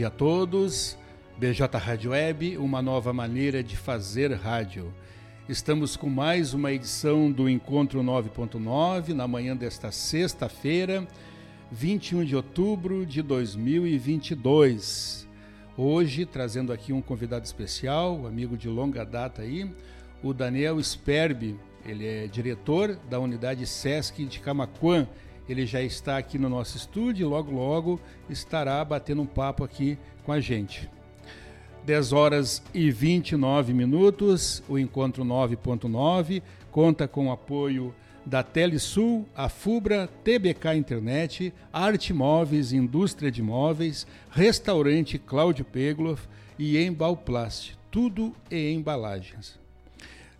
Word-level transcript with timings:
E 0.00 0.04
a 0.04 0.08
todos, 0.08 0.96
BJ 1.36 1.76
Rádio 1.76 2.12
Web, 2.12 2.56
uma 2.56 2.80
nova 2.80 3.12
maneira 3.12 3.62
de 3.62 3.76
fazer 3.76 4.32
rádio. 4.32 4.94
Estamos 5.46 5.94
com 5.94 6.08
mais 6.08 6.54
uma 6.54 6.72
edição 6.72 7.30
do 7.30 7.50
Encontro 7.50 8.02
9.9 8.02 9.08
na 9.08 9.28
manhã 9.28 9.54
desta 9.54 9.92
sexta-feira, 9.92 11.06
21 11.70 12.24
de 12.24 12.34
outubro 12.34 13.04
de 13.04 13.20
2022. 13.20 15.28
Hoje 15.76 16.24
trazendo 16.24 16.72
aqui 16.72 16.94
um 16.94 17.02
convidado 17.02 17.44
especial, 17.44 18.26
amigo 18.26 18.56
de 18.56 18.70
longa 18.70 19.04
data 19.04 19.42
aí, 19.42 19.70
o 20.22 20.32
Daniel 20.32 20.82
Sperbi. 20.82 21.60
Ele 21.84 22.06
é 22.06 22.26
diretor 22.26 22.98
da 23.10 23.20
unidade 23.20 23.66
SESC 23.66 24.24
de 24.24 24.40
Camaquã 24.40 25.06
ele 25.50 25.66
já 25.66 25.82
está 25.82 26.16
aqui 26.16 26.38
no 26.38 26.48
nosso 26.48 26.76
estúdio 26.76 27.26
e 27.26 27.28
logo 27.28 27.50
logo 27.50 28.00
estará 28.28 28.84
batendo 28.84 29.22
um 29.22 29.26
papo 29.26 29.64
aqui 29.64 29.98
com 30.24 30.30
a 30.30 30.40
gente. 30.40 30.88
10 31.84 32.12
horas 32.12 32.62
e 32.72 32.90
29 32.90 33.72
minutos, 33.74 34.62
o 34.68 34.78
encontro 34.78 35.24
9.9 35.24 36.42
conta 36.70 37.08
com 37.08 37.28
o 37.28 37.32
apoio 37.32 37.92
da 38.24 38.42
Telesul, 38.42 39.26
a 39.34 39.48
Fubra, 39.48 40.08
TBK 40.22 40.74
Internet, 40.76 41.52
Arte 41.72 42.12
Móveis, 42.12 42.72
Indústria 42.72 43.30
de 43.30 43.42
Móveis, 43.42 44.06
Restaurante 44.30 45.18
Cláudio 45.18 45.64
Pegloff 45.64 46.28
e 46.58 46.78
Embalplast, 46.78 47.76
tudo 47.90 48.34
em 48.50 48.76
embalagens. 48.76 49.59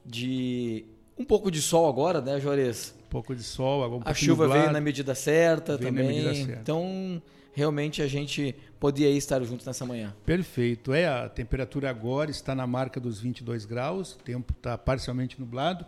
de 0.06 0.86
um 1.18 1.24
pouco 1.24 1.50
de 1.50 1.62
sol 1.62 1.88
agora, 1.88 2.22
né, 2.22 2.40
Juarez? 2.40 2.94
Um 3.08 3.10
pouco 3.10 3.36
de 3.36 3.44
sol, 3.44 3.98
um 3.98 4.02
A 4.04 4.14
chuva 4.14 4.48
veio 4.48 4.72
na 4.72 4.82
medida 4.82 5.16
certa 5.16 5.78
também. 5.78 6.08
Medida 6.08 6.36
certa. 6.36 6.62
Então, 6.62 7.22
realmente 7.54 8.02
a 8.02 8.08
gente 8.08 8.54
podia 8.80 9.10
estar 9.10 9.42
juntos 9.44 9.66
nessa 9.66 9.86
manhã. 9.86 10.14
Perfeito. 10.26 10.94
É, 10.94 11.08
a 11.08 11.30
temperatura 11.30 11.90
agora 11.90 12.30
está 12.30 12.54
na 12.54 12.68
marca 12.68 13.00
dos 13.00 13.20
22 13.20 13.66
graus, 13.66 14.14
o 14.14 14.18
tempo 14.18 14.54
está 14.56 14.78
parcialmente 14.78 15.40
nublado, 15.40 15.86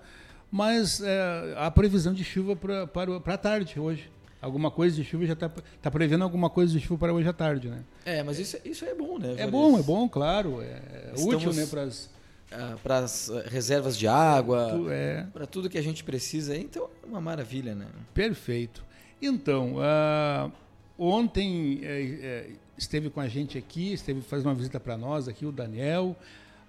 mas 0.49 1.01
é, 1.01 1.53
há 1.57 1.69
previsão 1.69 2.13
de 2.13 2.23
chuva 2.23 2.55
para 2.55 3.33
a 3.33 3.38
tarde 3.38 3.79
hoje. 3.79 4.09
Alguma 4.39 4.69
coisa 4.69 4.95
de 4.95 5.03
chuva 5.03 5.25
já 5.25 5.33
está 5.33 5.49
tá 5.81 5.91
prevendo 5.91 6.23
alguma 6.23 6.49
coisa 6.49 6.71
de 6.71 6.79
chuva 6.79 6.99
para 6.99 7.13
hoje 7.13 7.27
à 7.27 7.33
tarde, 7.33 7.67
né? 7.69 7.83
É, 8.05 8.23
mas 8.23 8.39
isso, 8.39 8.55
isso 8.63 8.85
é 8.85 8.94
bom, 8.94 9.17
né? 9.17 9.33
É 9.38 9.47
bom, 9.47 9.77
é 9.77 9.81
bom, 9.81 10.07
claro. 10.07 10.61
É 10.61 11.11
Estamos... 11.15 11.35
útil, 11.35 11.53
né, 11.53 11.65
para 11.65 11.81
as 11.81 12.07
ah, 12.52 12.78
para 12.81 13.00
as 13.00 13.30
eh, 13.30 13.46
reservas 13.47 13.97
de 13.97 14.08
água, 14.08 14.72
é. 14.90 15.25
para 15.34 15.46
tudo 15.46 15.69
que 15.69 15.78
a 15.78 15.81
gente 15.81 16.03
precisa. 16.03 16.56
Então, 16.56 16.90
é 17.03 17.06
uma 17.06 17.19
maravilha, 17.19 17.75
né? 17.75 17.88
Perfeito. 18.13 18.85
Então, 19.22 19.75
uh, 19.75 20.52
ontem 20.97 21.81
uh, 21.81 22.57
esteve 22.78 23.09
com 23.09 23.19
a 23.19 23.28
gente 23.28 23.57
aqui, 23.57 23.91
esteve 23.94 24.22
fazendo 24.22 24.47
uma 24.47 24.56
visita 24.56 24.80
para 24.80 24.97
nós 24.97 25.28
aqui, 25.28 25.46
o 25.46 25.52
Daniel, 25.52 26.16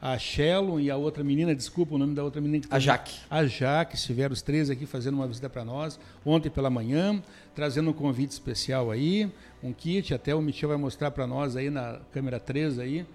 a 0.00 0.18
Shelon 0.18 0.80
e 0.80 0.90
a 0.90 0.96
outra 0.96 1.22
menina, 1.22 1.54
desculpa 1.54 1.94
o 1.94 1.98
nome 1.98 2.14
da 2.14 2.24
outra 2.24 2.40
menina. 2.40 2.64
Que 2.66 2.74
a 2.74 2.78
Jaque. 2.78 3.16
A 3.30 3.46
Jaque, 3.46 3.94
estiveram 3.94 4.32
os 4.32 4.42
três 4.42 4.70
aqui 4.70 4.86
fazendo 4.86 5.14
uma 5.14 5.28
visita 5.28 5.48
para 5.48 5.64
nós, 5.64 5.98
ontem 6.24 6.50
pela 6.50 6.70
manhã, 6.70 7.22
trazendo 7.54 7.90
um 7.90 7.92
convite 7.92 8.30
especial 8.30 8.90
aí, 8.90 9.30
um 9.62 9.72
kit, 9.72 10.14
até 10.14 10.34
o 10.34 10.40
Michel 10.40 10.70
vai 10.70 10.78
mostrar 10.78 11.10
para 11.10 11.26
nós 11.26 11.54
aí 11.54 11.70
na 11.70 12.00
câmera 12.12 12.40
3 12.40 12.78
aí, 12.78 13.06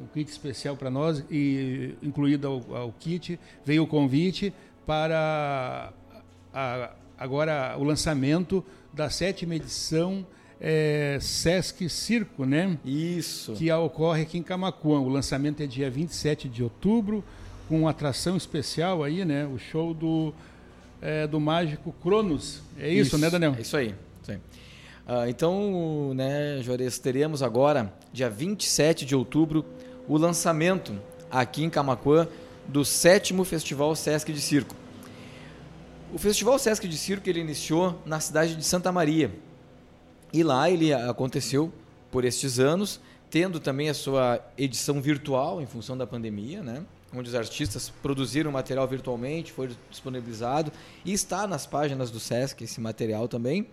um 0.00 0.06
kit 0.06 0.30
especial 0.30 0.76
para 0.76 0.90
nós 0.90 1.24
e 1.30 1.94
incluído 2.02 2.46
ao, 2.46 2.76
ao, 2.76 2.92
kit 2.92 3.38
veio 3.64 3.82
o 3.82 3.86
convite 3.86 4.52
para 4.86 5.92
a, 6.52 6.90
agora 7.18 7.76
o 7.78 7.84
lançamento 7.84 8.64
da 8.92 9.10
sétima 9.10 9.54
edição 9.54 10.26
é, 10.60 11.18
Sesc 11.20 11.88
Circo, 11.88 12.44
né? 12.44 12.78
Isso. 12.84 13.52
Que 13.54 13.70
ocorre 13.72 14.22
aqui 14.22 14.38
em 14.38 14.42
Camacuã. 14.44 15.00
O 15.00 15.08
lançamento 15.08 15.60
é 15.60 15.66
dia 15.66 15.90
27 15.90 16.48
de 16.48 16.62
outubro, 16.62 17.24
com 17.68 17.80
uma 17.80 17.90
atração 17.90 18.36
especial 18.36 19.02
aí, 19.02 19.24
né? 19.24 19.44
O 19.44 19.58
show 19.58 19.92
do, 19.92 20.32
é, 21.00 21.26
do 21.26 21.40
mágico 21.40 21.92
Cronos. 22.00 22.62
É 22.78 22.88
isso, 22.88 23.16
isso, 23.16 23.18
né, 23.18 23.28
Daniel? 23.28 23.56
É 23.58 23.60
isso 23.60 23.76
aí. 23.76 23.92
Isso 24.22 24.30
aí. 24.30 24.36
Uh, 24.36 25.28
então, 25.28 26.14
né, 26.14 26.60
Juarez, 26.62 26.96
teremos 27.00 27.42
agora, 27.42 27.92
dia 28.12 28.28
27 28.28 29.06
de 29.06 29.16
outubro, 29.16 29.64
o 30.06 30.16
lançamento 30.16 31.00
aqui 31.30 31.64
em 31.64 31.70
Camacuã 31.70 32.28
do 32.68 32.84
sétimo 32.84 33.44
Festival 33.44 33.94
Sesc 33.96 34.32
de 34.32 34.40
Circo. 34.40 34.76
O 36.12 36.18
Festival 36.18 36.58
Sesc 36.58 36.86
de 36.86 36.98
Circo 36.98 37.28
ele 37.28 37.40
iniciou 37.40 37.98
na 38.04 38.20
cidade 38.20 38.54
de 38.54 38.64
Santa 38.64 38.92
Maria. 38.92 39.32
E 40.32 40.42
lá 40.42 40.70
ele 40.70 40.92
aconteceu 40.92 41.72
por 42.10 42.24
estes 42.24 42.58
anos, 42.58 43.00
tendo 43.30 43.58
também 43.58 43.88
a 43.88 43.94
sua 43.94 44.40
edição 44.58 45.00
virtual 45.00 45.62
em 45.62 45.66
função 45.66 45.96
da 45.96 46.06
pandemia, 46.06 46.62
né? 46.62 46.84
onde 47.14 47.28
os 47.28 47.34
artistas 47.34 47.92
produziram 48.02 48.50
material 48.50 48.88
virtualmente, 48.88 49.52
foi 49.52 49.70
disponibilizado 49.90 50.72
e 51.04 51.12
está 51.12 51.46
nas 51.46 51.66
páginas 51.66 52.10
do 52.10 52.18
Sesc 52.18 52.64
esse 52.64 52.80
material 52.80 53.28
também. 53.28 53.66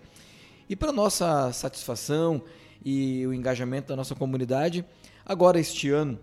E 0.68 0.76
para 0.76 0.92
nossa 0.92 1.52
satisfação 1.52 2.42
e 2.84 3.26
o 3.26 3.34
engajamento 3.34 3.88
da 3.88 3.96
nossa 3.96 4.14
comunidade, 4.14 4.84
Agora, 5.30 5.60
este 5.60 5.88
ano, 5.90 6.18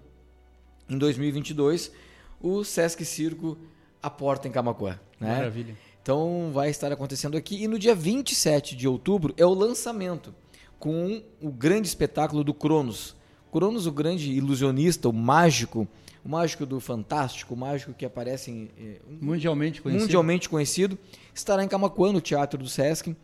em 0.90 0.98
2022, 0.98 1.94
o 2.42 2.62
Sesc 2.66 3.06
Circo 3.06 3.58
aporta 4.04 4.46
em 4.46 4.52
Camacuã. 4.52 5.00
Né? 5.18 5.34
Maravilha. 5.34 5.78
Então 6.02 6.52
vai 6.54 6.70
estar 6.70 6.92
acontecendo 6.92 7.38
aqui. 7.38 7.64
E 7.64 7.70
no 7.70 7.80
dia 7.80 7.96
27 7.96 8.76
de 8.76 8.86
outubro 8.86 9.34
é 9.38 9.46
o 9.46 9.54
lançamento 9.54 10.36
com 10.78 11.24
o 11.42 11.50
grande 11.50 11.88
espetáculo 11.88 12.44
do 12.44 12.54
Cronos. 12.54 13.16
Cronos, 13.50 13.88
o 13.88 13.94
grande 13.94 14.30
ilusionista, 14.30 15.08
o 15.08 15.14
mágico, 15.14 15.88
o 16.22 16.28
mágico 16.28 16.66
do 16.66 16.82
Fantástico, 16.82 17.54
o 17.54 17.58
mágico 17.58 17.94
que 17.94 18.06
aparece 18.06 18.52
em, 18.52 18.70
eh, 18.78 19.00
mundialmente 19.22 19.82
conhecido. 19.82 20.04
mundialmente 20.04 20.50
conhecido, 20.50 21.00
estará 21.34 21.64
em 21.64 21.68
Camacuã, 21.70 22.12
no 22.12 22.20
Teatro 22.20 22.60
do 22.60 22.68
Sesc, 22.68 23.16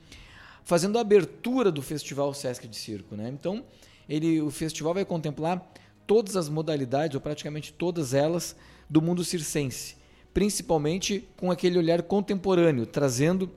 fazendo 0.64 0.98
a 0.98 1.02
abertura 1.02 1.72
do 1.72 1.82
Festival 1.82 2.34
Sesc 2.34 2.68
de 2.68 2.76
Circo. 2.76 3.16
Né? 3.16 3.30
Então, 3.30 3.64
ele, 4.08 4.42
o 4.42 4.50
festival 4.50 4.94
vai 4.94 5.06
contemplar 5.06 5.72
todas 6.06 6.36
as 6.36 6.50
modalidades, 6.50 7.16
ou 7.16 7.22
praticamente 7.22 7.74
todas 7.74 8.14
elas, 8.14 8.56
do 8.90 9.02
mundo 9.02 9.24
circense, 9.24 9.96
principalmente 10.34 11.28
com 11.38 11.50
aquele 11.50 11.78
olhar 11.78 12.04
contemporâneo, 12.04 12.86
trazendo 12.86 13.50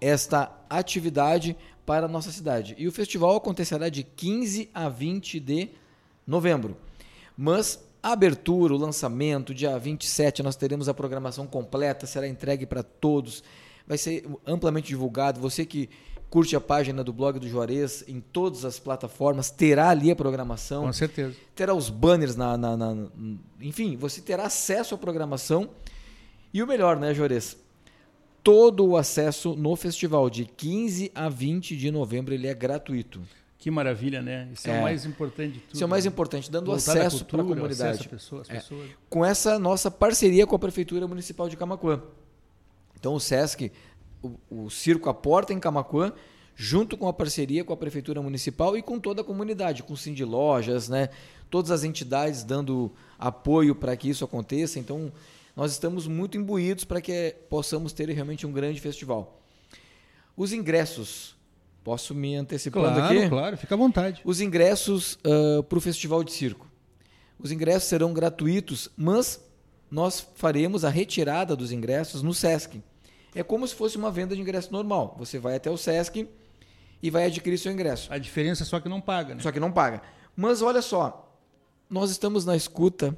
esta 0.00 0.52
atividade 0.68 1.56
para 1.84 2.06
a 2.06 2.08
nossa 2.08 2.32
cidade. 2.32 2.74
E 2.78 2.88
o 2.88 2.92
festival 2.92 3.36
acontecerá 3.36 3.88
de 3.88 4.02
15 4.02 4.70
a 4.74 4.88
20 4.88 5.38
de 5.40 5.70
novembro. 6.26 6.76
Mas 7.36 7.86
a 8.02 8.12
abertura, 8.12 8.74
o 8.74 8.78
lançamento, 8.78 9.54
dia 9.54 9.78
27, 9.78 10.42
nós 10.42 10.56
teremos 10.56 10.88
a 10.88 10.94
programação 10.94 11.46
completa, 11.46 12.06
será 12.06 12.26
entregue 12.26 12.66
para 12.66 12.82
todos. 12.82 13.42
Vai 13.86 13.98
ser 13.98 14.26
amplamente 14.46 14.88
divulgado. 14.88 15.40
Você 15.40 15.64
que 15.64 15.88
curte 16.28 16.56
a 16.56 16.60
página 16.60 17.04
do 17.04 17.12
blog 17.12 17.38
do 17.38 17.48
Juarez 17.48 18.04
em 18.08 18.20
todas 18.20 18.64
as 18.64 18.78
plataformas, 18.78 19.50
terá 19.50 19.90
ali 19.90 20.10
a 20.10 20.16
programação. 20.16 20.84
Com 20.84 20.92
certeza. 20.92 21.34
Terá 21.54 21.74
os 21.74 21.88
banners 21.88 22.36
na, 22.36 22.56
na, 22.56 22.76
na 22.76 23.08
enfim, 23.60 23.96
você 23.96 24.20
terá 24.20 24.46
acesso 24.46 24.94
à 24.94 24.98
programação. 24.98 25.70
E 26.52 26.62
o 26.62 26.66
melhor, 26.66 26.98
né, 26.98 27.14
Juarez? 27.14 27.56
Todo 28.42 28.86
o 28.86 28.96
acesso 28.96 29.56
no 29.56 29.74
festival 29.76 30.30
de 30.30 30.44
15 30.44 31.10
a 31.14 31.28
20 31.28 31.76
de 31.76 31.90
novembro 31.90 32.32
ele 32.32 32.46
é 32.46 32.54
gratuito. 32.54 33.20
Que 33.58 33.70
maravilha, 33.70 34.22
né? 34.22 34.48
Isso 34.52 34.68
é, 34.68 34.76
é 34.76 34.78
o 34.78 34.82
mais 34.82 35.04
importante 35.04 35.54
de 35.54 35.60
tudo. 35.60 35.74
Isso 35.74 35.82
é 35.82 35.86
o 35.86 35.88
mais 35.88 36.04
né? 36.04 36.08
importante, 36.08 36.50
dando 36.50 36.66
Voltar 36.66 36.92
acesso 36.92 37.24
para 37.24 37.42
a 37.42 37.44
comunidade. 37.44 38.06
É. 38.06 38.08
pessoas. 38.08 38.48
Com 39.10 39.24
essa 39.24 39.58
nossa 39.58 39.90
parceria 39.90 40.46
com 40.46 40.54
a 40.54 40.58
Prefeitura 40.58 41.08
Municipal 41.08 41.48
de 41.48 41.56
Camacuã. 41.56 42.00
Então 42.98 43.14
o 43.14 43.20
SESC, 43.20 43.72
o, 44.22 44.32
o 44.50 44.70
Circo 44.70 45.08
Aporta 45.08 45.52
em 45.52 45.60
Camacuã, 45.60 46.12
junto 46.54 46.96
com 46.96 47.06
a 47.06 47.12
parceria 47.12 47.64
com 47.64 47.72
a 47.72 47.76
Prefeitura 47.76 48.22
Municipal 48.22 48.76
e 48.76 48.82
com 48.82 48.98
toda 48.98 49.20
a 49.20 49.24
comunidade, 49.24 49.82
com 49.82 49.92
o 49.92 49.96
Cindy 49.96 50.24
Lojas, 50.24 50.88
né? 50.88 51.10
todas 51.50 51.70
as 51.70 51.84
entidades 51.84 52.42
dando 52.42 52.90
apoio 53.18 53.74
para 53.74 53.96
que 53.96 54.08
isso 54.08 54.24
aconteça. 54.24 54.78
Então 54.78 55.12
nós 55.54 55.72
estamos 55.72 56.06
muito 56.06 56.36
imbuídos 56.36 56.84
para 56.84 57.00
que 57.00 57.34
possamos 57.48 57.92
ter 57.92 58.08
realmente 58.10 58.46
um 58.46 58.52
grande 58.52 58.80
festival. 58.80 59.40
Os 60.36 60.52
ingressos 60.52 61.36
Posso 61.86 62.16
me 62.16 62.34
antecipando 62.34 62.96
claro, 62.96 63.04
aqui? 63.04 63.14
Claro, 63.14 63.30
claro, 63.30 63.56
fica 63.56 63.76
à 63.76 63.78
vontade. 63.78 64.20
Os 64.24 64.40
ingressos 64.40 65.16
uh, 65.24 65.62
para 65.62 65.78
o 65.78 65.80
Festival 65.80 66.24
de 66.24 66.32
Circo. 66.32 66.66
Os 67.38 67.52
ingressos 67.52 67.88
serão 67.88 68.12
gratuitos, 68.12 68.90
mas 68.96 69.40
nós 69.90 70.26
faremos 70.34 70.84
a 70.84 70.88
retirada 70.88 71.54
dos 71.54 71.72
ingressos 71.72 72.22
no 72.22 72.34
SESC. 72.34 72.82
É 73.34 73.42
como 73.42 73.66
se 73.66 73.74
fosse 73.74 73.96
uma 73.96 74.10
venda 74.10 74.34
de 74.34 74.40
ingresso 74.40 74.72
normal. 74.72 75.14
Você 75.18 75.38
vai 75.38 75.56
até 75.56 75.70
o 75.70 75.76
SESC 75.76 76.28
e 77.02 77.10
vai 77.10 77.26
adquirir 77.26 77.58
seu 77.58 77.72
ingresso. 77.72 78.12
A 78.12 78.18
diferença 78.18 78.62
é 78.62 78.66
só 78.66 78.80
que 78.80 78.88
não 78.88 79.00
paga, 79.00 79.34
né? 79.34 79.42
Só 79.42 79.52
que 79.52 79.60
não 79.60 79.70
paga. 79.70 80.02
Mas 80.34 80.62
olha 80.62 80.82
só, 80.82 81.30
nós 81.88 82.10
estamos 82.10 82.44
na 82.44 82.56
escuta 82.56 83.16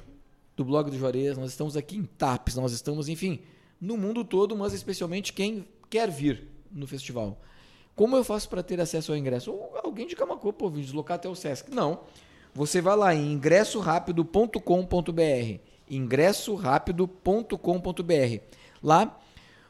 do 0.55 0.63
blog 0.65 0.91
do 0.91 0.97
Juarez, 0.97 1.37
nós 1.37 1.51
estamos 1.51 1.77
aqui 1.77 1.97
em 1.97 2.03
TAPS, 2.03 2.55
nós 2.55 2.73
estamos, 2.73 3.07
enfim, 3.07 3.39
no 3.79 3.97
mundo 3.97 4.25
todo, 4.25 4.57
mas 4.57 4.73
especialmente 4.73 5.31
quem 5.31 5.65
quer 5.89 6.11
vir 6.11 6.47
no 6.71 6.85
festival. 6.85 7.39
Como 7.95 8.15
eu 8.15 8.23
faço 8.23 8.47
para 8.49 8.63
ter 8.63 8.79
acesso 8.79 9.11
ao 9.11 9.17
ingresso? 9.17 9.51
Ou 9.51 9.77
alguém 9.83 10.07
de 10.07 10.15
Camacuã, 10.15 10.53
pô, 10.53 10.69
vim 10.69 10.81
deslocar 10.81 11.15
até 11.15 11.27
o 11.27 11.35
Sesc. 11.35 11.73
Não. 11.73 12.01
Você 12.53 12.81
vai 12.81 12.95
lá 12.95 13.13
em 13.13 13.33
ingressorapido.com.br. 13.33 15.59
ingressorapido.com.br. 15.89 18.43
Lá 18.81 19.19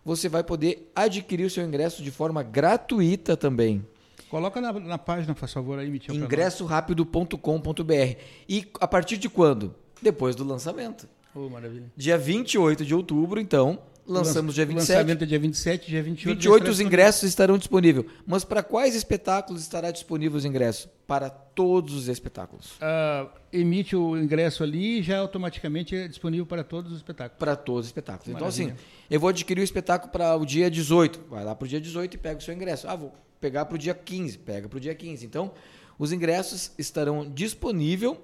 você 0.03 0.29
vai 0.29 0.43
poder 0.43 0.91
adquirir 0.95 1.45
o 1.45 1.49
seu 1.49 1.65
ingresso 1.65 2.01
de 2.01 2.11
forma 2.11 2.41
gratuita 2.41 3.37
também. 3.37 3.85
Coloca 4.29 4.61
na, 4.61 4.71
na 4.73 4.97
página, 4.97 5.33
por 5.33 5.47
favor, 5.47 5.79
aí, 5.79 5.89
Michel. 5.89 6.15
ingressorapido.com.br. 6.15 8.17
E 8.47 8.67
a 8.79 8.87
partir 8.87 9.17
de 9.17 9.29
quando? 9.29 9.73
Depois 10.01 10.35
do 10.35 10.43
lançamento. 10.43 11.07
Oh, 11.33 11.49
maravilha. 11.49 11.91
Dia 11.95 12.17
28 12.17 12.85
de 12.85 12.95
outubro, 12.95 13.39
então, 13.39 13.79
Lançamos 14.09 14.55
dia 14.55 14.65
27. 14.65 14.91
Lançamento 14.91 15.23
é 15.23 15.27
dia 15.27 15.39
27, 15.39 15.87
dia 15.87 16.01
28. 16.01 16.35
28 16.35 16.71
os 16.71 16.79
ingressos 16.79 17.23
estarão 17.23 17.57
disponíveis. 17.57 18.07
Mas 18.25 18.43
para 18.43 18.63
quais 18.63 18.95
espetáculos 18.95 19.61
estará 19.61 19.91
disponível 19.91 20.37
os 20.37 20.45
ingressos? 20.45 20.89
Para 21.05 21.29
todos 21.29 21.93
os 21.93 22.07
espetáculos. 22.07 22.73
Uh, 22.77 23.29
emite 23.53 23.95
o 23.95 24.17
ingresso 24.17 24.63
ali 24.63 24.99
e 24.99 25.03
já 25.03 25.19
automaticamente 25.19 25.95
é 25.95 26.07
disponível 26.07 26.45
para 26.45 26.63
todos 26.63 26.91
os 26.91 26.97
espetáculos. 26.97 27.37
Para 27.37 27.55
todos 27.55 27.81
os 27.81 27.87
espetáculos. 27.87 28.35
Então, 28.35 28.47
assim, 28.47 28.73
eu 29.09 29.19
vou 29.19 29.29
adquirir 29.29 29.61
o 29.61 29.63
espetáculo 29.63 30.11
para 30.11 30.35
o 30.35 30.45
dia 30.45 30.69
18. 30.71 31.25
Vai 31.29 31.45
lá 31.45 31.53
para 31.53 31.65
o 31.65 31.67
dia 31.67 31.79
18 31.79 32.13
e 32.13 32.17
pega 32.17 32.39
o 32.39 32.41
seu 32.41 32.53
ingresso. 32.53 32.87
Ah, 32.87 32.95
vou 32.95 33.13
pegar 33.39 33.65
para 33.65 33.75
o 33.75 33.77
dia 33.77 33.93
15. 33.93 34.39
Pega 34.39 34.67
para 34.67 34.77
o 34.77 34.79
dia 34.79 34.95
15. 34.95 35.25
Então, 35.25 35.51
os 35.99 36.11
ingressos 36.11 36.71
estarão 36.79 37.29
disponíveis 37.29 38.17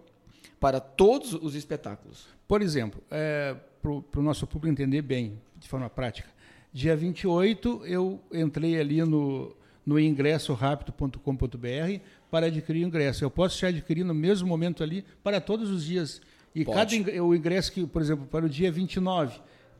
para 0.59 0.79
todos 0.79 1.33
os 1.33 1.53
espetáculos. 1.53 2.25
Por 2.47 2.61
exemplo, 2.61 3.01
é, 3.11 3.55
para 3.81 4.19
o 4.19 4.23
nosso 4.23 4.47
público 4.47 4.71
entender 4.71 5.01
bem, 5.01 5.39
de 5.57 5.67
forma 5.67 5.89
prática. 5.89 6.29
Dia 6.73 6.95
28, 6.95 7.83
eu 7.85 8.19
entrei 8.33 8.79
ali 8.79 9.01
no, 9.03 9.55
no 9.85 9.99
ingressorapido.com.br 9.99 11.99
para 12.29 12.47
adquirir 12.47 12.83
o 12.83 12.87
ingresso. 12.87 13.23
Eu 13.23 13.31
posso 13.31 13.59
já 13.59 13.69
adquirir 13.69 14.03
no 14.03 14.13
mesmo 14.13 14.47
momento 14.47 14.83
ali 14.83 15.05
para 15.23 15.39
todos 15.39 15.69
os 15.69 15.85
dias. 15.85 16.21
E 16.53 16.65
Pode. 16.65 17.03
cada 17.03 17.23
o 17.23 17.33
ingresso 17.33 17.71
que, 17.71 17.85
por 17.85 18.01
exemplo, 18.01 18.25
para 18.25 18.45
o 18.45 18.49
dia 18.49 18.71
29, 18.71 19.39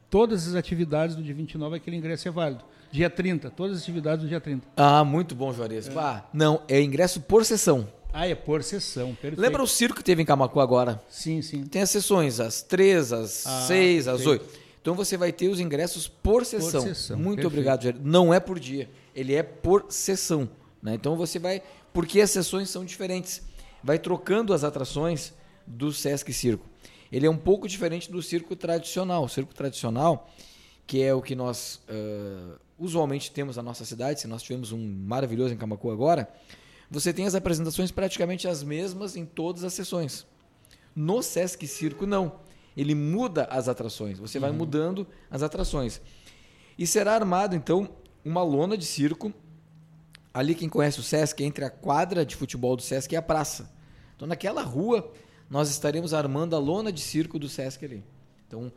todas 0.10 0.48
as 0.48 0.56
atividades 0.56 1.16
do 1.16 1.24
dia 1.24 1.34
29, 1.34 1.76
aquele 1.76 1.98
ingresso 1.98 2.28
é 2.28 2.32
válido. 2.32 2.64
Dia 2.92 3.10
30, 3.10 3.50
todas 3.50 3.78
as 3.78 3.84
atividades 3.84 4.24
do 4.24 4.30
dia 4.30 4.40
30. 4.40 4.66
Ah, 4.78 5.04
muito 5.04 5.36
bom, 5.36 5.52
Juarez. 5.52 5.90
É. 5.90 5.92
Ah, 5.98 6.24
não, 6.34 6.62
é 6.68 6.82
ingresso 6.82 7.20
por 7.20 7.44
sessão. 7.44 7.88
Ah, 8.14 8.26
é 8.26 8.36
por 8.36 8.64
sessão, 8.64 9.10
perfeito. 9.10 9.42
Lembra 9.42 9.62
o 9.62 9.68
circo 9.68 9.98
que 9.98 10.04
teve 10.04 10.22
em 10.22 10.26
Camacu 10.26 10.62
agora? 10.62 11.02
Sim, 11.10 11.42
sim. 11.42 11.66
Tem 11.66 11.82
as 11.82 11.90
sessões, 11.90 12.40
às 12.40 12.62
3, 12.62 13.12
às 13.12 13.46
ah, 13.46 13.66
6, 13.68 14.08
às 14.08 14.26
8. 14.26 14.65
Então 14.86 14.94
você 14.94 15.18
vai 15.18 15.32
ter 15.32 15.48
os 15.48 15.60
ingressos 15.60 16.08
por 16.08 16.46
sessão. 16.46 16.84
Por 16.84 16.90
sessão. 16.90 17.18
Muito 17.18 17.38
Perfeito. 17.38 17.48
obrigado, 17.48 17.84
Jair. 17.86 17.96
Não 18.00 18.32
é 18.32 18.40
por 18.40 18.60
dia, 18.60 18.88
ele 19.16 19.34
é 19.34 19.42
por 19.42 19.88
sessão. 19.90 20.48
Né? 20.80 20.94
Então 20.94 21.18
você 21.18 21.40
vai. 21.40 21.64
Porque 21.92 22.22
as 22.22 22.30
sessões 22.30 22.70
são 22.70 22.86
diferentes. 22.86 23.42
Vai 23.84 23.98
trocando 23.98 24.54
as 24.54 24.64
atrações 24.64 25.34
do 25.66 25.92
Sesc 25.92 26.32
Circo. 26.32 26.70
Ele 27.12 27.26
é 27.26 27.30
um 27.30 27.38
pouco 27.38 27.68
diferente 27.68 28.12
do 28.12 28.22
circo 28.22 28.56
tradicional. 28.56 29.24
O 29.24 29.28
circo 29.28 29.56
tradicional, 29.56 30.30
que 30.86 31.02
é 31.02 31.12
o 31.16 31.22
que 31.22 31.34
nós 31.34 31.82
uh, 31.90 32.56
usualmente 32.78 33.32
temos 33.32 33.58
na 33.58 33.64
nossa 33.64 33.86
cidade, 33.86 34.22
se 34.22 34.28
nós 34.28 34.44
tivemos 34.44 34.72
um 34.72 34.78
maravilhoso 34.78 35.52
em 35.52 35.58
Camacu 35.58 35.90
agora, 35.90 36.32
você 36.92 37.12
tem 37.12 37.26
as 37.26 37.34
apresentações 37.34 37.90
praticamente 37.90 38.48
as 38.48 38.62
mesmas 38.62 39.16
em 39.16 39.26
todas 39.26 39.64
as 39.64 39.74
sessões. 39.74 40.28
No 40.96 41.24
Sesc 41.24 41.66
Circo, 41.66 42.06
não 42.06 42.45
ele 42.76 42.94
muda 42.94 43.46
as 43.46 43.68
atrações. 43.70 44.20
Você 44.20 44.40
vai 44.40 44.50
uhum. 44.50 44.58
mudando 44.58 45.08
as 45.30 45.42
atrações. 45.42 46.02
E 46.78 46.86
será 46.86 47.14
armado, 47.16 47.56
então, 47.56 47.90
uma 48.24 48.44
lona 48.44 48.78
de 48.78 48.86
circo. 48.86 49.34
Ali, 50.34 50.54
quem 50.54 50.68
conhece 50.68 51.00
o 51.00 51.04
Sesc, 51.04 51.42
entre 51.44 51.64
a 51.64 51.70
quadra 51.70 52.26
de 52.26 52.36
futebol 52.36 52.76
do 52.76 52.82
Sesc 52.82 53.14
e 53.14 53.18
a 53.18 53.22
praça. 53.22 53.74
Então, 54.16 54.28
naquela 54.28 54.62
rua, 54.62 55.10
nós 55.50 55.70
estaremos 55.70 56.14
armando 56.14 56.56
a 56.56 56.60
lona 56.60 56.92
de 56.92 57.00
circo 57.00 57.40
do 57.40 57.48
Sesc 57.48 57.86
ali. 57.86 58.04
Então, 58.46 58.72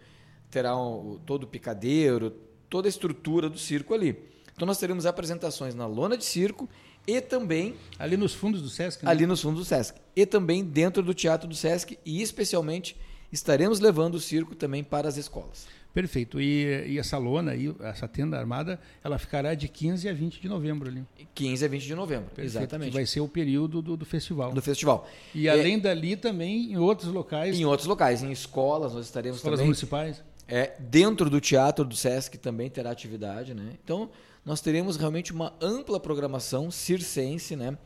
terá 0.51 0.77
um, 0.77 1.19
todo 1.27 1.45
o 1.45 1.47
picadeiro, 1.47 2.37
toda 2.71 2.87
a 2.87 2.91
estrutura 2.91 3.49
do 3.49 3.59
circo 3.59 3.93
ali. 3.93 4.17
Então, 4.55 4.67
nós 4.67 4.79
teremos 4.79 5.07
apresentações 5.07 5.75
na 5.75 5.87
lona 5.87 6.17
de 6.17 6.25
circo 6.25 6.69
e 7.07 7.21
também. 7.21 7.75
Ali 7.99 8.17
nos 8.17 8.35
fundos 8.35 8.63
do 8.63 8.69
Sesc? 8.69 9.05
Né? 9.05 9.11
Ali 9.11 9.27
nos 9.27 9.41
fundos 9.41 9.61
do 9.61 9.65
Sesc. 9.65 10.01
E 10.15 10.25
também 10.25 10.63
dentro 10.63 11.03
do 11.03 11.15
Teatro 11.15 11.49
do 11.49 11.55
Sesc 11.55 11.99
e 12.05 12.23
especialmente 12.23 12.97
estaremos 13.33 13.81
levando 13.81 14.15
o 14.15 14.21
circo 14.21 14.55
também 14.55 14.83
para 14.83 15.09
as 15.09 15.17
escolas. 15.17 15.67
Perfeito. 15.93 16.41
E, 16.41 16.87
e 16.87 16.99
essa 16.99 17.19
lona 17.19 17.53
aí, 17.53 17.75
essa 17.81 18.07
tenda 18.07 18.39
armada, 18.39 18.79
ela 19.03 19.19
ficará 19.19 19.55
de 19.55 19.69
15 19.69 20.09
a 20.09 20.13
20 20.13 20.41
de 20.41 20.49
novembro 20.49 20.89
ali. 20.89 21.05
15 21.35 21.65
a 21.65 21.69
20 21.69 21.83
de 21.83 21.95
novembro, 21.95 22.27
Perfeito, 22.27 22.47
exatamente. 22.47 22.91
Que 22.91 22.95
vai 22.95 23.07
ser 23.07 23.21
o 23.21 23.29
período 23.29 23.83
do, 23.83 23.97
do 23.97 24.05
festival. 24.05 24.53
Do 24.53 24.63
festival. 24.63 25.09
E 25.35 25.49
além 25.49 25.75
é, 25.75 25.79
dali 25.79 26.17
também 26.17 26.73
em 26.73 26.77
outros 26.77 27.11
locais. 27.13 27.59
Em 27.59 27.65
outros 27.65 27.89
locais, 27.89 28.23
em 28.23 28.31
escolas 28.31 28.95
nós 28.95 29.07
estaremos 29.07 29.39
escolas 29.39 29.59
também. 29.59 29.67
municipais. 29.67 30.23
É, 30.47 30.75
dentro 30.79 31.29
do 31.29 31.41
teatro 31.41 31.85
do 31.85 31.95
SESC 31.95 32.39
também 32.39 32.71
terá 32.71 32.91
atividade, 32.91 33.53
né? 33.53 33.73
Então, 33.85 34.09
nós 34.45 34.61
teremos 34.61 34.97
realmente 34.97 35.33
uma 35.33 35.53
ampla 35.61 36.01
programação 36.01 36.71
circense, 36.71 37.55
né? 37.55 37.77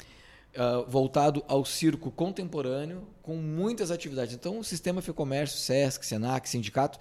Uh, 0.57 0.89
voltado 0.91 1.45
ao 1.49 1.65
circo 1.65 2.11
contemporâneo, 2.11 3.07
com 3.23 3.37
muitas 3.37 3.91
atividades. 3.91 4.35
Então, 4.35 4.59
o 4.59 4.65
Sistema 4.65 5.01
Fecomércio, 5.01 5.59
SESC, 5.59 6.05
SENAC, 6.05 6.49
Sindicato, 6.49 6.99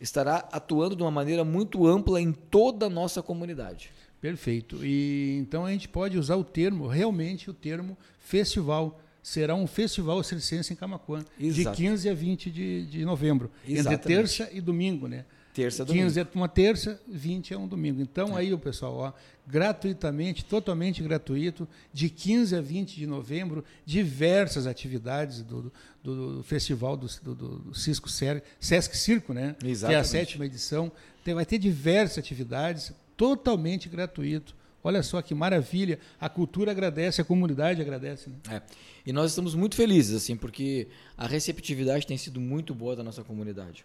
estará 0.00 0.48
atuando 0.52 0.94
de 0.96 1.02
uma 1.02 1.10
maneira 1.10 1.44
muito 1.44 1.86
ampla 1.86 2.20
em 2.20 2.32
toda 2.32 2.86
a 2.86 2.90
nossa 2.90 3.22
comunidade. 3.22 3.90
Perfeito. 4.20 4.84
E 4.84 5.36
então 5.38 5.66
a 5.66 5.70
gente 5.70 5.88
pode 5.88 6.18
usar 6.18 6.36
o 6.36 6.44
termo, 6.44 6.86
realmente 6.86 7.50
o 7.50 7.54
termo 7.54 7.96
festival. 8.18 9.00
Será 9.22 9.54
um 9.54 9.66
festival 9.66 10.22
circense 10.22 10.72
em 10.72 10.76
Camacuã, 10.76 11.24
Exato. 11.38 11.76
de 11.76 11.88
15 11.88 12.08
a 12.08 12.14
20 12.14 12.50
de, 12.50 12.86
de 12.86 13.04
novembro, 13.04 13.50
Exatamente. 13.66 13.94
entre 13.94 14.14
terça 14.14 14.48
e 14.52 14.60
domingo, 14.60 15.08
né? 15.08 15.24
Terça, 15.54 15.84
domingo. 15.84 16.06
15 16.06 16.20
é 16.20 16.26
uma 16.34 16.48
terça, 16.48 17.00
20 17.06 17.54
é 17.54 17.56
um 17.56 17.68
domingo. 17.68 18.02
Então, 18.02 18.36
é. 18.36 18.40
aí, 18.40 18.52
o 18.52 18.58
pessoal, 18.58 18.96
ó, 18.96 19.12
gratuitamente, 19.46 20.44
totalmente 20.44 21.00
gratuito, 21.00 21.68
de 21.92 22.10
15 22.10 22.56
a 22.56 22.60
20 22.60 22.96
de 22.96 23.06
novembro, 23.06 23.64
diversas 23.86 24.66
atividades 24.66 25.42
do, 25.42 25.72
do, 26.02 26.36
do 26.38 26.42
festival 26.42 26.96
do, 26.96 27.06
do, 27.22 27.34
do 27.34 27.74
Cisco 27.74 28.08
Sesc 28.10 28.96
Circo, 28.96 29.32
né? 29.32 29.54
Exatamente. 29.64 29.86
Que 29.86 29.94
é 29.94 29.96
a 29.96 30.04
sétima 30.04 30.44
edição. 30.44 30.90
Tem, 31.22 31.34
vai 31.34 31.46
ter 31.46 31.58
diversas 31.58 32.18
atividades, 32.18 32.92
totalmente 33.16 33.88
gratuito. 33.88 34.56
Olha 34.82 35.04
só 35.04 35.22
que 35.22 35.36
maravilha. 35.36 36.00
A 36.20 36.28
cultura 36.28 36.72
agradece, 36.72 37.20
a 37.20 37.24
comunidade 37.24 37.80
agradece. 37.80 38.28
Né? 38.28 38.56
É. 38.56 38.62
E 39.06 39.12
nós 39.12 39.30
estamos 39.30 39.54
muito 39.54 39.76
felizes, 39.76 40.16
assim, 40.16 40.36
porque 40.36 40.88
a 41.16 41.28
receptividade 41.28 42.08
tem 42.08 42.18
sido 42.18 42.40
muito 42.40 42.74
boa 42.74 42.96
da 42.96 43.04
nossa 43.04 43.22
comunidade. 43.22 43.84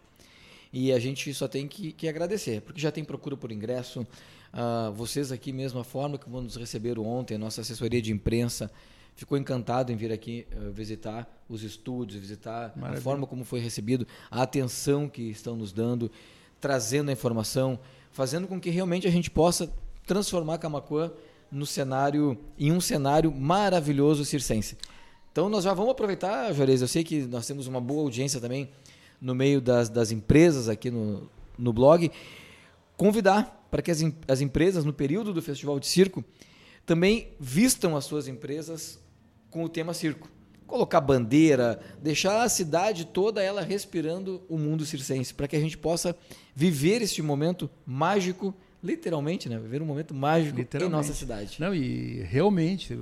E 0.72 0.92
a 0.92 1.00
gente 1.00 1.34
só 1.34 1.48
tem 1.48 1.68
que, 1.68 1.92
que 1.92 2.08
agradecer, 2.08 2.62
porque 2.62 2.80
já 2.80 2.92
tem 2.92 3.04
procura 3.04 3.36
por 3.36 3.52
ingresso. 3.52 4.02
Uh, 4.02 4.92
vocês 4.94 5.32
aqui 5.32 5.52
mesmo, 5.52 5.80
a 5.80 5.84
forma 5.84 6.18
que 6.18 6.30
nos 6.30 6.56
receberam 6.56 7.06
ontem, 7.06 7.38
nossa 7.38 7.62
assessoria 7.62 8.02
de 8.02 8.12
imprensa, 8.12 8.72
ficou 9.16 9.38
encantado 9.38 9.92
em 9.92 9.96
vir 9.96 10.12
aqui 10.12 10.46
uh, 10.54 10.72
visitar 10.72 11.28
os 11.50 11.64
estúdios, 11.64 12.20
visitar 12.20 12.72
Maravilha. 12.76 13.00
a 13.00 13.02
forma 13.02 13.28
como 13.28 13.44
foi 13.44 13.60
recebido, 13.60 14.08
a 14.30 14.44
atenção 14.44 15.10
que 15.10 15.24
estão 15.24 15.56
nos 15.56 15.72
dando, 15.72 16.12
trazendo 16.62 17.10
a 17.10 17.14
informação, 17.14 17.80
fazendo 18.12 18.48
com 18.48 18.60
que 18.60 18.70
realmente 18.70 19.08
a 19.08 19.12
gente 19.12 19.30
possa 19.30 19.72
transformar 20.06 20.60
Camacuã 20.60 21.12
no 21.52 21.66
cenário, 21.66 22.38
em 22.58 22.72
um 22.72 22.80
cenário 22.80 23.32
maravilhoso 23.32 24.24
circense. 24.24 24.78
Então 25.32 25.50
nós 25.50 25.64
já 25.64 25.74
vamos 25.74 25.92
aproveitar, 25.92 26.54
Juarez, 26.54 26.82
eu 26.82 26.88
sei 26.88 27.04
que 27.04 27.22
nós 27.22 27.48
temos 27.48 27.68
uma 27.68 27.82
boa 27.82 28.04
audiência 28.04 28.40
também 28.40 28.70
no 29.22 29.36
meio 29.36 29.60
das, 29.62 29.90
das 29.90 30.12
empresas 30.12 30.70
aqui 30.70 30.90
no, 30.90 31.30
no 31.58 31.74
blog, 31.74 32.12
convidar 32.96 33.68
para 33.70 33.82
que 33.82 33.92
as, 33.92 34.04
as 34.28 34.42
empresas, 34.42 34.86
no 34.86 34.94
período 34.94 35.34
do 35.34 35.42
Festival 35.42 35.80
de 35.80 35.88
Circo, 35.88 36.24
também 36.86 37.30
vistam 37.40 37.96
as 37.96 38.06
suas 38.06 38.28
empresas 38.28 39.00
com 39.50 39.64
o 39.64 39.70
tema 39.70 39.94
circo. 39.94 40.30
Colocar 40.66 41.02
bandeira, 41.02 41.80
deixar 42.02 42.44
a 42.44 42.50
cidade 42.50 43.06
toda 43.06 43.42
ela 43.42 43.62
respirando 43.62 44.42
o 44.48 44.58
mundo 44.58 44.86
circense, 44.86 45.34
para 45.34 45.48
que 45.48 45.56
a 45.56 45.60
gente 45.60 45.78
possa 45.78 46.16
viver 46.56 47.02
este 47.02 47.22
momento 47.22 47.70
mágico 47.86 48.54
literalmente, 48.84 49.50
né? 49.50 49.58
Viver 49.58 49.82
um 49.82 49.86
momento 49.86 50.14
mágico 50.14 50.60
em 50.60 50.90
nossa 50.90 51.14
cidade. 51.14 51.58
Não, 51.60 51.74
e 51.74 52.22
realmente 52.24 52.98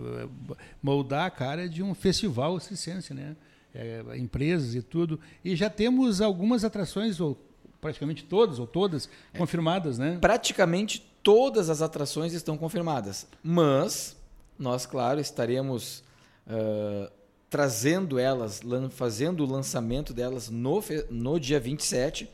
moldar 0.82 1.26
a 1.26 1.30
cara 1.30 1.70
de 1.70 1.84
um 1.84 1.94
festival 1.94 2.60
circense, 2.60 3.14
né? 3.14 3.36
É, 3.80 4.18
empresas 4.18 4.74
e 4.74 4.82
tudo. 4.82 5.20
E 5.46 5.56
já 5.56 5.70
temos 5.70 6.20
algumas 6.20 6.64
atrações, 6.64 7.20
ou 7.20 7.38
praticamente 7.80 8.24
todas, 8.24 8.58
ou 8.58 8.66
todas, 8.66 9.08
é, 9.32 9.38
confirmadas, 9.38 10.00
né? 10.00 10.18
Praticamente 10.20 11.08
todas 11.22 11.70
as 11.70 11.80
atrações 11.80 12.34
estão 12.34 12.58
confirmadas. 12.58 13.28
Mas 13.44 14.18
nós, 14.58 14.88
claro, 14.88 15.20
estaremos 15.20 16.04
uh, 16.48 17.12
trazendo 17.52 18.18
elas, 18.18 18.62
fazendo 18.90 19.44
o 19.44 19.52
lançamento 19.52 20.12
delas 20.12 20.50
no, 20.50 20.84
no 21.12 21.40
dia 21.40 21.60
27. 21.60 22.28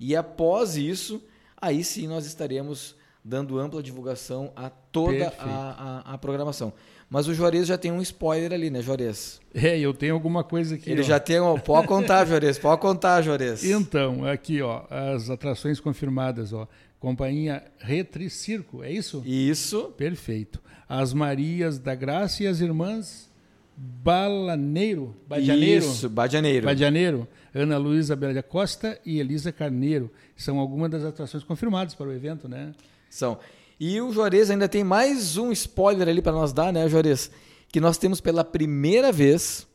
E 0.00 0.16
após 0.16 0.76
isso 0.76 1.22
aí 1.60 1.82
sim 1.82 2.06
nós 2.06 2.26
estaremos 2.26 2.94
dando 3.24 3.58
ampla 3.58 3.82
divulgação 3.82 4.52
a 4.54 4.70
toda 4.70 5.34
a, 5.38 6.02
a, 6.04 6.14
a, 6.14 6.18
programação. 6.18 6.72
Mas 7.08 7.28
o 7.28 7.34
Juarez 7.34 7.68
já 7.68 7.78
tem 7.78 7.92
um 7.92 8.02
spoiler 8.02 8.52
ali, 8.52 8.68
né, 8.68 8.82
Juarez? 8.82 9.40
É, 9.54 9.78
eu 9.78 9.94
tenho 9.94 10.14
alguma 10.14 10.42
coisa 10.42 10.74
aqui. 10.74 10.90
Ele 10.90 11.02
ó. 11.02 11.04
já 11.04 11.20
tem. 11.20 11.40
Um, 11.40 11.58
pode 11.58 11.86
contar, 11.86 12.24
Juarez, 12.26 12.58
pode 12.58 12.80
contar, 12.80 13.22
Juarez. 13.22 13.64
Então, 13.64 14.24
aqui, 14.24 14.60
ó, 14.60 14.82
as 14.90 15.30
atrações 15.30 15.78
confirmadas, 15.78 16.52
ó. 16.52 16.66
Companhia 16.98 17.62
Retricirco, 17.78 18.82
é 18.82 18.90
isso? 18.90 19.22
Isso. 19.24 19.92
Perfeito. 19.96 20.60
As 20.88 21.12
Marias 21.12 21.78
da 21.78 21.94
Graça 21.94 22.42
e 22.42 22.46
as 22.46 22.60
Irmãs 22.60 23.30
Balaneiro, 23.76 25.14
Badianeiro. 25.28 25.84
Isso, 25.84 26.08
Badianeiro. 26.08 26.64
Badianeiro. 26.64 27.28
Ana 27.54 27.76
Luísa 27.76 28.16
Bela 28.16 28.42
Costa 28.42 28.98
e 29.04 29.20
Elisa 29.20 29.52
Carneiro. 29.52 30.10
São 30.34 30.58
algumas 30.58 30.90
das 30.90 31.04
atrações 31.04 31.44
confirmadas 31.44 31.94
para 31.94 32.06
o 32.06 32.12
evento, 32.12 32.48
né? 32.48 32.72
São. 33.10 33.38
E 33.78 34.00
o 34.00 34.10
Juarez 34.10 34.50
ainda 34.50 34.68
tem 34.68 34.82
mais 34.82 35.36
um 35.36 35.52
spoiler 35.52 36.08
ali 36.08 36.22
para 36.22 36.32
nós 36.32 36.52
dar, 36.52 36.72
né, 36.72 36.88
Juarez? 36.88 37.30
Que 37.68 37.78
nós 37.78 37.98
temos 37.98 38.22
pela 38.22 38.42
primeira 38.42 39.12
vez, 39.12 39.66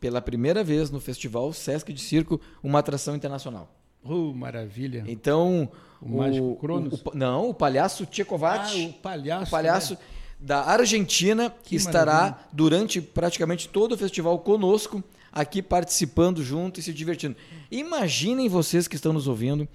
pela 0.00 0.20
primeira 0.20 0.64
vez 0.64 0.90
no 0.90 1.00
Festival 1.00 1.52
Sesc 1.52 1.92
de 1.92 2.00
Circo, 2.00 2.40
uma 2.62 2.80
atração 2.80 3.14
internacional. 3.14 3.72
Oh, 4.02 4.32
maravilha. 4.32 5.04
Então, 5.06 5.70
o, 6.02 6.06
o 6.06 6.18
Mágico 6.18 6.56
Cronos? 6.56 7.00
O, 7.00 7.10
o, 7.10 7.16
não, 7.16 7.50
o 7.50 7.54
palhaço 7.54 8.06
Tchekovat. 8.06 8.72
Ah, 8.74 8.88
o 8.88 8.92
palhaço. 8.94 9.44
O 9.44 9.50
palhaço 9.50 9.94
né? 9.94 10.00
da 10.40 10.64
Argentina 10.64 11.54
que 11.62 11.76
estará 11.76 12.12
maravilha. 12.12 12.48
durante 12.52 13.00
praticamente 13.00 13.68
todo 13.68 13.92
o 13.92 13.98
festival 13.98 14.36
conosco, 14.40 15.02
aqui 15.32 15.62
participando 15.62 16.42
junto 16.42 16.80
e 16.80 16.82
se 16.82 16.92
divertindo. 16.92 17.36
Imaginem 17.70 18.48
vocês 18.48 18.88
que 18.88 18.96
estão 18.96 19.12
nos 19.12 19.28
ouvindo 19.28 19.68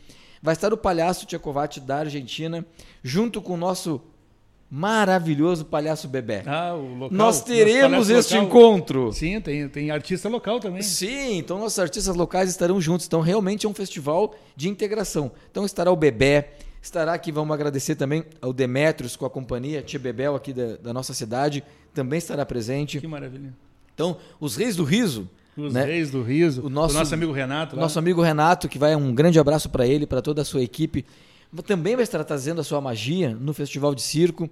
vai 0.43 0.53
estar 0.53 0.73
o 0.73 0.77
palhaço 0.77 1.25
Tchekovat 1.25 1.79
da 1.79 1.99
Argentina, 1.99 2.65
junto 3.01 3.41
com 3.41 3.53
o 3.53 3.57
nosso 3.57 4.01
maravilhoso 4.69 5.63
palhaço 5.63 6.07
Bebê. 6.07 6.41
Ah, 6.45 6.73
o 6.73 6.95
local. 6.95 7.17
Nós 7.17 7.41
teremos 7.41 8.09
este 8.09 8.33
local. 8.33 8.47
encontro. 8.47 9.13
Sim, 9.13 9.39
tem, 9.39 9.69
tem 9.69 9.89
artista 9.89 10.27
local 10.27 10.59
também. 10.59 10.81
Sim, 10.81 11.37
então 11.37 11.57
nossos 11.57 11.79
artistas 11.79 12.13
locais 12.15 12.49
estarão 12.49 12.81
juntos. 12.81 13.05
Então, 13.05 13.21
realmente 13.21 13.65
é 13.65 13.69
um 13.69 13.73
festival 13.73 14.35
de 14.53 14.67
integração. 14.67 15.31
Então, 15.49 15.63
estará 15.63 15.89
o 15.91 15.95
Bebê, 15.95 16.45
estará 16.81 17.13
aqui, 17.13 17.31
vamos 17.31 17.53
agradecer 17.53 17.95
também 17.95 18.25
ao 18.41 18.51
Demetrios 18.51 19.15
com 19.15 19.25
a 19.25 19.29
companhia, 19.29 19.81
Tia 19.81 19.99
Bebel 19.99 20.35
aqui 20.35 20.51
da, 20.51 20.75
da 20.75 20.91
nossa 20.91 21.13
cidade, 21.13 21.63
também 21.93 22.17
estará 22.17 22.45
presente. 22.45 22.99
Que 22.99 23.07
maravilha. 23.07 23.53
Então, 23.93 24.17
os 24.41 24.57
Reis 24.57 24.75
do 24.75 24.83
Riso, 24.83 25.29
os 25.55 25.73
né? 25.73 25.85
Reis 25.85 26.09
do 26.11 26.23
Riso. 26.23 26.65
O 26.65 26.69
nosso, 26.69 26.95
o 26.95 26.99
nosso 26.99 27.13
amigo 27.13 27.31
Renato. 27.31 27.75
O 27.75 27.79
nosso 27.79 27.99
amigo 27.99 28.21
Renato, 28.21 28.67
que 28.67 28.79
vai 28.79 28.95
um 28.95 29.13
grande 29.13 29.39
abraço 29.39 29.69
para 29.69 29.85
ele, 29.85 30.07
para 30.07 30.21
toda 30.21 30.41
a 30.41 30.45
sua 30.45 30.63
equipe. 30.63 31.05
Também 31.65 31.95
vai 31.95 32.03
estar 32.03 32.23
trazendo 32.23 32.61
a 32.61 32.63
sua 32.63 32.81
magia 32.81 33.35
no 33.35 33.53
Festival 33.53 33.93
de 33.93 34.01
Circo. 34.01 34.49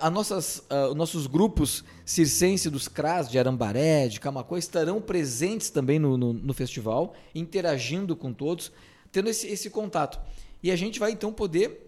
A 0.00 0.10
nossas, 0.10 0.66
uh, 0.70 0.94
nossos 0.94 1.26
grupos 1.26 1.84
circense 2.04 2.70
dos 2.70 2.88
CRAS, 2.88 3.30
de 3.30 3.38
Arambaré, 3.38 4.08
de 4.08 4.18
Camacuã, 4.18 4.58
estarão 4.58 5.00
presentes 5.00 5.68
também 5.68 5.98
no, 5.98 6.16
no, 6.16 6.32
no, 6.32 6.54
festival, 6.54 7.14
interagindo 7.34 8.16
com 8.16 8.32
todos, 8.32 8.72
tendo 9.12 9.28
esse, 9.28 9.46
esse 9.46 9.68
contato. 9.68 10.18
E 10.62 10.70
a 10.70 10.76
gente 10.76 10.98
vai 10.98 11.12
então 11.12 11.32
poder. 11.32 11.82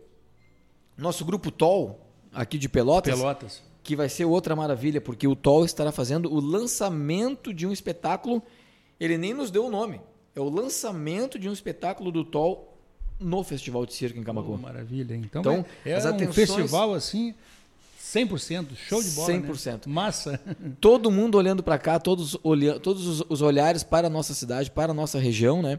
Nosso 0.97 1.25
grupo 1.25 1.51
TOL, 1.51 2.07
aqui 2.33 2.59
de 2.59 2.69
Pelotas, 2.69 3.15
Pelotas 3.15 3.66
que 3.87 3.95
vai 3.95 4.09
ser 4.09 4.25
outra 4.25 4.57
maravilha, 4.57 5.01
porque 5.01 5.29
o 5.29 5.37
Tol 5.37 5.65
estará 5.65 5.93
fazendo 5.93 6.33
o 6.33 6.41
lançamento 6.41 7.55
de 7.55 7.65
um 7.65 7.73
espetáculo. 7.73 8.43
Ele 8.99 9.17
nem 9.17 9.33
nos 9.33 9.49
deu 9.49 9.67
o 9.67 9.71
nome. 9.71 10.01
É 10.35 10.41
o 10.41 10.49
lançamento 10.49 11.39
de 11.39 11.49
um 11.49 11.53
espetáculo 11.53 12.11
do 12.11 12.25
Tol 12.25 12.77
no 13.21 13.45
Festival 13.45 13.87
de 13.87 13.95
Circo 13.95 14.19
em 14.19 14.25
Camacuã. 14.25 14.57
Oh, 14.57 14.59
maravilha. 14.59 15.15
Então, 15.15 15.41
então 15.41 15.65
é, 15.85 15.93
é 15.93 16.29
um 16.29 16.33
festival 16.33 16.95
assim 16.95 17.33
100%, 18.03 18.75
show 18.75 19.01
de 19.01 19.11
bola, 19.11 19.33
100%. 19.33 19.73
Né? 19.73 19.81
Massa. 19.87 20.41
Todo 20.81 21.09
mundo 21.09 21.39
olhando 21.39 21.63
para 21.63 21.79
cá, 21.79 22.01
todos 22.01 22.37
olhando, 22.43 22.81
todos 22.81 23.25
os 23.29 23.41
olhares 23.41 23.85
para 23.85 24.09
a 24.09 24.11
nossa 24.11 24.35
cidade, 24.35 24.69
para 24.69 24.91
a 24.91 24.95
nossa 24.95 25.21
região, 25.21 25.63
né? 25.63 25.79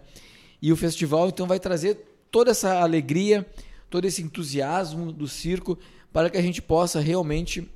E 0.62 0.72
o 0.72 0.78
festival 0.78 1.28
então 1.28 1.46
vai 1.46 1.60
trazer 1.60 2.26
toda 2.32 2.52
essa 2.52 2.80
alegria, 2.80 3.46
todo 3.90 4.06
esse 4.06 4.22
entusiasmo 4.22 5.12
do 5.12 5.28
circo 5.28 5.78
para 6.14 6.30
que 6.30 6.38
a 6.38 6.42
gente 6.42 6.62
possa 6.62 7.02
realmente 7.02 7.70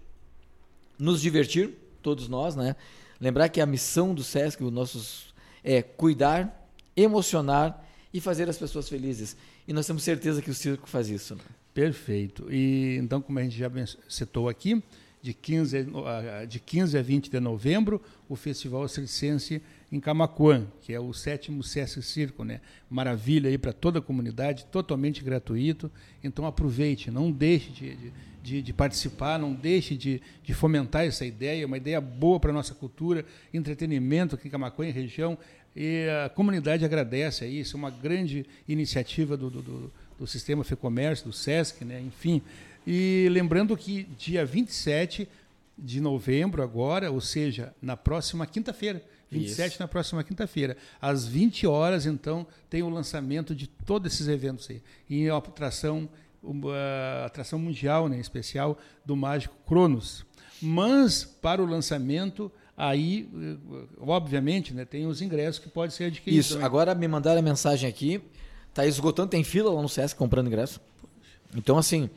nos 1.01 1.19
divertir, 1.19 1.71
todos 1.99 2.29
nós, 2.29 2.55
né? 2.55 2.75
Lembrar 3.19 3.49
que 3.49 3.59
a 3.59 3.65
missão 3.65 4.13
do 4.13 4.23
SESC, 4.23 4.63
os 4.63 4.71
nossos, 4.71 5.33
é 5.63 5.81
cuidar, 5.81 6.69
emocionar 6.95 7.83
e 8.13 8.21
fazer 8.21 8.47
as 8.47 8.57
pessoas 8.57 8.87
felizes. 8.87 9.35
E 9.67 9.73
nós 9.73 9.87
temos 9.87 10.03
certeza 10.03 10.43
que 10.43 10.51
o 10.51 10.53
circo 10.53 10.87
faz 10.87 11.09
isso. 11.09 11.35
Né? 11.35 11.41
Perfeito. 11.73 12.45
E 12.53 12.97
então, 12.97 13.19
como 13.19 13.39
a 13.39 13.43
gente 13.43 13.57
já 13.57 13.69
citou 14.07 14.47
aqui, 14.47 14.83
de 15.23 15.33
15, 15.33 15.87
de 16.47 16.59
15 16.59 16.97
a 16.97 17.01
20 17.01 17.31
de 17.31 17.39
novembro, 17.39 17.99
o 18.29 18.35
Festival 18.35 18.87
Circense 18.87 19.61
em 19.91 19.99
Camacuã, 19.99 20.67
que 20.81 20.93
é 20.93 20.99
o 20.99 21.13
sétimo 21.13 21.63
Sesc 21.63 22.01
Circo, 22.03 22.43
né? 22.43 22.61
Maravilha 22.89 23.49
aí 23.49 23.57
para 23.57 23.73
toda 23.73 23.99
a 23.99 24.01
comunidade, 24.01 24.65
totalmente 24.65 25.23
gratuito. 25.23 25.91
Então 26.23 26.45
aproveite, 26.45 27.09
não 27.09 27.31
deixe 27.31 27.71
de, 27.71 27.95
de 27.95 28.13
de, 28.41 28.61
de 28.61 28.73
participar, 28.73 29.37
não 29.37 29.53
deixe 29.53 29.95
de, 29.95 30.21
de, 30.43 30.53
fomentar 30.53 31.05
essa 31.05 31.25
ideia, 31.25 31.65
uma 31.65 31.77
ideia 31.77 32.01
boa 32.01 32.39
para 32.39 32.51
a 32.51 32.53
nossa 32.53 32.73
cultura, 32.73 33.25
entretenimento 33.53 34.35
aqui 34.35 34.47
em 34.47 34.51
Camacuã 34.51 34.87
e 34.87 34.91
região. 34.91 35.37
E 35.75 36.07
a 36.25 36.29
comunidade 36.29 36.83
agradece 36.83 37.45
a 37.45 37.47
isso, 37.47 37.75
é 37.75 37.77
uma 37.77 37.91
grande 37.91 38.45
iniciativa 38.67 39.37
do, 39.37 39.49
do, 39.49 39.61
do, 39.61 39.93
do 40.19 40.27
Sistema 40.27 40.63
FEComércio, 40.63 41.27
do 41.27 41.33
SESC, 41.33 41.85
né? 41.85 42.01
enfim. 42.01 42.41
E 42.85 43.27
lembrando 43.31 43.77
que 43.77 44.03
dia 44.17 44.45
27 44.45 45.27
de 45.77 46.01
novembro 46.01 46.61
agora, 46.61 47.11
ou 47.11 47.21
seja, 47.21 47.73
na 47.81 47.95
próxima 47.95 48.45
quinta-feira, 48.45 49.03
27 49.31 49.71
Isso. 49.71 49.81
na 49.81 49.87
próxima 49.87 50.23
quinta-feira. 50.23 50.75
Às 51.01 51.25
20 51.25 51.65
horas, 51.65 52.05
então, 52.05 52.45
tem 52.69 52.83
o 52.83 52.89
lançamento 52.89 53.55
de 53.55 53.65
todos 53.65 54.13
esses 54.13 54.27
eventos 54.27 54.69
aí. 54.69 54.81
E 55.09 55.25
é 55.25 55.33
uma 55.33 55.39
atração 55.39 56.09
uma 56.41 57.25
atração 57.25 57.59
mundial, 57.59 58.09
né, 58.09 58.19
especial 58.19 58.77
do 59.05 59.15
Mágico 59.15 59.55
Cronos. 59.67 60.25
Mas 60.61 61.23
para 61.23 61.61
o 61.61 61.65
lançamento 61.65 62.51
aí, 62.75 63.29
obviamente, 63.99 64.73
né, 64.73 64.85
tem 64.85 65.05
os 65.05 65.21
ingressos 65.21 65.59
que 65.59 65.69
podem 65.69 65.91
ser 65.91 66.05
adquiridos. 66.05 66.45
Isso. 66.45 66.53
Também. 66.55 66.65
Agora 66.65 66.95
me 66.95 67.07
mandaram 67.07 67.39
a 67.39 67.43
mensagem 67.43 67.89
aqui, 67.89 68.21
está 68.69 68.85
esgotando, 68.85 69.29
tem 69.29 69.43
fila 69.43 69.71
lá 69.71 69.81
no 69.81 69.89
SESC 69.89 70.17
comprando 70.17 70.47
ingresso. 70.47 70.79
Então 71.55 71.77
assim, 71.77 72.09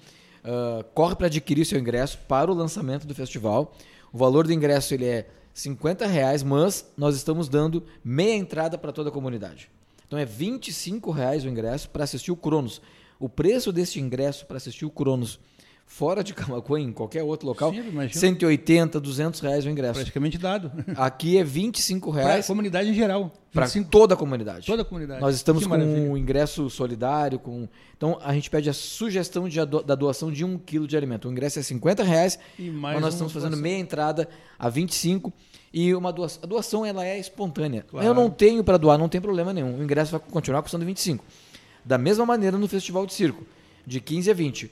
uh, 0.44 0.84
corre 0.94 1.16
para 1.16 1.26
adquirir 1.26 1.64
seu 1.64 1.78
ingresso 1.78 2.18
para 2.28 2.50
o 2.50 2.54
lançamento 2.54 3.06
do 3.06 3.14
festival. 3.14 3.74
O 4.12 4.18
valor 4.18 4.46
do 4.46 4.52
ingresso 4.52 4.94
ele 4.94 5.06
é 5.06 5.28
50 5.52 6.06
reais, 6.06 6.42
mas 6.42 6.90
nós 6.96 7.16
estamos 7.16 7.48
dando 7.48 7.84
meia 8.04 8.34
entrada 8.34 8.76
para 8.76 8.92
toda 8.92 9.08
a 9.08 9.12
comunidade. 9.12 9.70
Então 10.06 10.18
é 10.18 10.24
25 10.24 11.10
reais 11.10 11.44
o 11.44 11.48
ingresso 11.48 11.88
para 11.90 12.04
assistir 12.04 12.30
o 12.30 12.36
Cronos. 12.36 12.80
O 13.18 13.28
preço 13.28 13.72
deste 13.72 14.00
ingresso 14.00 14.46
para 14.46 14.56
assistir 14.56 14.84
o 14.84 14.90
Cronos 14.90 15.38
fora 15.86 16.24
de 16.24 16.32
Camacuã, 16.34 16.80
em 16.80 16.90
qualquer 16.92 17.22
outro 17.22 17.46
local, 17.46 17.70
Sim, 17.72 17.80
imagino. 17.88 18.18
180, 18.20 18.98
200 18.98 19.40
reais 19.40 19.64
o 19.66 19.68
ingresso. 19.68 19.94
Praticamente 19.94 20.38
dado. 20.38 20.72
Aqui 20.96 21.36
é 21.38 21.44
25 21.44 22.10
Para 22.10 22.20
a 22.22 22.24
reais 22.26 22.46
comunidade 22.46 22.88
em 22.88 22.94
geral. 22.94 23.30
para 23.52 23.66
25 23.66 23.90
toda 23.90 24.14
a 24.14 24.16
comunidade. 24.16 24.66
toda 24.66 24.80
a 24.82 24.84
comunidade. 24.84 25.20
Nós 25.20 25.36
estamos 25.36 25.62
Que 25.62 25.68
com 25.68 25.74
maravilha. 25.76 26.10
um 26.10 26.16
ingresso 26.16 26.68
solidário. 26.70 27.38
Com... 27.38 27.68
Então, 27.96 28.18
a 28.22 28.32
gente 28.32 28.48
pede 28.50 28.68
a 28.70 28.72
sugestão 28.72 29.46
de 29.48 29.58
da 29.64 29.94
doação 29.94 30.32
de 30.32 30.42
um 30.44 30.58
quilo 30.58 30.86
de 30.88 30.96
alimento. 30.96 31.28
O 31.28 31.30
ingresso 31.30 31.58
é 31.58 31.62
50 31.62 32.02
reais, 32.02 32.38
E 32.58 32.70
mais 32.70 32.94
mas 32.94 33.02
nós 33.02 33.12
estamos 33.14 33.32
fazendo 33.32 33.50
doação. 33.50 33.62
meia 33.62 33.78
entrada 33.78 34.26
a 34.58 34.68
25 34.70 35.32
e 35.72 35.94
uma 35.94 36.10
doação. 36.12 36.40
A 36.42 36.46
doação 36.46 36.84
ela 36.86 37.04
é 37.06 37.18
espontânea. 37.18 37.84
Claro. 37.88 38.06
Eu 38.06 38.14
não 38.14 38.30
tenho 38.30 38.64
para 38.64 38.78
doar, 38.78 38.96
não 38.98 39.08
tem 39.08 39.20
problema 39.20 39.52
nenhum. 39.52 39.78
O 39.78 39.82
ingresso 39.84 40.10
vai 40.12 40.20
continuar 40.30 40.62
custando 40.62 40.84
25. 40.86 41.22
Da 41.84 41.98
mesma 41.98 42.24
maneira 42.24 42.56
no 42.56 42.66
Festival 42.68 43.06
de 43.06 43.12
Circo, 43.14 43.44
de 43.86 44.00
15 44.00 44.30
a 44.30 44.34
20. 44.34 44.70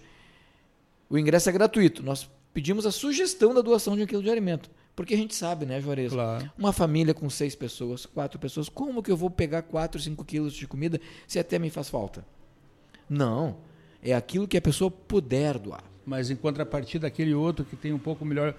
O 1.11 1.19
ingresso 1.19 1.49
é 1.49 1.52
gratuito. 1.52 2.02
Nós 2.02 2.28
pedimos 2.54 2.87
a 2.87 2.90
sugestão 2.90 3.52
da 3.52 3.61
doação 3.61 3.97
de 3.97 4.02
um 4.02 4.07
quilo 4.07 4.23
de 4.23 4.31
alimento. 4.31 4.71
Porque 4.95 5.14
a 5.14 5.16
gente 5.16 5.35
sabe, 5.35 5.64
né, 5.64 5.81
Juarez? 5.81 6.12
Claro. 6.12 6.50
Uma 6.59 6.73
família 6.73 7.14
com 7.14 7.28
seis 7.31 7.54
pessoas, 7.54 8.04
quatro 8.04 8.38
pessoas, 8.38 8.69
como 8.69 9.02
que 9.02 9.11
eu 9.11 9.16
vou 9.16 9.31
pegar 9.31 9.62
quatro, 9.62 10.00
cinco 10.00 10.25
quilos 10.25 10.52
de 10.54 10.66
comida 10.66 11.00
se 11.26 11.38
até 11.38 11.59
me 11.59 11.71
faz 11.71 11.88
falta? 11.88 12.25
Não. 13.09 13.57
É 14.02 14.14
aquilo 14.14 14.49
que 14.49 14.57
a 14.57 14.61
pessoa 14.62 14.90
puder 14.90 15.59
doar. 15.59 15.85
Mas 16.04 16.31
em 16.31 16.37
contrapartida, 16.37 17.07
aquele 17.07 17.33
outro 17.33 17.64
que 17.64 17.76
tem 17.76 17.92
um 17.92 17.99
pouco 17.99 18.25
melhor, 18.25 18.54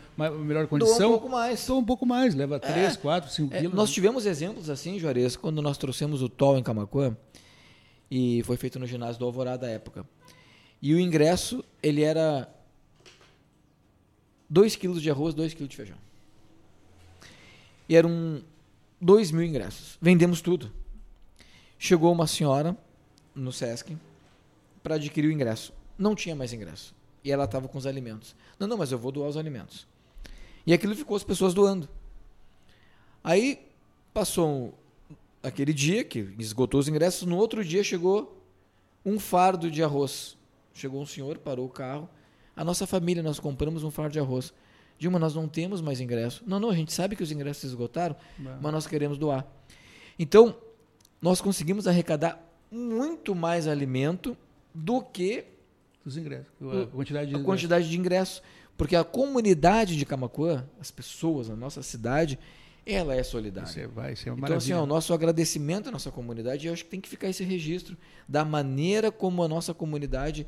melhor 0.46 0.62
Doa 0.66 0.68
condição, 0.68 1.10
um 1.10 1.14
pouco 1.14 1.30
mais. 1.30 1.66
doa 1.68 1.78
um 1.78 1.84
pouco 1.84 2.06
mais, 2.06 2.34
leva 2.34 2.58
3, 2.60 2.96
4, 2.96 3.30
5 3.30 3.54
É, 3.54 3.60
quilos. 3.60 3.76
nós 3.76 3.92
tivemos 3.92 4.26
exemplos 4.26 4.70
assim, 4.70 4.98
Juarez, 4.98 5.36
quando 5.36 5.62
nós 5.62 5.78
trouxemos 5.78 6.22
o 6.22 6.30
TOL 6.30 6.58
em 6.58 6.64
Camacuã, 6.64 7.18
e 8.10 8.44
foi 8.44 8.58
feito 8.58 8.80
no 8.80 8.86
ginásio 8.86 9.20
do 9.20 9.26
Alvorada 9.26 9.68
à 9.68 9.70
época. 9.70 10.08
E 10.82 10.94
o 10.94 11.00
ingresso, 11.00 11.64
ele 11.82 12.02
era 12.02 12.54
2 14.50 14.76
quilos 14.76 15.02
de 15.02 15.10
arroz, 15.10 15.34
2 15.34 15.54
quilos 15.54 15.70
de 15.70 15.78
feijão. 15.78 15.98
E 17.88 17.96
eram 17.96 18.44
2 19.00 19.32
mil 19.32 19.44
ingressos. 19.44 19.98
Vendemos 20.02 20.42
tudo. 20.42 20.72
Chegou 21.80 22.12
uma 22.12 22.28
senhora 22.28 22.78
no 23.36 23.52
Sesc 23.52 23.98
para 24.82 24.96
adquirir 24.96 25.28
o 25.28 25.32
ingresso. 25.32 25.74
Não 25.98 26.16
tinha 26.16 26.36
mais 26.36 26.54
ingresso. 26.54 26.94
E 27.24 27.32
ela 27.32 27.46
estava 27.46 27.68
com 27.68 27.78
os 27.78 27.88
alimentos. 27.88 28.36
Não, 28.60 28.68
não, 28.68 28.78
mas 28.78 28.92
eu 28.92 29.00
vou 29.00 29.12
doar 29.12 29.30
os 29.30 29.38
alimentos. 29.38 29.88
E 30.66 30.74
aquilo 30.74 30.96
ficou 30.96 31.16
as 31.16 31.24
pessoas 31.24 31.54
doando. 31.54 31.90
Aí 33.24 33.68
passou 34.14 34.78
aquele 35.44 35.74
dia 35.74 36.04
que 36.04 36.34
esgotou 36.40 36.80
os 36.80 36.88
ingressos, 36.88 37.28
no 37.28 37.38
outro 37.38 37.64
dia 37.64 37.84
chegou 37.84 38.42
um 39.06 39.20
fardo 39.20 39.70
de 39.70 39.84
arroz. 39.84 40.38
Chegou 40.74 41.02
um 41.02 41.06
senhor, 41.06 41.38
parou 41.38 41.66
o 41.66 41.70
carro. 41.70 42.10
A 42.56 42.64
nossa 42.64 42.88
família, 42.88 43.22
nós 43.22 43.40
compramos 43.40 43.84
um 43.84 43.92
fardo 43.92 44.14
de 44.14 44.20
arroz. 44.20 44.54
Dilma, 44.98 45.20
nós 45.20 45.36
não 45.36 45.48
temos 45.48 45.82
mais 45.82 46.00
ingresso. 46.00 46.44
Não, 46.48 46.60
não, 46.60 46.70
a 46.70 46.76
gente 46.76 46.94
sabe 46.94 47.16
que 47.16 47.24
os 47.24 47.32
ingressos 47.32 47.66
esgotaram, 47.66 48.16
Não. 48.40 48.58
mas 48.62 48.72
nós 48.72 48.88
queremos 48.88 49.18
doar. 49.18 49.46
Então, 50.18 50.56
nós 51.22 51.42
conseguimos 51.42 51.88
arrecadar 51.88 52.42
muito 52.72 53.36
mais 53.36 53.68
alimento 53.68 54.38
do 54.74 55.02
que 55.02 55.46
Os 56.06 56.18
ingressos. 56.18 56.52
A 56.62 56.88
quantidade 56.88 57.30
de 57.30 57.36
a 57.36 57.44
quantidade 57.44 57.90
de 57.90 57.98
ingressos. 57.98 58.42
Porque 58.78 58.96
a 58.96 59.04
comunidade 59.04 59.96
de 59.96 60.06
Camacuã, 60.06 60.66
as 60.80 60.90
pessoas, 60.90 61.50
a 61.50 61.56
nossa 61.56 61.84
cidade, 61.84 62.40
ela 62.86 63.16
é 63.16 63.24
solidária. 63.24 63.68
Você 63.72 63.88
vai, 63.88 64.14
isso 64.14 64.28
é 64.28 64.32
uma 64.32 64.40
Então, 64.46 64.58
assim, 64.58 64.70
maravilha. 64.72 64.80
ó, 64.80 64.84
o 64.84 64.88
nosso 64.88 65.14
agradecimento 65.14 65.90
à 65.90 65.92
nossa 65.92 66.12
comunidade, 66.12 66.68
eu 66.68 66.74
acho 66.74 66.84
que 66.84 66.90
tem 66.92 67.00
que 67.02 67.10
ficar 67.10 67.30
esse 67.30 67.44
registro 67.44 67.98
da 68.28 68.44
maneira 68.44 69.12
como 69.12 69.44
a 69.44 69.48
nossa 69.48 69.74
comunidade 69.74 70.46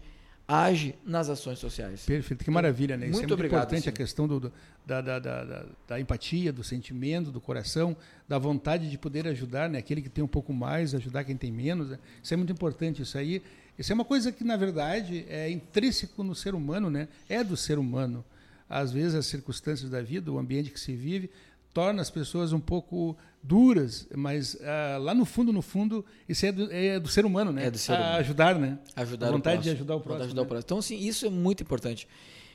age 0.48 0.94
nas 1.04 1.27
ações 1.27 1.58
sociais. 1.58 2.06
Perfeito, 2.06 2.44
que 2.44 2.51
maravilha, 2.51 2.96
né? 2.96 3.06
Isso 3.08 3.13
é 3.13 3.18
Muito 3.18 3.22
muito 3.30 3.34
obrigado, 3.34 3.62
importante 3.63 3.84
sim. 3.84 3.89
a 3.89 3.92
questão 3.92 4.27
do, 4.27 4.39
do- 4.39 4.54
da, 4.86 5.01
da, 5.01 5.18
da, 5.18 5.44
da- 5.44 5.65
da 5.88 6.00
empatia, 6.00 6.54
do 6.54 6.63
sentimento, 6.63 7.32
do 7.32 7.42
coração, 7.42 7.98
da 8.27 8.38
vontade 8.38 8.88
de 8.92 8.98
poder 8.98 9.27
ajudar, 9.27 9.68
né? 9.68 9.79
Aquele 9.79 10.01
que 10.03 10.10
tem 10.10 10.24
um 10.24 10.27
pouco 10.27 10.53
mais, 10.53 10.94
ajudar 10.94 11.24
quem 11.24 11.36
tem 11.36 11.51
menos. 11.51 11.90
né? 11.90 12.00
Isso 12.22 12.31
é 12.31 12.38
muito 12.38 12.53
importante. 12.53 13.01
Isso 13.01 13.18
aí, 13.18 13.42
isso 13.79 13.92
é 13.92 13.96
uma 13.96 14.05
coisa 14.05 14.31
que 14.31 14.44
na 14.44 14.55
verdade 14.55 15.25
é 15.27 15.50
intrínseco 15.50 16.24
no 16.24 16.36
ser 16.36 16.53
humano, 16.53 16.92
né? 16.92 17.07
É 17.27 17.44
do 17.44 17.57
ser 17.57 17.79
humano. 17.79 18.24
Às 18.70 18.92
vezes 18.92 19.16
as 19.16 19.25
circunstâncias 19.25 19.90
da 19.90 20.01
vida, 20.03 20.31
o 20.31 20.38
ambiente 20.38 20.70
que 20.70 20.79
se 20.79 20.96
vive, 20.96 21.29
torna 21.75 22.01
as 22.01 22.09
pessoas 22.09 22.53
um 22.53 22.59
pouco 22.59 23.18
duras, 23.44 24.07
mas 24.16 24.57
ah, 24.64 24.98
lá 24.98 25.14
no 25.14 25.25
fundo, 25.25 25.51
no 25.51 25.61
fundo, 25.61 26.05
isso 26.27 26.46
é 26.46 26.51
do, 26.53 26.72
é 26.72 26.98
do 26.98 27.09
ser 27.09 27.25
humano, 27.25 27.51
né? 27.51 27.66
É 27.66 27.70
do 27.70 27.77
ser 27.77 27.92
A 27.92 27.98
humano. 27.98 28.16
Ajudar, 28.16 28.55
né? 28.57 28.79
Ajudar 28.96 29.27
a 29.27 29.31
vontade 29.31 29.59
o 29.59 29.61
de 29.61 29.70
ajudar 29.72 29.96
o 29.96 29.98
Vontade 29.98 30.03
próximo. 30.03 30.20
de 30.20 30.27
ajudar 30.27 30.42
o 30.42 30.46
né? 30.46 30.48
próximo. 30.48 30.66
Então, 30.66 30.77
assim, 30.77 30.98
isso 30.98 31.25
é 31.25 31.29
muito 31.29 31.61
importante. 31.61 32.07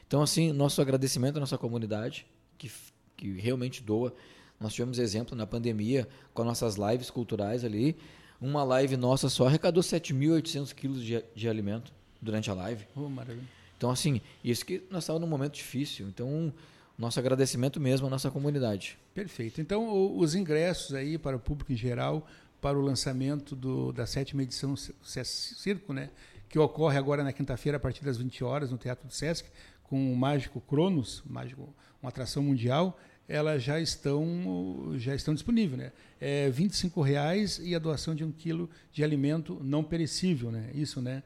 Então, 0.07 0.23
assim, 0.23 0.53
nosso 0.53 0.81
agradecimento 0.81 1.37
à 1.37 1.41
nossa 1.41 1.59
comunidade, 1.59 2.27
que, 2.57 2.73
que 3.15 3.39
realmente 3.39 3.83
doa. 3.83 4.15
Nós 4.59 4.73
tivemos 4.73 4.99
exemplo 4.99 5.37
na 5.37 5.47
pandemia, 5.47 6.09
com 6.33 6.41
as 6.41 6.49
nossas 6.49 6.77
lives 6.77 7.11
culturais 7.11 7.63
ali. 7.63 7.95
Uma 8.41 8.65
live 8.65 8.97
nossa 8.97 9.29
só 9.29 9.47
arrecadou 9.47 9.83
7.800 9.83 10.73
quilos 10.73 11.05
de, 11.05 11.23
de 11.35 11.47
alimento 11.47 11.93
durante 12.23 12.51
a 12.51 12.55
live. 12.55 12.87
Oh, 12.97 13.07
maravilha. 13.11 13.47
Então, 13.77 13.91
assim, 13.91 14.23
isso 14.43 14.65
que 14.65 14.83
nós 14.91 15.05
estávamos 15.05 15.29
num 15.29 15.31
momento 15.31 15.53
difícil. 15.53 16.09
Então, 16.09 16.55
nosso 17.01 17.19
agradecimento 17.19 17.81
mesmo 17.81 18.07
à 18.07 18.11
nossa 18.11 18.31
comunidade. 18.31 18.99
Perfeito. 19.15 19.61
Então, 19.61 19.89
o- 19.89 20.19
os 20.19 20.35
ingressos 20.35 20.95
aí 20.95 21.17
para 21.19 21.37
o 21.37 21.41
público 21.41 21.73
em 21.73 21.77
geral, 21.77 22.27
para 22.61 22.79
o 22.79 22.83
lançamento 22.83 23.57
do- 23.57 23.93
da 23.93 24.07
sétima 24.07 24.43
edição 24.43 24.77
C- 24.77 24.95
Circo, 25.25 25.93
né, 25.93 26.11
que 26.49 26.59
ocorre 26.59 26.99
agora 26.99 27.25
na 27.25 27.33
quinta-feira 27.33 27.77
a 27.77 27.81
partir 27.81 28.05
das 28.05 28.19
20 28.19 28.45
horas 28.45 28.71
no 28.71 28.77
Teatro 28.79 29.07
do 29.09 29.15
Sesc, 29.15 29.49
com 29.83 30.13
o 30.13 30.17
Mágico 30.17 30.61
Cronos, 30.61 31.23
mágico, 31.27 31.75
uma 32.03 32.09
atração 32.11 32.43
mundial, 32.43 32.99
elas 33.29 33.63
já 33.63 33.81
estão 33.81 34.93
já 34.99 35.15
estão 35.15 35.33
disponíveis, 35.35 35.79
né? 35.79 35.93
É 36.21 36.51
25 36.51 37.01
reais 37.01 37.61
e 37.63 37.75
a 37.75 37.79
doação 37.79 38.15
de 38.15 38.25
um 38.25 38.33
quilo 38.33 38.69
de 38.93 39.03
alimento 39.05 39.59
não 39.63 39.83
perecível, 39.85 40.51
né? 40.51 40.71
Isso, 40.75 41.01
né? 41.01 41.23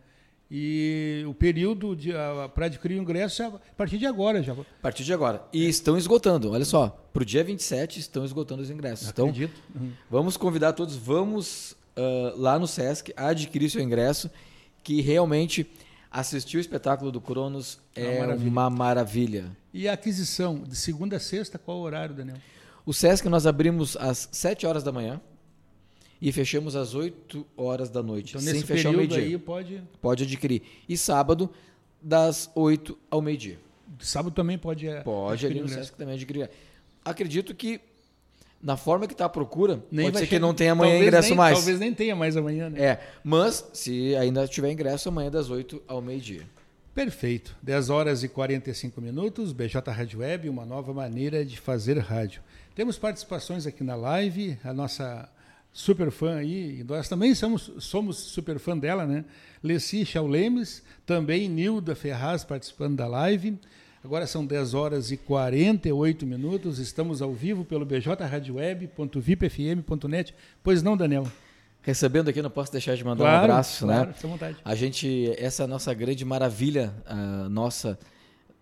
E 0.50 1.24
o 1.26 1.34
período 1.34 1.96
para 2.54 2.66
adquirir 2.66 2.98
o 2.98 3.02
ingresso 3.02 3.42
é 3.42 3.46
a 3.46 3.58
partir 3.76 3.98
de 3.98 4.06
agora 4.06 4.42
já. 4.42 4.52
A 4.52 4.56
partir 4.82 5.02
de 5.02 5.12
agora. 5.12 5.42
E 5.52 5.66
estão 5.66 5.96
esgotando. 5.96 6.52
Olha 6.52 6.64
só, 6.64 6.88
para 7.12 7.22
o 7.22 7.26
dia 7.26 7.42
27 7.42 7.98
estão 7.98 8.24
esgotando 8.24 8.62
os 8.62 8.70
ingressos. 8.70 9.08
Então, 9.08 9.28
Acredito. 9.28 9.60
Uhum. 9.74 9.92
Vamos 10.10 10.36
convidar 10.36 10.72
todos, 10.74 10.96
vamos 10.96 11.76
ah, 11.96 12.34
lá 12.36 12.58
no 12.58 12.66
Sesc 12.66 13.12
adquirir 13.16 13.70
seu 13.70 13.80
ingresso, 13.80 14.30
que 14.82 15.00
realmente 15.00 15.66
assistir 16.10 16.58
o 16.58 16.60
espetáculo 16.60 17.10
do 17.10 17.20
Cronos 17.20 17.80
Uma 17.96 18.06
é 18.06 18.20
maravilha. 18.20 18.50
uma 18.50 18.70
maravilha. 18.70 19.56
E 19.72 19.88
a 19.88 19.94
aquisição 19.94 20.62
de 20.62 20.76
segunda 20.76 21.16
a 21.16 21.20
sexta, 21.20 21.58
qual 21.58 21.78
o 21.78 21.80
horário, 21.80 22.14
Daniel? 22.14 22.36
O 22.86 22.92
Sesc 22.92 23.28
nós 23.28 23.46
abrimos 23.46 23.96
às 23.96 24.28
7 24.30 24.66
horas 24.66 24.84
da 24.84 24.92
manhã 24.92 25.20
e 26.20 26.32
fechamos 26.32 26.74
às 26.76 26.94
8 26.94 27.46
horas 27.56 27.90
da 27.90 28.02
noite, 28.02 28.30
Então, 28.30 28.40
sem 28.40 28.62
fechar 28.62 28.90
o 28.90 28.96
meio-dia. 28.96 29.38
pode. 29.38 29.82
Pode 30.00 30.24
adquirir. 30.24 30.62
E 30.88 30.96
sábado, 30.96 31.50
das 32.00 32.50
8 32.54 32.96
ao 33.10 33.20
meio-dia. 33.22 33.58
Sábado 34.00 34.34
também 34.34 34.58
pode. 34.58 34.86
é, 34.88 35.00
Pode 35.02 35.44
ali 35.46 35.56
no 35.56 35.60
ingresso. 35.66 35.80
Sesc 35.84 35.96
também 35.96 36.14
adquirir. 36.14 36.50
Acredito 37.04 37.54
que 37.54 37.80
na 38.62 38.76
forma 38.76 39.06
que 39.06 39.12
está 39.12 39.26
a 39.26 39.28
procura, 39.28 39.82
Nem 39.90 40.06
pode 40.06 40.18
ser 40.20 40.26
que 40.26 40.38
não 40.38 40.54
tenha 40.54 40.72
amanhã 40.72 40.92
talvez 40.92 41.08
ingresso 41.08 41.28
nem- 41.28 41.36
mais. 41.36 41.54
Talvez 41.58 41.78
nem 41.78 41.92
tenha 41.94 42.16
mais 42.16 42.36
amanhã, 42.36 42.70
né? 42.70 42.80
É, 42.82 43.00
mas 43.22 43.68
se 43.74 44.16
ainda 44.16 44.48
tiver 44.48 44.72
ingresso, 44.72 45.08
amanhã 45.10 45.30
das 45.30 45.50
8 45.50 45.82
ao 45.86 46.00
meio-dia. 46.00 46.42
Perfeito. 46.94 47.54
10 47.62 47.90
horas 47.90 48.22
e 48.22 48.28
45 48.28 49.00
minutos, 49.00 49.52
BJ 49.52 49.90
Rádio 49.90 50.20
Web, 50.20 50.48
uma 50.48 50.64
nova 50.64 50.94
maneira 50.94 51.44
de 51.44 51.58
fazer 51.60 51.98
rádio. 51.98 52.40
Temos 52.74 52.96
participações 52.98 53.66
aqui 53.66 53.82
na 53.84 53.96
live, 53.96 54.56
a 54.64 54.72
nossa 54.72 55.28
super 55.74 56.10
fã 56.12 56.36
aí, 56.36 56.80
e 56.80 56.84
nós 56.84 57.08
também 57.08 57.34
somos, 57.34 57.72
somos 57.80 58.16
super 58.16 58.60
fã 58.60 58.78
dela, 58.78 59.04
né? 59.04 59.24
Leci 59.60 60.06
Chaulemes, 60.06 60.84
também 61.04 61.48
Nilda 61.48 61.96
Ferraz 61.96 62.44
participando 62.44 62.94
da 62.94 63.08
live. 63.08 63.58
Agora 64.04 64.24
são 64.26 64.46
10 64.46 64.74
horas 64.74 65.10
e 65.10 65.16
48 65.16 66.24
minutos, 66.24 66.78
estamos 66.78 67.20
ao 67.20 67.32
vivo 67.32 67.64
pelo 67.64 67.84
bjradioweb.vipfm.net. 67.84 70.32
Pois 70.62 70.80
não, 70.80 70.96
Daniel? 70.96 71.26
Recebendo 71.82 72.28
aqui, 72.28 72.40
não 72.40 72.50
posso 72.50 72.70
deixar 72.70 72.94
de 72.94 73.02
mandar 73.02 73.24
um 73.24 73.26
abraço, 73.26 73.84
claro, 73.84 74.06
né? 74.08 74.14
fica 74.14 74.28
à 74.28 74.30
vontade. 74.30 74.56
A 74.64 74.76
gente, 74.76 75.34
essa 75.36 75.62
é 75.62 75.64
a 75.64 75.66
nossa 75.66 75.92
grande 75.92 76.24
maravilha, 76.24 76.94
ah, 77.04 77.48
nossa, 77.50 77.98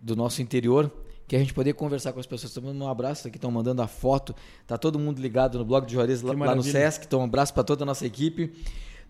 do 0.01 0.15
nosso 0.15 0.41
interior, 0.41 0.91
que 1.27 1.35
a 1.35 1.39
gente 1.39 1.53
poder 1.53 1.73
conversar 1.73 2.13
com 2.13 2.19
as 2.19 2.25
pessoas. 2.25 2.51
Estamos 2.51 2.67
mandando 2.69 2.85
um 2.85 2.89
abraço 2.89 3.27
aqui, 3.27 3.37
estão 3.37 3.51
mandando 3.51 3.81
a 3.81 3.87
foto. 3.87 4.35
Tá 4.67 4.77
todo 4.77 4.99
mundo 4.99 5.21
ligado 5.21 5.57
no 5.57 5.65
blog 5.65 5.85
de 5.85 5.93
Juarez 5.93 6.21
lá, 6.21 6.33
lá 6.33 6.55
no. 6.55 6.63
Sesc. 6.63 7.05
Então, 7.05 7.21
um 7.21 7.23
abraço 7.23 7.53
para 7.53 7.63
toda 7.63 7.83
a 7.83 7.85
nossa 7.85 8.05
equipe. 8.05 8.53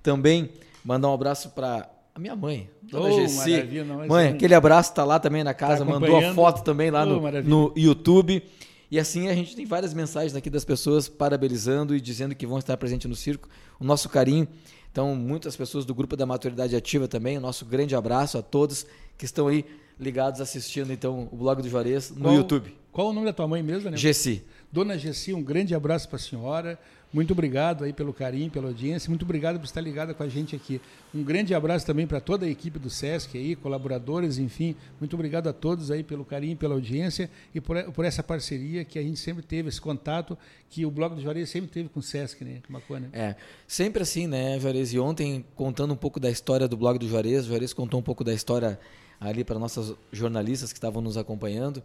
Também 0.02 0.50
mandar 0.84 1.10
um 1.10 1.14
abraço 1.14 1.50
para 1.52 1.90
a 2.14 2.20
minha 2.20 2.36
mãe, 2.36 2.70
Dona 2.84 3.10
Oh, 3.10 3.18
mas 3.22 4.08
Mãe, 4.08 4.28
é- 4.28 4.30
aquele 4.30 4.54
abraço 4.54 4.94
tá 4.94 5.04
lá 5.04 5.20
também 5.20 5.44
na 5.44 5.54
casa, 5.54 5.84
Tá 5.84 5.92
mandou 5.92 6.16
a 6.18 6.34
foto 6.34 6.64
também 6.64 6.92
lá 6.92 7.04
Oh, 7.04 7.20
no, 7.20 7.42
no 7.44 7.74
YouTube. 7.76 8.44
E 8.92 9.00
assim 9.00 9.28
a 9.28 9.34
gente 9.34 9.56
tem 9.56 9.66
várias 9.66 9.92
mensagens 9.96 10.36
aqui 10.36 10.50
das 10.52 10.64
pessoas 10.64 11.10
parabenizando 11.10 11.96
e 11.96 12.00
dizendo 12.02 12.36
que 12.36 12.46
vão 12.46 12.60
estar 12.60 12.78
presentes 12.78 13.10
no 13.10 13.16
circo. 13.16 13.50
O 13.80 13.84
nosso 13.84 14.08
carinho. 14.10 14.48
Então, 14.94 15.16
muitas 15.16 15.56
pessoas 15.56 15.86
do 15.86 15.96
grupo 15.96 16.16
da 16.16 16.24
Maturidade 16.24 16.76
Ativa 16.76 17.08
também. 17.08 17.36
O 17.36 17.42
nosso 17.42 17.66
grande 17.66 17.96
abraço 17.96 18.38
a 18.38 18.44
todos 18.44 18.86
que 19.18 19.26
estão 19.26 19.48
aí 19.48 19.66
ligados 20.00 20.40
assistindo 20.40 20.94
então 20.94 21.28
o 21.32 21.36
blog 21.36 21.64
do 21.64 21.68
Juarez 21.68 22.12
no 22.12 22.22
qual, 22.22 22.36
YouTube. 22.36 22.78
Qual 22.92 23.10
o 23.10 23.14
nome 23.14 23.26
da 23.26 23.34
tua 23.34 23.48
mãe 23.48 23.64
mesmo, 23.64 23.90
né? 23.90 23.98
Gessi. 23.98 24.44
Dona 24.72 24.96
Gessi, 24.96 25.34
um 25.34 25.42
grande 25.42 25.74
abraço 25.74 26.08
para 26.08 26.18
a 26.18 26.20
senhora. 26.20 26.80
Muito 27.14 27.32
obrigado 27.32 27.84
aí 27.84 27.94
pelo 27.94 28.12
carinho, 28.12 28.50
pela 28.50 28.70
audiência. 28.70 29.08
Muito 29.08 29.22
obrigado 29.22 29.60
por 29.60 29.66
estar 29.66 29.80
ligada 29.80 30.16
com 30.16 30.24
a 30.24 30.28
gente 30.28 30.56
aqui. 30.56 30.82
Um 31.14 31.24
grande 31.24 31.54
abraço 31.54 31.86
também 31.86 32.08
para 32.08 32.20
toda 32.20 32.48
a 32.48 32.50
equipe 32.50 32.80
do 32.80 32.90
SESC 32.90 33.38
aí, 33.38 33.56
colaboradores, 33.56 34.40
enfim. 34.40 34.76
Muito 35.00 35.14
obrigado 35.16 35.48
a 35.48 35.54
todos 35.54 35.92
aí 35.92 36.02
pelo 36.02 36.26
carinho, 36.26 36.58
pela 36.58 36.74
audiência 36.74 37.30
e 37.54 37.62
por, 37.62 37.84
por 37.92 38.04
essa 38.04 38.24
parceria 38.24 38.84
que 38.84 38.98
a 38.98 39.04
gente 39.04 39.20
sempre 39.20 39.44
teve, 39.44 39.70
esse 39.70 39.80
contato 39.80 40.36
que 40.68 40.88
o 40.88 40.90
Bloco 40.90 41.16
do 41.16 41.22
Juarez 41.22 41.52
sempre 41.52 41.70
teve 41.70 41.88
com 41.88 42.00
o 42.00 42.04
SESC, 42.04 42.44
né, 42.44 42.64
Macona? 42.68 43.10
É, 43.14 43.36
sempre 43.68 44.02
assim, 44.02 44.26
né, 44.26 44.60
Juarez? 44.60 44.92
E 44.92 44.98
ontem, 44.98 45.46
contando 45.56 45.94
um 45.94 45.98
pouco 45.98 46.20
da 46.20 46.32
história 46.32 46.68
do 46.68 46.76
Blog 46.76 46.98
do 46.98 47.08
Juarez, 47.08 47.46
o 47.46 47.50
Juarez 47.50 47.74
contou 47.74 48.00
um 48.00 48.04
pouco 48.04 48.24
da 48.24 48.34
história 48.34 48.80
ali 49.20 49.44
para 49.44 49.60
nossas 49.60 49.94
jornalistas 50.12 50.74
que 50.74 50.80
estavam 50.80 51.00
nos 51.00 51.16
acompanhando. 51.16 51.84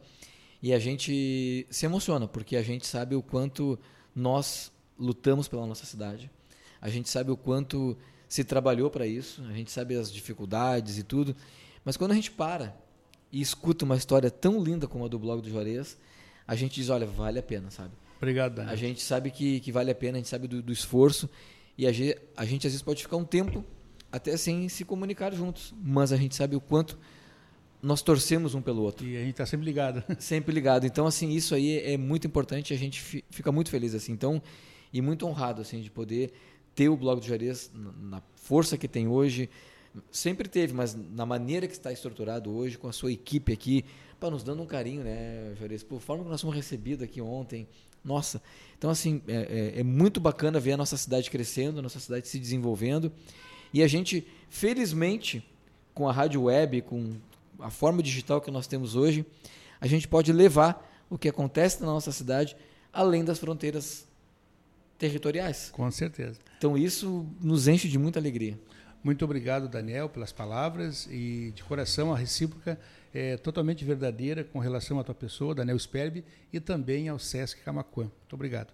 E 0.62 0.72
a 0.72 0.78
gente 0.78 1.66
se 1.68 1.84
emociona, 1.84 2.26
porque 2.26 2.56
a 2.56 2.62
gente 2.62 2.86
sabe 2.86 3.14
o 3.14 3.20
quanto 3.20 3.78
nós 4.14 4.72
lutamos 4.98 5.48
pela 5.48 5.66
nossa 5.66 5.86
cidade. 5.86 6.30
A 6.80 6.88
gente 6.88 7.08
sabe 7.08 7.30
o 7.30 7.36
quanto 7.36 7.96
se 8.28 8.44
trabalhou 8.44 8.90
para 8.90 9.06
isso, 9.06 9.42
a 9.48 9.52
gente 9.52 9.70
sabe 9.70 9.96
as 9.96 10.12
dificuldades 10.12 10.98
e 10.98 11.02
tudo. 11.02 11.34
Mas 11.84 11.96
quando 11.96 12.12
a 12.12 12.14
gente 12.14 12.30
para 12.30 12.76
e 13.32 13.40
escuta 13.40 13.84
uma 13.84 13.96
história 13.96 14.30
tão 14.30 14.62
linda 14.62 14.86
como 14.86 15.04
a 15.04 15.08
do 15.08 15.18
blog 15.18 15.40
do 15.40 15.50
Juarez, 15.50 15.96
a 16.46 16.54
gente 16.54 16.74
diz, 16.74 16.88
olha, 16.88 17.06
vale 17.06 17.38
a 17.38 17.42
pena, 17.42 17.70
sabe? 17.70 17.92
Obrigado. 18.16 18.56
Daniel. 18.56 18.72
A 18.72 18.76
gente 18.76 19.02
sabe 19.02 19.30
que, 19.30 19.60
que 19.60 19.72
vale 19.72 19.90
a 19.90 19.94
pena, 19.94 20.18
a 20.18 20.20
gente 20.20 20.28
sabe 20.28 20.48
do, 20.48 20.62
do 20.62 20.72
esforço 20.72 21.28
e 21.76 21.86
a 21.86 21.92
gente, 21.92 22.18
a 22.36 22.44
gente 22.44 22.66
às 22.66 22.72
vezes 22.72 22.82
pode 22.82 23.02
ficar 23.02 23.16
um 23.16 23.24
tempo 23.24 23.64
até 24.10 24.36
sem 24.36 24.68
se 24.68 24.84
comunicar 24.84 25.32
juntos, 25.34 25.74
mas 25.80 26.12
a 26.12 26.16
gente 26.16 26.34
sabe 26.34 26.56
o 26.56 26.60
quanto 26.60 26.98
nós 27.80 28.02
torcemos 28.02 28.54
um 28.54 28.60
pelo 28.60 28.82
outro. 28.82 29.06
E 29.06 29.16
a 29.16 29.20
gente 29.20 29.30
está 29.30 29.46
sempre 29.46 29.64
ligado. 29.64 30.02
Sempre 30.18 30.52
ligado. 30.52 30.84
Então, 30.84 31.06
assim, 31.06 31.30
isso 31.30 31.54
aí 31.54 31.78
é 31.78 31.96
muito 31.96 32.26
importante. 32.26 32.74
A 32.74 32.76
gente 32.76 33.00
fica 33.30 33.52
muito 33.52 33.70
feliz 33.70 33.94
assim. 33.94 34.12
Então, 34.12 34.42
e 34.92 35.00
muito 35.00 35.26
honrado 35.26 35.60
assim 35.60 35.80
de 35.80 35.90
poder 35.90 36.32
ter 36.74 36.88
o 36.88 36.96
blog 36.96 37.20
do 37.20 37.26
Juarez 37.26 37.70
na 37.74 38.22
força 38.36 38.78
que 38.78 38.86
tem 38.86 39.08
hoje. 39.08 39.50
Sempre 40.12 40.48
teve, 40.48 40.72
mas 40.72 40.94
na 40.94 41.26
maneira 41.26 41.66
que 41.66 41.72
está 41.72 41.92
estruturado 41.92 42.54
hoje, 42.54 42.78
com 42.78 42.88
a 42.88 42.92
sua 42.92 43.10
equipe 43.10 43.52
aqui, 43.52 43.84
para 44.20 44.30
nos 44.30 44.42
dando 44.42 44.62
um 44.62 44.66
carinho, 44.66 45.02
né, 45.02 45.54
Juarez? 45.58 45.82
Por 45.82 46.00
forma 46.00 46.24
que 46.24 46.30
nós 46.30 46.40
fomos 46.40 46.54
recebidos 46.54 47.02
aqui 47.02 47.20
ontem. 47.20 47.66
Nossa, 48.04 48.40
então 48.76 48.90
assim, 48.90 49.20
é, 49.26 49.72
é, 49.76 49.80
é 49.80 49.82
muito 49.82 50.20
bacana 50.20 50.60
ver 50.60 50.72
a 50.72 50.76
nossa 50.76 50.96
cidade 50.96 51.30
crescendo, 51.30 51.80
a 51.80 51.82
nossa 51.82 51.98
cidade 51.98 52.28
se 52.28 52.38
desenvolvendo. 52.38 53.12
E 53.72 53.82
a 53.82 53.88
gente, 53.88 54.26
felizmente, 54.48 55.44
com 55.92 56.08
a 56.08 56.12
rádio 56.12 56.44
web, 56.44 56.82
com 56.82 57.16
a 57.58 57.70
forma 57.70 58.02
digital 58.02 58.40
que 58.40 58.50
nós 58.50 58.66
temos 58.66 58.94
hoje, 58.94 59.26
a 59.80 59.86
gente 59.86 60.06
pode 60.06 60.32
levar 60.32 60.88
o 61.10 61.18
que 61.18 61.28
acontece 61.28 61.80
na 61.80 61.86
nossa 61.86 62.12
cidade 62.12 62.56
além 62.92 63.24
das 63.24 63.38
fronteiras 63.38 64.07
territoriais. 64.98 65.70
Com 65.70 65.90
certeza. 65.90 66.38
Então 66.58 66.76
isso 66.76 67.26
nos 67.40 67.68
enche 67.68 67.88
de 67.88 67.98
muita 67.98 68.18
alegria. 68.18 68.58
Muito 69.02 69.24
obrigado, 69.24 69.68
Daniel, 69.68 70.08
pelas 70.08 70.32
palavras 70.32 71.08
e 71.10 71.52
de 71.54 71.62
coração 71.62 72.12
a 72.12 72.18
recíproca 72.18 72.78
é 73.14 73.36
totalmente 73.36 73.84
verdadeira 73.84 74.44
com 74.44 74.58
relação 74.58 74.98
à 74.98 75.04
tua 75.04 75.14
pessoa, 75.14 75.54
Daniel 75.54 75.78
Sperbi, 75.78 76.24
e 76.52 76.60
também 76.60 77.08
ao 77.08 77.18
Sesc 77.18 77.62
Camacuã. 77.62 78.04
Muito 78.04 78.32
obrigado. 78.34 78.72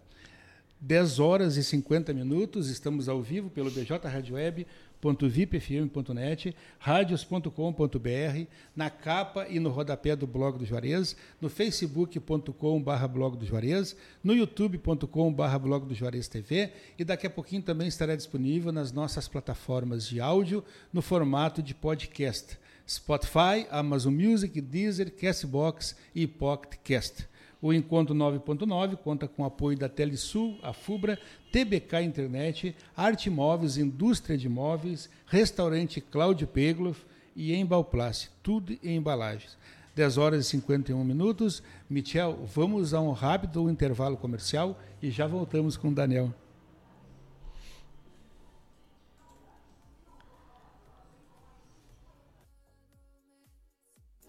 10 0.81 1.19
horas 1.19 1.57
e 1.57 1.65
50 1.65 2.13
minutos, 2.13 2.69
estamos 2.69 3.09
ao 3.09 3.23
vivo 3.23 3.49
pelo 3.49 3.71
BJ 3.71 4.07
Rádio 4.07 4.35
Web 4.35 4.67
www.vipfm.net, 5.05 6.57
radios.com.br, 6.79 8.47
na 8.75 8.89
capa 8.89 9.47
e 9.49 9.61
no 9.61 9.69
rodapé 9.69 10.17
do 10.17 10.27
blog 10.27 10.59
do 10.59 10.65
Juarez, 10.65 11.15
no 11.41 11.51
facebook.com.br 11.51 13.07
blog 13.13 13.37
do 13.37 13.45
Juarez, 13.45 13.95
no 14.23 14.35
youtube.com.br 14.35 15.59
blog 15.61 15.87
do 15.87 15.95
Juarez 15.95 16.27
TV 16.27 16.73
e 16.99 17.05
daqui 17.05 17.27
a 17.27 17.31
pouquinho 17.31 17.63
também 17.63 17.89
estará 17.89 18.17
disponível 18.17 18.73
nas 18.73 18.93
nossas 18.93 19.29
plataformas 19.29 20.09
de 20.09 20.21
áudio 20.21 20.65
no 20.93 21.03
formato 21.03 21.63
de 21.63 21.75
podcast. 21.75 22.59
Spotify, 22.87 23.67
Amazon 23.71 24.15
Music, 24.15 24.61
Deezer, 24.61 25.11
Castbox 25.11 25.97
e 26.15 26.27
Pocket 26.27 26.79
Cast. 26.85 27.27
O 27.65 27.73
Encontro 27.73 28.15
9.9 28.15 28.95
conta 28.99 29.27
com 29.27 29.43
apoio 29.43 29.79
da 29.79 29.89
Telesul, 29.89 30.59
a 30.63 30.75
FUBRA, 30.75 31.19
TBK 31.51 32.03
Internet, 32.03 32.77
Arte 32.95 33.31
Móveis, 33.31 33.79
Indústria 33.79 34.37
de 34.37 34.51
Móveis, 34.51 35.09
Restaurante 35.25 35.99
Cláudio 35.99 36.47
Pegloff 36.47 37.07
e 37.35 37.55
Embalplast, 37.55 38.29
tudo 38.43 38.75
em 38.83 38.97
embalagens. 38.97 39.57
10 39.95 40.19
horas 40.19 40.45
e 40.45 40.49
51 40.51 41.03
minutos. 41.03 41.63
Michel, 41.89 42.39
vamos 42.55 42.93
a 42.93 43.01
um 43.01 43.13
rápido 43.13 43.71
intervalo 43.71 44.19
comercial 44.19 44.79
e 45.03 45.11
já 45.11 45.27
voltamos 45.27 45.79
com 45.79 45.89
o 45.89 45.95
Daniel. 45.95 46.35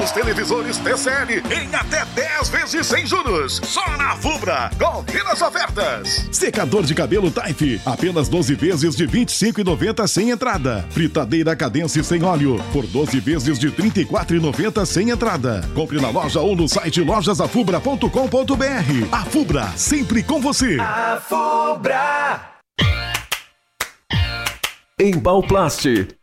Dos 0.00 0.12
televisores 0.12 0.78
TCL 0.78 1.42
em 1.52 1.74
até 1.74 2.06
10 2.14 2.48
vezes 2.48 2.86
sem 2.86 3.04
juros. 3.04 3.60
Só 3.62 3.86
na 3.98 4.16
Fubra. 4.16 4.70
Confira 4.78 5.32
as 5.32 5.42
ofertas. 5.42 6.26
Secador 6.32 6.84
de 6.84 6.94
cabelo 6.94 7.30
Taif, 7.30 7.78
apenas 7.84 8.26
12 8.26 8.54
vezes 8.54 8.96
de 8.96 9.04
R$ 9.04 9.26
25,90 9.26 10.08
sem 10.08 10.30
entrada. 10.30 10.86
Fritadeira 10.88 11.54
Cadence 11.54 12.02
sem 12.02 12.24
óleo, 12.24 12.56
por 12.72 12.86
12 12.86 13.20
vezes 13.20 13.58
de 13.58 13.68
R$ 13.68 13.90
34,90 13.90 14.86
sem 14.86 15.10
entrada. 15.10 15.68
Compre 15.74 16.00
na 16.00 16.08
loja 16.08 16.40
ou 16.40 16.56
no 16.56 16.66
site 16.66 17.02
lojasafubra.com.br. 17.02 19.08
A 19.12 19.24
Fubra, 19.26 19.66
sempre 19.76 20.22
com 20.22 20.40
você. 20.40 20.78
A 20.80 21.20
Fubra. 21.20 22.40
Embalplast, 24.98 26.08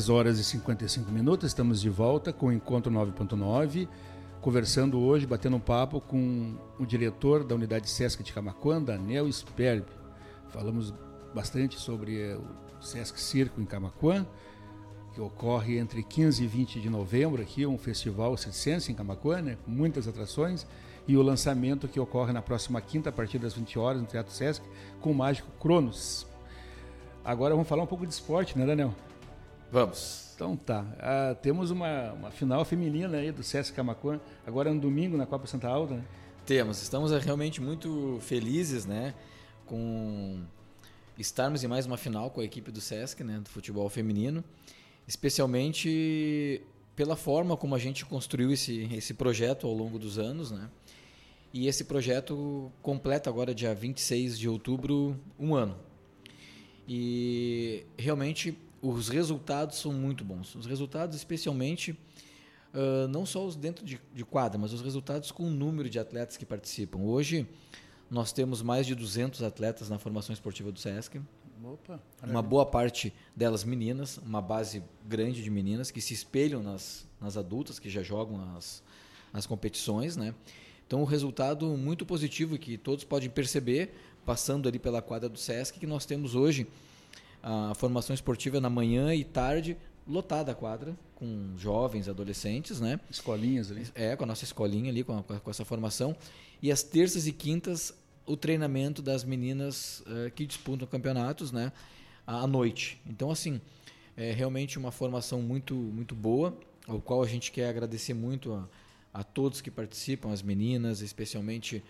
10 0.00 0.08
horas 0.08 0.38
e 0.38 0.44
55 0.44 1.12
minutos, 1.12 1.48
estamos 1.48 1.78
de 1.78 1.90
volta 1.90 2.32
com 2.32 2.46
o 2.46 2.52
Encontro 2.52 2.90
9.9, 2.90 3.86
conversando 4.40 4.98
hoje, 4.98 5.26
batendo 5.26 5.56
um 5.56 5.60
papo 5.60 6.00
com 6.00 6.54
o 6.78 6.86
diretor 6.86 7.44
da 7.44 7.54
unidade 7.54 7.90
Sesc 7.90 8.22
de 8.22 8.32
Camacuã, 8.32 8.80
Daniel 8.80 9.30
Sperb. 9.30 9.84
Falamos 10.48 10.94
bastante 11.34 11.78
sobre 11.78 12.34
o 12.34 12.82
Sesc 12.82 13.20
Circo 13.20 13.60
em 13.60 13.66
Camacuã, 13.66 14.26
que 15.12 15.20
ocorre 15.20 15.76
entre 15.76 16.02
15 16.02 16.44
e 16.44 16.46
20 16.46 16.80
de 16.80 16.88
novembro 16.88 17.42
aqui, 17.42 17.66
um 17.66 17.76
festival 17.76 18.34
circense 18.38 18.90
em 18.90 18.94
Camacuã, 18.94 19.42
né, 19.42 19.58
com 19.66 19.70
muitas 19.70 20.08
atrações, 20.08 20.66
e 21.06 21.14
o 21.14 21.22
lançamento 21.22 21.86
que 21.86 22.00
ocorre 22.00 22.32
na 22.32 22.40
próxima 22.40 22.80
quinta, 22.80 23.10
a 23.10 23.12
partir 23.12 23.38
das 23.38 23.52
20 23.52 23.78
horas, 23.78 24.00
no 24.00 24.06
Teatro 24.06 24.32
Sesc, 24.32 24.64
com 24.98 25.10
o 25.10 25.14
mágico 25.14 25.50
Cronos. 25.60 26.26
Agora 27.22 27.52
vamos 27.52 27.68
falar 27.68 27.82
um 27.82 27.86
pouco 27.86 28.06
de 28.06 28.14
esporte, 28.14 28.58
né, 28.58 28.64
Daniel? 28.64 28.94
Vamos. 29.70 30.32
Então 30.34 30.56
tá. 30.56 30.84
Ah, 30.98 31.36
temos 31.40 31.70
uma, 31.70 32.12
uma 32.12 32.30
final 32.30 32.64
feminina 32.64 33.18
aí 33.18 33.30
do 33.30 33.42
Sesc 33.42 33.72
Camacuã, 33.72 34.20
agora 34.46 34.72
no 34.72 34.80
domingo 34.80 35.16
na 35.16 35.26
Copa 35.26 35.46
Santa 35.46 35.68
Alta, 35.68 35.94
né? 35.94 36.04
Temos. 36.44 36.82
Estamos 36.82 37.12
realmente 37.12 37.60
muito 37.60 38.18
felizes, 38.22 38.84
né? 38.84 39.14
Com 39.66 40.42
estarmos 41.16 41.62
em 41.62 41.68
mais 41.68 41.86
uma 41.86 41.96
final 41.96 42.30
com 42.30 42.40
a 42.40 42.44
equipe 42.44 42.72
do 42.72 42.80
Sesc, 42.80 43.22
né? 43.22 43.38
Do 43.38 43.48
futebol 43.48 43.88
feminino. 43.88 44.42
Especialmente 45.06 46.62
pela 46.96 47.14
forma 47.14 47.56
como 47.56 47.74
a 47.74 47.78
gente 47.78 48.04
construiu 48.04 48.50
esse, 48.50 48.88
esse 48.92 49.14
projeto 49.14 49.66
ao 49.66 49.72
longo 49.72 49.98
dos 49.98 50.18
anos, 50.18 50.50
né? 50.50 50.68
E 51.52 51.68
esse 51.68 51.84
projeto 51.84 52.72
completa 52.82 53.30
agora, 53.30 53.54
dia 53.54 53.74
26 53.74 54.38
de 54.38 54.48
outubro, 54.48 55.16
um 55.38 55.54
ano. 55.54 55.76
E 56.88 57.84
realmente 57.96 58.56
os 58.82 59.08
resultados 59.08 59.78
são 59.78 59.92
muito 59.92 60.24
bons. 60.24 60.54
Os 60.54 60.66
resultados, 60.66 61.16
especialmente, 61.16 61.92
uh, 61.92 63.08
não 63.08 63.26
só 63.26 63.44
os 63.44 63.56
dentro 63.56 63.84
de, 63.84 64.00
de, 64.14 64.24
quadra, 64.24 64.58
mas 64.58 64.72
os 64.72 64.80
resultados 64.80 65.30
com 65.30 65.44
o 65.44 65.50
número 65.50 65.88
de 65.88 65.98
atletas 65.98 66.36
que 66.36 66.46
participam. 66.46 67.00
Hoje, 67.00 67.46
nós 68.10 68.32
temos 68.32 68.62
mais 68.62 68.86
de 68.86 68.94
200 68.94 69.42
atletas 69.42 69.88
na 69.88 69.98
formação 69.98 70.32
esportiva 70.32 70.72
do 70.72 70.78
SESC. 70.78 71.20
Opa, 71.62 72.00
uma 72.22 72.40
boa 72.40 72.64
parte 72.64 73.12
delas 73.36 73.64
meninas, 73.64 74.16
uma 74.18 74.40
base 74.40 74.82
grande 75.06 75.42
de 75.42 75.50
meninas 75.50 75.90
que 75.90 76.00
se 76.00 76.14
espelham 76.14 76.62
nas, 76.62 77.06
nas 77.20 77.36
adultas 77.36 77.78
que 77.78 77.90
já 77.90 78.02
jogam 78.02 78.56
as, 78.56 78.82
as 79.30 79.46
competições, 79.46 80.16
né? 80.16 80.34
Então, 80.86 81.02
o 81.02 81.04
resultado 81.04 81.66
muito 81.76 82.04
positivo 82.04 82.58
que 82.58 82.78
todos 82.78 83.04
podem 83.04 83.28
perceber 83.28 83.94
passando 84.24 84.68
ali 84.68 84.78
pela 84.78 85.00
quadra 85.00 85.28
do 85.28 85.38
SESC 85.38 85.78
que 85.78 85.86
nós 85.86 86.04
temos 86.06 86.34
hoje 86.34 86.66
a 87.42 87.74
formação 87.74 88.14
esportiva 88.14 88.60
na 88.60 88.70
manhã 88.70 89.14
e 89.14 89.24
tarde, 89.24 89.76
lotada 90.06 90.52
a 90.52 90.54
quadra, 90.54 90.96
com 91.14 91.54
jovens, 91.56 92.08
adolescentes, 92.08 92.80
né? 92.80 92.98
Escolinhas 93.10 93.70
ali. 93.70 93.86
É, 93.94 94.16
com 94.16 94.24
a 94.24 94.26
nossa 94.26 94.44
escolinha 94.44 94.90
ali, 94.90 95.04
com, 95.04 95.18
a, 95.18 95.22
com 95.22 95.50
essa 95.50 95.64
formação. 95.64 96.16
E 96.62 96.70
às 96.70 96.82
terças 96.82 97.26
e 97.26 97.32
quintas, 97.32 97.92
o 98.26 98.36
treinamento 98.36 99.02
das 99.02 99.24
meninas 99.24 100.00
uh, 100.00 100.30
que 100.34 100.46
disputam 100.46 100.86
campeonatos, 100.86 101.52
né? 101.52 101.72
À 102.26 102.46
noite. 102.46 103.00
Então, 103.06 103.30
assim, 103.30 103.60
é 104.16 104.32
realmente 104.32 104.78
uma 104.78 104.92
formação 104.92 105.40
muito, 105.42 105.74
muito 105.74 106.14
boa, 106.14 106.56
ao 106.86 107.00
qual 107.00 107.22
a 107.22 107.26
gente 107.26 107.50
quer 107.50 107.68
agradecer 107.68 108.14
muito 108.14 108.52
a, 108.52 108.68
a 109.20 109.24
todos 109.24 109.60
que 109.60 109.70
participam, 109.70 110.32
as 110.32 110.42
meninas, 110.42 111.00
especialmente 111.00 111.82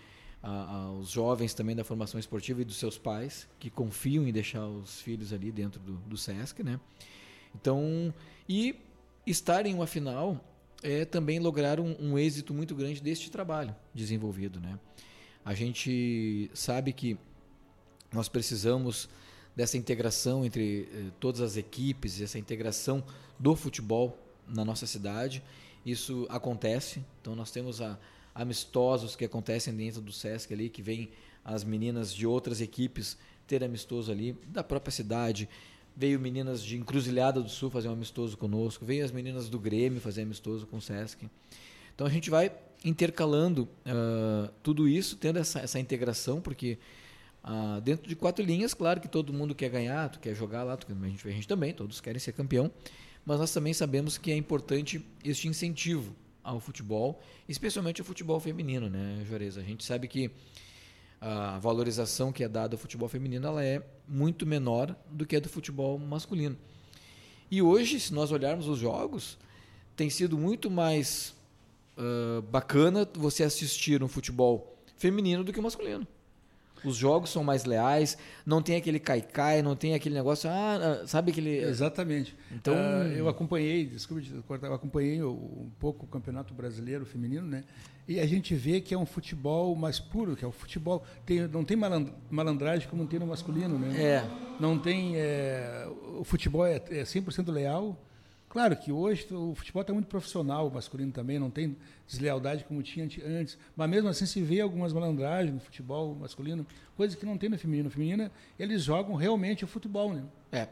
aos 0.43 1.11
jovens 1.11 1.53
também 1.53 1.77
da 1.77 1.85
formação 1.85 2.19
esportiva 2.19 2.63
e 2.63 2.65
dos 2.65 2.77
seus 2.77 2.97
pais, 2.97 3.47
que 3.59 3.69
confiam 3.69 4.27
em 4.27 4.33
deixar 4.33 4.67
os 4.67 5.01
filhos 5.01 5.33
ali 5.33 5.53
dentro 5.53 5.81
do, 5.81 5.93
do 5.99 6.17
SESC, 6.17 6.63
né? 6.63 6.81
Então, 7.55 8.13
e 8.49 8.77
estar 9.27 9.67
em 9.67 9.75
uma 9.75 9.87
final 9.87 10.43
é 10.83 11.05
também 11.05 11.39
lograr 11.39 11.79
um, 11.79 11.95
um 12.01 12.19
êxito 12.19 12.55
muito 12.55 12.75
grande 12.75 13.03
deste 13.03 13.31
trabalho 13.31 13.75
desenvolvido, 13.95 14.61
né? 14.61 14.79
A 15.45 15.55
gente 15.55 16.51
sabe 16.55 16.93
que 16.93 17.19
nós 18.13 18.29
precisamos 18.29 19.09
dessa 19.55 19.77
integração 19.77 20.45
entre 20.45 20.89
eh, 20.93 21.11
todas 21.19 21.41
as 21.41 21.57
equipes, 21.57 22.21
essa 22.21 22.39
integração 22.39 23.03
do 23.39 23.55
futebol 23.57 24.19
na 24.47 24.65
nossa 24.65 24.87
cidade. 24.87 25.43
Isso 25.85 26.27
acontece. 26.29 27.05
Então 27.21 27.35
nós 27.35 27.51
temos 27.51 27.81
a, 27.81 27.99
amistosos 28.35 29.17
que 29.17 29.25
acontecem 29.25 29.75
dentro 29.75 30.01
do 30.01 30.13
SESC 30.13 30.53
ali, 30.53 30.69
que 30.69 30.83
vem 30.83 31.11
as 31.45 31.65
meninas 31.65 32.15
de 32.15 32.27
outras 32.27 32.61
equipes 32.61 33.17
ter 33.47 33.65
amistoso 33.65 34.13
ali, 34.13 34.37
da 34.49 34.63
própria 34.63 34.93
cidade, 34.93 35.49
veio 35.97 36.21
meninas 36.21 36.63
de 36.63 36.77
Encruzilhada 36.77 37.43
do 37.43 37.49
Sul 37.49 37.71
fazer 37.71 37.89
um 37.89 37.93
amistoso 37.93 38.37
conosco, 38.37 38.85
veio 38.85 39.05
as 39.05 39.11
meninas 39.11 39.49
do 39.49 39.59
Grêmio 39.59 40.01
fazer 40.01 40.23
amistoso 40.23 40.67
com 40.67 40.77
o 40.77 40.81
Sesc. 40.81 41.29
Então 41.95 42.07
a 42.07 42.11
gente 42.11 42.31
vai 42.31 42.53
intercalando 42.85 43.69
uh, 43.85 44.51
tudo 44.63 44.89
isso, 44.89 45.17
tendo 45.17 45.39
essa, 45.39 45.61
essa 45.61 45.79
integração, 45.79 46.41
porque 46.41 46.79
uh, 47.45 47.81
dentro 47.81 48.09
de 48.09 48.15
quatro 48.15 48.45
linhas, 48.45 48.73
claro 48.73 49.01
que 49.01 49.09
todo 49.09 49.33
mundo 49.33 49.55
quer 49.55 49.69
ganhar, 49.69 50.09
tu 50.09 50.21
quer 50.21 50.35
jogar 50.35 50.63
lá, 50.63 50.77
tu, 50.77 50.87
a, 50.91 51.09
gente, 51.09 51.29
a 51.29 51.31
gente 51.31 51.49
também, 51.49 51.75
todos 51.75 52.01
querem 52.01 52.19
ser 52.19 52.33
campeão, 52.33 52.71
mas 53.27 53.39
nós 53.39 53.53
também 53.53 53.75
sabemos 53.75 54.17
que 54.17 54.31
é 54.31 54.37
importante 54.37 55.05
este 55.23 55.49
incentivo 55.49 56.15
ao 56.43 56.61
futebol, 56.61 57.21
especialmente 57.49 58.01
ao 58.01 58.07
futebol 58.07 58.39
feminino, 58.41 58.89
né, 58.89 59.25
Juarez? 59.29 59.57
A 59.57 59.63
gente 59.63 59.85
sabe 59.85 60.09
que 60.09 60.31
a 61.21 61.59
valorização 61.59 62.33
que 62.33 62.43
é 62.43 62.49
dada 62.49 62.75
ao 62.75 62.79
futebol 62.79 63.09
feminino 63.09 63.47
ela 63.47 63.63
é 63.63 63.83
muito 64.09 64.47
menor 64.47 64.97
do 65.11 65.27
que 65.27 65.37
a 65.37 65.41
do 65.41 65.49
futebol 65.49 65.99
masculino. 65.99 66.57
E 67.51 67.61
hoje, 67.61 68.01
se 68.01 68.15
nós 68.15 68.33
olharmos 68.33 68.69
os 68.69 68.79
jogos, 68.79 69.37
tem 69.97 70.09
sido 70.09 70.39
muito 70.39 70.71
mais 70.71 71.35
uh, 71.99 72.41
bacana 72.43 73.07
você 73.15 73.43
assistir 73.43 74.03
um 74.03 74.09
futebol 74.09 74.79
feminino 74.97 75.45
do 75.45 75.53
que 75.53 75.59
o 75.59 75.63
masculino. 75.63 76.07
Os 76.85 76.97
jogos 76.97 77.31
são 77.31 77.45
mais 77.45 77.65
leais, 77.65 78.17
não 78.45 78.63
tem 78.63 78.77
aquele 78.77 78.99
cai-cai, 78.99 79.63
não 79.63 79.77
tem 79.77 79.95
aquele 79.95 80.15
negócio, 80.15 80.49
ah, 80.49 81.01
ah 81.03 81.07
sabe 81.07 81.31
aquele. 81.33 81.59
Exatamente. 81.59 82.37
Então, 82.51 82.75
uh, 82.75 83.13
eu 83.13 83.29
acompanhei, 83.29 83.85
desculpe, 83.85 84.31
eu 84.63 84.75
acompanhei 84.75 85.23
um 85.23 85.71
pouco 85.79 86.05
o 86.05 86.09
Campeonato 86.09 86.55
Brasileiro 86.55 87.05
Feminino, 87.05 87.47
né? 87.47 87.65
E 88.09 88.19
a 88.19 88.27
gente 88.27 88.55
vê 88.55 88.81
que 88.81 88.93
é 88.93 88.99
um 88.99 89.07
futebol 89.07 89.75
mais 89.77 90.01
puro, 90.01 90.35
que 90.35 90.45
é 90.45 90.49
o 90.49 90.51
futebol. 90.51 91.05
Tem, 91.25 91.47
não 91.47 91.65
tem 91.65 91.77
malandragem 92.31 92.89
como 92.89 93.07
tem 93.07 93.21
no 93.21 93.27
masculino, 93.27 93.79
né? 93.79 94.03
É. 94.03 94.25
Não 94.59 94.79
tem. 94.79 95.17
É, 95.17 95.87
o 96.19 96.25
futebol 96.25 96.67
é, 96.67 96.77
é 96.91 97.05
100% 97.05 97.53
leal. 97.53 97.97
Claro 98.51 98.77
que 98.77 98.91
hoje 98.91 99.29
o 99.33 99.55
futebol 99.55 99.81
está 99.81 99.93
muito 99.93 100.09
profissional, 100.09 100.67
o 100.67 100.75
masculino 100.75 101.13
também, 101.13 101.39
não 101.39 101.49
tem 101.49 101.77
deslealdade 102.05 102.65
como 102.65 102.83
tinha 102.83 103.09
antes. 103.25 103.57
Mas 103.77 103.89
mesmo 103.89 104.09
assim 104.09 104.27
se 104.27 104.43
vê 104.43 104.61
algumas 104.61 104.93
malandragens 104.93 105.55
no 105.55 105.61
futebol 105.61 106.17
masculino, 106.17 106.67
coisas 106.97 107.17
que 107.17 107.25
não 107.25 107.39
tem 107.39 107.49
no 107.49 107.57
feminino. 107.57 107.85
No 107.85 107.91
feminino, 107.93 108.29
eles 108.59 108.83
jogam 108.83 109.15
realmente 109.15 109.65
o 109.65 109.69
futebol, 109.69 110.13
né? 110.13 110.25
É. 110.51 110.67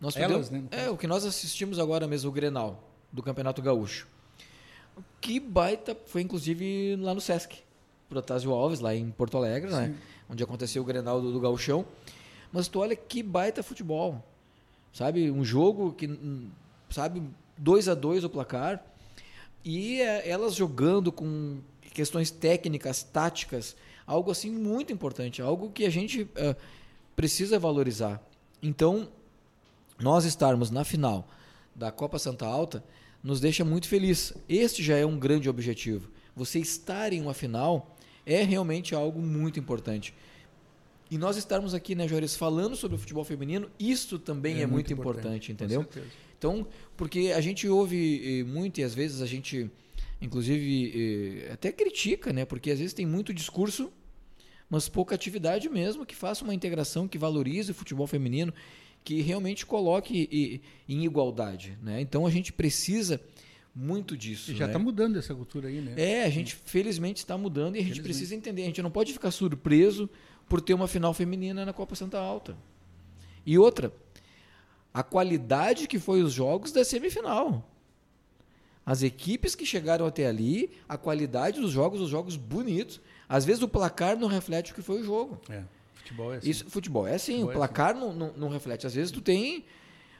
Nós 0.00 0.16
Elas, 0.16 0.46
podemos, 0.46 0.70
né? 0.70 0.84
É, 0.84 0.88
o 0.88 0.96
que 0.96 1.08
nós 1.08 1.24
assistimos 1.24 1.80
agora 1.80 2.06
mesmo, 2.06 2.30
o 2.30 2.32
Grenal, 2.32 2.88
do 3.12 3.20
Campeonato 3.20 3.60
Gaúcho. 3.60 4.06
Que 5.20 5.40
baita, 5.40 5.96
foi 6.06 6.22
inclusive 6.22 6.94
lá 7.00 7.14
no 7.14 7.20
Sesc, 7.20 7.64
Protásio 8.08 8.52
Alves, 8.52 8.78
lá 8.78 8.94
em 8.94 9.10
Porto 9.10 9.36
Alegre, 9.36 9.72
né? 9.72 9.92
Onde 10.30 10.44
aconteceu 10.44 10.82
o 10.82 10.84
Grenal 10.84 11.20
do, 11.20 11.32
do 11.32 11.40
Gauchão. 11.40 11.84
Mas 12.52 12.68
tu 12.68 12.78
olha 12.78 12.94
que 12.94 13.24
baita 13.24 13.60
futebol. 13.60 14.24
Sabe? 14.92 15.28
Um 15.32 15.44
jogo 15.44 15.92
que, 15.92 16.06
sabe, 16.94 17.22
2 17.58 17.88
a 17.88 17.94
2 17.94 18.24
o 18.24 18.30
placar. 18.30 18.84
E 19.64 20.00
é, 20.00 20.28
elas 20.28 20.54
jogando 20.54 21.10
com 21.10 21.58
questões 21.92 22.30
técnicas, 22.30 23.02
táticas, 23.02 23.76
algo 24.06 24.30
assim 24.30 24.50
muito 24.50 24.92
importante, 24.92 25.42
algo 25.42 25.70
que 25.70 25.84
a 25.84 25.90
gente 25.90 26.22
uh, 26.22 26.56
precisa 27.16 27.58
valorizar. 27.58 28.22
Então, 28.62 29.08
nós 30.00 30.24
estarmos 30.24 30.70
na 30.70 30.84
final 30.84 31.28
da 31.74 31.90
Copa 31.90 32.18
Santa 32.18 32.46
Alta 32.46 32.84
nos 33.22 33.40
deixa 33.40 33.64
muito 33.64 33.88
feliz. 33.88 34.34
Este 34.48 34.82
já 34.82 34.96
é 34.96 35.06
um 35.06 35.18
grande 35.18 35.48
objetivo. 35.48 36.10
Você 36.36 36.58
estar 36.58 37.12
em 37.12 37.22
uma 37.22 37.32
final 37.32 37.96
é 38.26 38.42
realmente 38.42 38.94
algo 38.94 39.20
muito 39.20 39.58
importante. 39.58 40.14
E 41.10 41.18
nós 41.18 41.36
estarmos 41.36 41.74
aqui, 41.74 41.94
né, 41.94 42.08
Jores, 42.08 42.34
falando 42.34 42.74
sobre 42.74 42.96
o 42.96 42.98
futebol 42.98 43.24
feminino, 43.24 43.70
isso 43.78 44.18
também 44.18 44.56
é, 44.56 44.62
é 44.62 44.66
muito, 44.66 44.74
muito, 44.74 44.92
importante, 44.92 45.52
importante 45.52 45.52
entendeu? 45.52 45.86
Então, 46.44 46.66
porque 46.94 47.32
a 47.34 47.40
gente 47.40 47.66
ouve 47.66 48.40
eh, 48.40 48.44
muito 48.44 48.78
e 48.78 48.84
às 48.84 48.94
vezes 48.94 49.22
a 49.22 49.26
gente, 49.26 49.70
inclusive, 50.20 50.92
eh, 51.46 51.52
até 51.52 51.72
critica, 51.72 52.34
né? 52.34 52.44
Porque 52.44 52.70
às 52.70 52.78
vezes 52.78 52.92
tem 52.92 53.06
muito 53.06 53.32
discurso, 53.32 53.90
mas 54.68 54.86
pouca 54.86 55.14
atividade 55.14 55.70
mesmo 55.70 56.04
que 56.04 56.14
faça 56.14 56.44
uma 56.44 56.54
integração, 56.54 57.08
que 57.08 57.16
valorize 57.16 57.70
o 57.70 57.74
futebol 57.74 58.06
feminino 58.06 58.52
que 59.02 59.22
realmente 59.22 59.64
coloque 59.64 60.60
em 60.86 61.04
igualdade. 61.04 61.78
Né? 61.82 62.00
Então 62.00 62.26
a 62.26 62.30
gente 62.30 62.52
precisa 62.52 63.20
muito 63.74 64.16
disso. 64.16 64.52
E 64.52 64.54
já 64.54 64.66
está 64.66 64.78
né? 64.78 64.84
mudando 64.84 65.18
essa 65.18 65.34
cultura 65.34 65.68
aí, 65.68 65.80
né? 65.80 65.94
É, 65.96 66.24
a 66.24 66.30
gente 66.30 66.54
felizmente 66.54 67.18
está 67.18 67.38
mudando 67.38 67.76
e 67.76 67.80
a 67.80 67.82
gente 67.82 68.02
precisa 68.02 68.34
entender. 68.34 68.62
A 68.62 68.66
gente 68.66 68.82
não 68.82 68.90
pode 68.90 69.12
ficar 69.14 69.30
surpreso 69.30 70.08
por 70.46 70.60
ter 70.60 70.74
uma 70.74 70.88
final 70.88 71.12
feminina 71.14 71.64
na 71.64 71.72
Copa 71.72 71.94
Santa 71.94 72.18
Alta. 72.18 72.56
E 73.44 73.58
outra, 73.58 73.92
a 74.94 75.02
qualidade 75.02 75.88
que 75.88 75.98
foi 75.98 76.22
os 76.22 76.32
jogos 76.32 76.70
da 76.70 76.84
semifinal. 76.84 77.68
As 78.86 79.02
equipes 79.02 79.56
que 79.56 79.66
chegaram 79.66 80.06
até 80.06 80.26
ali, 80.26 80.70
a 80.88 80.96
qualidade 80.96 81.60
dos 81.60 81.72
jogos, 81.72 82.00
os 82.00 82.08
jogos 82.08 82.36
bonitos. 82.36 83.00
Às 83.28 83.44
vezes 83.44 83.62
o 83.62 83.68
placar 83.68 84.16
não 84.16 84.28
reflete 84.28 84.70
o 84.70 84.74
que 84.74 84.82
foi 84.82 85.00
o 85.00 85.04
jogo. 85.04 85.40
É. 85.50 85.64
Futebol 85.94 86.32
é 86.32 86.36
assim. 86.36 86.50
Isso, 86.50 86.64
futebol 86.68 87.08
é 87.08 87.14
assim, 87.14 87.32
futebol 87.32 87.50
o 87.50 87.54
placar 87.54 87.88
é 87.88 87.98
assim. 87.98 88.00
não, 88.00 88.12
não, 88.12 88.32
não, 88.36 88.48
reflete. 88.48 88.86
Às 88.86 88.94
vezes 88.94 89.10
tu 89.10 89.20
tem 89.20 89.64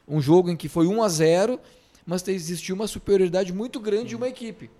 um 0.08 0.20
jogo 0.20 0.50
em 0.50 0.56
que 0.56 0.68
foi 0.68 0.86
1 0.86 1.02
a 1.02 1.08
0 1.08 1.60
mas 2.06 2.26
existiu 2.28 2.74
uma 2.74 2.86
superioridade 2.86 3.52
muito 3.52 3.80
grande 3.80 4.08
de 4.08 4.16
uma 4.16 4.28
equipe. 4.28 4.70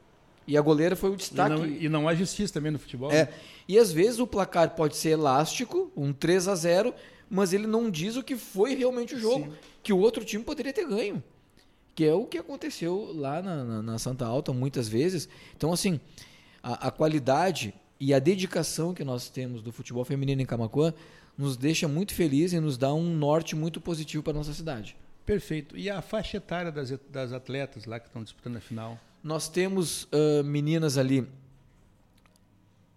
E 0.46 0.59
a 0.59 0.61
goleira 0.61 0.94
foi 0.94 1.11
o 1.11 1.16
destaque. 1.16 1.54
E 1.54 1.57
não, 1.57 1.66
e 1.66 1.88
não 1.88 2.09
há 2.09 2.14
justiça 2.14 2.52
também 2.52 2.70
no 2.70 2.78
futebol. 2.78 3.11
É. 3.11 3.24
Né? 3.24 3.28
E 3.66 3.78
às 3.78 3.92
vezes 3.92 4.18
o 4.18 4.26
placar 4.26 4.74
pode 4.74 4.96
ser 4.96 5.11
elástico, 5.11 5.90
um 5.96 6.12
3 6.12 6.48
a 6.48 6.54
0 6.54 6.94
mas 7.29 7.53
ele 7.53 7.67
não 7.67 7.91
diz 7.91 8.17
o 8.17 8.23
que 8.23 8.37
foi 8.37 8.75
realmente 8.75 9.15
o 9.15 9.19
jogo. 9.19 9.47
Sim. 9.47 9.59
Que 9.83 9.93
o 9.93 9.99
outro 9.99 10.25
time 10.25 10.43
poderia 10.43 10.73
ter 10.73 10.87
ganho. 10.87 11.23
Que 11.95 12.05
é 12.05 12.15
o 12.15 12.27
que 12.27 12.39
aconteceu 12.39 13.13
lá 13.15 13.41
na, 13.41 13.65
na, 13.65 13.83
na 13.83 13.99
Santa 13.99 14.27
Alta 14.27 14.53
muitas 14.53 14.89
vezes. 14.89 15.29
Então, 15.57 15.73
assim, 15.73 16.01
a, 16.63 16.89
a 16.89 16.91
qualidade 16.91 17.75
e 18.01 18.13
a 18.13 18.19
dedicação 18.19 18.93
que 18.93 19.05
nós 19.05 19.29
temos 19.29 19.63
do 19.63 19.73
futebol 19.73 20.05
feminino 20.05 20.43
em 20.43 20.47
Camacuã 20.47 20.93
nos 21.37 21.57
deixa 21.57 21.89
muito 21.89 22.15
felizes 22.15 22.55
e 22.55 22.61
nos 22.61 22.77
dá 22.79 22.93
um 22.93 23.15
norte 23.15 23.57
muito 23.57 23.81
positivo 23.81 24.23
para 24.23 24.33
a 24.33 24.37
nossa 24.37 24.53
cidade. 24.53 24.97
Perfeito. 25.25 25.77
E 25.77 25.89
a 25.89 26.03
faixa 26.03 26.37
etária 26.37 26.71
das, 26.71 26.91
das 27.11 27.33
atletas 27.33 27.87
lá 27.87 27.99
que 27.99 28.07
estão 28.07 28.23
disputando 28.23 28.57
a 28.57 28.61
final? 28.61 28.99
Nós 29.23 29.49
temos 29.49 30.05
uh, 30.05 30.45
meninas 30.45 30.99
ali 30.99 31.27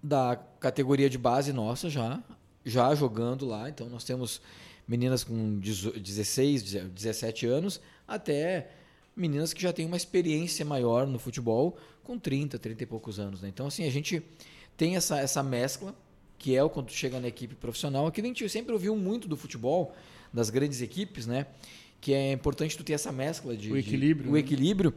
da 0.04 0.36
categoria 0.60 1.10
de 1.10 1.18
base 1.18 1.52
nossa 1.54 1.90
já, 1.90 2.22
já 2.70 2.94
jogando 2.94 3.46
lá. 3.46 3.70
Então 3.70 3.90
nós 3.90 4.04
temos 4.04 4.42
meninas 4.88 5.24
com 5.24 5.60
16, 5.60 6.64
17 6.64 7.46
anos 7.46 7.82
até 8.08 8.70
meninas 9.16 9.54
que 9.54 9.62
já 9.62 9.74
têm 9.74 9.86
uma 9.86 9.98
experiência 9.98 10.64
maior 10.64 11.08
no 11.08 11.18
futebol 11.18 11.78
com 12.04 12.18
30, 12.18 12.60
30 12.60 12.84
e 12.84 12.86
poucos 12.86 13.20
anos. 13.20 13.42
Né? 13.42 13.50
Então 13.50 13.68
assim, 13.68 13.86
a 13.86 13.92
gente 13.92 14.22
tem 14.76 14.96
essa, 14.96 15.20
essa 15.20 15.42
mescla, 15.42 15.96
que 16.38 16.56
é 16.56 16.64
o 16.64 16.70
quando 16.70 16.92
chega 16.92 17.20
na 17.20 17.28
equipe 17.28 17.56
profissional. 17.56 18.06
Aqui 18.06 18.22
a 18.22 18.24
gente 18.24 18.48
sempre 18.48 18.72
ouviu 18.72 18.96
muito 18.96 19.28
do 19.28 19.36
futebol, 19.36 19.96
das 20.32 20.50
grandes 20.50 20.82
equipes, 20.82 21.26
né? 21.26 21.48
Que 22.00 22.14
é 22.14 22.32
importante 22.32 22.78
tu 22.78 22.84
ter 22.84 22.94
essa 22.94 23.12
mescla 23.12 23.58
de... 23.58 23.72
O 23.72 23.78
equilíbrio. 23.78 24.26
De, 24.26 24.30
o 24.30 24.34
né? 24.34 24.40
equilíbrio. 24.40 24.94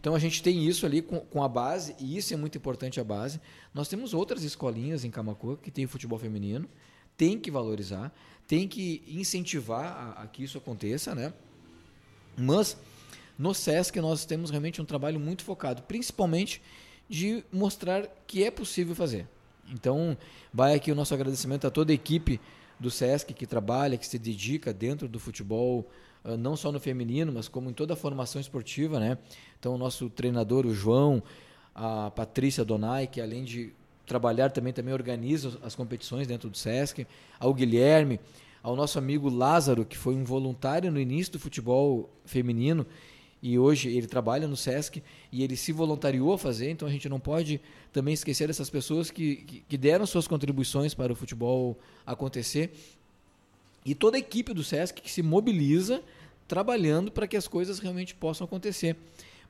Então 0.00 0.14
a 0.14 0.18
gente 0.20 0.40
tem 0.40 0.64
isso 0.64 0.86
ali 0.86 1.02
com, 1.02 1.18
com, 1.18 1.42
a 1.42 1.48
base, 1.48 1.96
e 1.98 2.16
isso 2.16 2.32
é 2.32 2.36
muito 2.36 2.56
importante 2.56 3.00
a 3.00 3.04
base. 3.04 3.40
Nós 3.74 3.88
temos 3.88 4.14
outras 4.14 4.44
escolinhas 4.44 5.04
em 5.04 5.10
Camacuã 5.10 5.56
que 5.56 5.68
tem 5.68 5.84
futebol 5.88 6.16
feminino, 6.16 6.68
tem 7.16 7.38
que 7.38 7.50
valorizar, 7.50 8.12
tem 8.46 8.68
que 8.68 9.02
incentivar 9.08 9.84
a, 9.84 10.22
a 10.22 10.26
que 10.26 10.44
isso 10.44 10.58
aconteça, 10.58 11.14
né? 11.14 11.32
Mas 12.36 12.76
no 13.38 13.54
SESC 13.54 14.00
nós 14.00 14.24
temos 14.24 14.50
realmente 14.50 14.80
um 14.80 14.84
trabalho 14.84 15.18
muito 15.18 15.44
focado, 15.44 15.82
principalmente 15.82 16.62
de 17.08 17.44
mostrar 17.52 18.06
que 18.26 18.44
é 18.44 18.50
possível 18.50 18.94
fazer. 18.94 19.26
Então, 19.68 20.16
vai 20.52 20.74
aqui 20.74 20.92
o 20.92 20.94
nosso 20.94 21.14
agradecimento 21.14 21.66
a 21.66 21.70
toda 21.70 21.92
a 21.92 21.94
equipe 21.94 22.40
do 22.78 22.90
SESC 22.90 23.32
que 23.32 23.46
trabalha, 23.46 23.96
que 23.96 24.06
se 24.06 24.18
dedica 24.18 24.72
dentro 24.72 25.08
do 25.08 25.18
futebol, 25.18 25.88
ah, 26.24 26.36
não 26.36 26.56
só 26.56 26.70
no 26.70 26.78
feminino, 26.78 27.32
mas 27.32 27.48
como 27.48 27.70
em 27.70 27.72
toda 27.72 27.94
a 27.94 27.96
formação 27.96 28.40
esportiva, 28.40 29.00
né? 29.00 29.18
Então, 29.58 29.74
o 29.74 29.78
nosso 29.78 30.10
treinador, 30.10 30.66
o 30.66 30.74
João, 30.74 31.22
a 31.74 32.10
Patrícia 32.10 32.64
Donai, 32.64 33.06
que 33.06 33.20
além 33.20 33.44
de 33.44 33.72
trabalhar 34.06 34.50
também 34.50 34.72
também 34.72 34.94
organiza 34.94 35.58
as 35.62 35.74
competições 35.74 36.26
dentro 36.26 36.48
do 36.48 36.56
SESC, 36.56 37.06
ao 37.38 37.52
Guilherme, 37.52 38.20
ao 38.62 38.74
nosso 38.76 38.98
amigo 38.98 39.28
Lázaro, 39.28 39.84
que 39.84 39.96
foi 39.96 40.14
um 40.14 40.24
voluntário 40.24 40.90
no 40.90 41.00
início 41.00 41.32
do 41.32 41.38
futebol 41.38 42.10
feminino 42.24 42.86
e 43.42 43.58
hoje 43.58 43.94
ele 43.94 44.06
trabalha 44.06 44.48
no 44.48 44.56
SESC 44.56 45.02
e 45.30 45.44
ele 45.44 45.56
se 45.56 45.70
voluntariou 45.70 46.32
a 46.32 46.38
fazer, 46.38 46.70
então 46.70 46.88
a 46.88 46.90
gente 46.90 47.08
não 47.08 47.20
pode 47.20 47.60
também 47.92 48.14
esquecer 48.14 48.48
dessas 48.48 48.70
pessoas 48.70 49.10
que, 49.10 49.36
que, 49.36 49.60
que 49.68 49.78
deram 49.78 50.06
suas 50.06 50.26
contribuições 50.26 50.94
para 50.94 51.12
o 51.12 51.16
futebol 51.16 51.78
acontecer. 52.04 52.72
E 53.84 53.94
toda 53.94 54.16
a 54.16 54.20
equipe 54.20 54.52
do 54.52 54.64
SESC 54.64 55.00
que 55.00 55.10
se 55.10 55.22
mobiliza 55.22 56.02
trabalhando 56.48 57.12
para 57.12 57.26
que 57.26 57.36
as 57.36 57.46
coisas 57.46 57.78
realmente 57.78 58.14
possam 58.14 58.44
acontecer. 58.44 58.96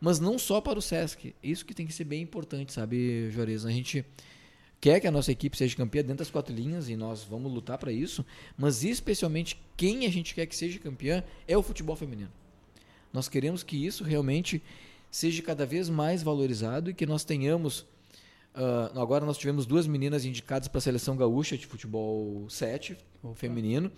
Mas 0.01 0.21
não 0.21 0.39
só 0.39 0.61
para 0.61 0.79
o 0.79 0.83
SESC, 0.83 1.35
isso 1.43 1.65
que 1.65 1.73
tem 1.73 1.87
que 1.87 1.93
ser 1.93 2.05
bem 2.05 2.23
importante, 2.23 2.73
sabe, 2.73 3.31
Juarez? 3.31 3.65
A 3.65 3.71
gente 3.71 4.05
quer 4.81 5.01
que 5.01 5.07
a 5.07 5.11
nossa 5.11 5.33
equipe 5.33 5.57
seja 5.57 5.77
campeã 5.77 6.03
dentro 6.03 6.19
das 6.19 6.31
quatro 6.31 6.55
linhas 6.55 6.89
e 6.89 6.97
nós 6.97 7.25
vamos 7.25 7.53
lutar 7.53 7.79
para 7.79 7.93
isso, 7.93 8.25
mas 8.57 8.85
especialmente 8.85 9.61
quem 9.77 10.07
a 10.07 10.11
gente 10.11 10.35
quer 10.35 10.47
que 10.47 10.57
seja 10.57 10.79
campeã 10.79 11.25
é 11.47 11.57
o 11.57 11.63
futebol 11.63 11.97
feminino. 11.97 12.31
Nós 13.13 13.29
queremos 13.29 13.63
que 13.63 13.85
isso 13.85 14.05
realmente 14.05 14.63
seja 15.11 15.43
cada 15.43 15.65
vez 15.65 15.89
mais 15.89 16.23
valorizado 16.23 16.91
e 16.91 16.95
que 16.95 17.07
nós 17.07 17.25
tenhamos. 17.25 17.81
Uh, 18.55 18.99
agora 19.01 19.25
nós 19.25 19.39
tivemos 19.39 19.67
duas 19.67 19.87
meninas 19.87 20.25
indicadas 20.25 20.69
para 20.69 20.79
a 20.79 20.81
seleção 20.83 21.17
gaúcha 21.17 21.57
de 21.57 21.67
futebol 21.67 22.49
7, 22.49 22.97
feminino. 23.35 23.91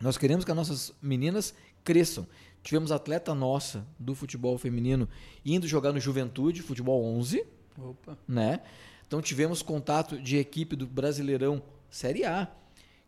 Nós 0.00 0.16
queremos 0.16 0.44
que 0.44 0.50
as 0.50 0.56
nossas 0.56 0.92
meninas 1.02 1.54
cresçam. 1.82 2.26
Tivemos 2.62 2.90
atleta 2.90 3.34
nossa 3.34 3.86
do 3.98 4.14
futebol 4.14 4.58
feminino 4.58 5.08
indo 5.44 5.66
jogar 5.68 5.92
no 5.92 6.00
Juventude, 6.00 6.62
futebol 6.62 7.04
11. 7.04 7.44
Opa. 7.78 8.18
Né? 8.26 8.60
Então 9.06 9.20
tivemos 9.22 9.62
contato 9.62 10.18
de 10.18 10.36
equipe 10.36 10.74
do 10.74 10.86
Brasileirão 10.86 11.62
Série 11.90 12.24
A, 12.24 12.48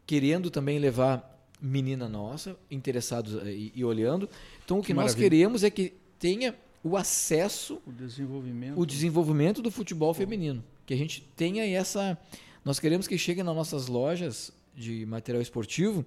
querendo 0.07 0.51
também 0.51 0.79
levar 0.79 1.37
menina 1.61 2.09
nossa, 2.09 2.57
interessados 2.71 3.35
eh, 3.43 3.53
e, 3.53 3.73
e 3.75 3.85
olhando. 3.85 4.29
Então 4.65 4.79
o 4.79 4.81
que, 4.81 4.89
que 4.89 4.95
nós 4.95 5.15
queremos 5.15 5.65
é 5.65 5.71
que 5.71 5.95
tenha 6.19 6.55
o 6.83 6.97
acesso, 6.97 7.83
o 7.87 7.93
desenvolvimento, 7.93 8.81
o 8.81 8.87
desenvolvimento 8.87 9.61
do 9.61 9.71
futebol 9.71 10.15
feminino, 10.15 10.63
que 10.87 10.95
a 10.95 10.97
gente 10.97 11.21
tenha 11.37 11.67
essa, 11.67 12.17
nós 12.65 12.79
queremos 12.79 13.09
que 13.09 13.19
chegue 13.19 13.43
nas 13.43 13.55
nossas 13.55 13.89
lojas 13.89 14.53
de 14.75 15.05
material 15.07 15.43
esportivo 15.43 16.05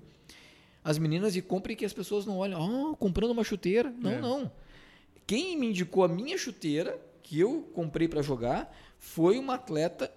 as 0.83 0.97
meninas 0.97 1.35
e 1.35 1.41
comprem 1.41 1.75
que 1.75 1.85
as 1.85 1.93
pessoas 1.93 2.25
não 2.25 2.37
olhem, 2.37 2.57
oh, 2.57 2.95
comprando 2.95 3.31
uma 3.31 3.43
chuteira. 3.43 3.93
Não, 3.99 4.11
é. 4.11 4.19
não. 4.19 4.51
Quem 5.27 5.57
me 5.57 5.67
indicou 5.67 6.03
a 6.03 6.07
minha 6.07 6.37
chuteira, 6.37 6.99
que 7.21 7.39
eu 7.39 7.69
comprei 7.73 8.07
para 8.07 8.21
jogar, 8.21 8.75
foi 9.01 9.39
uma 9.39 9.55
atleta 9.55 10.09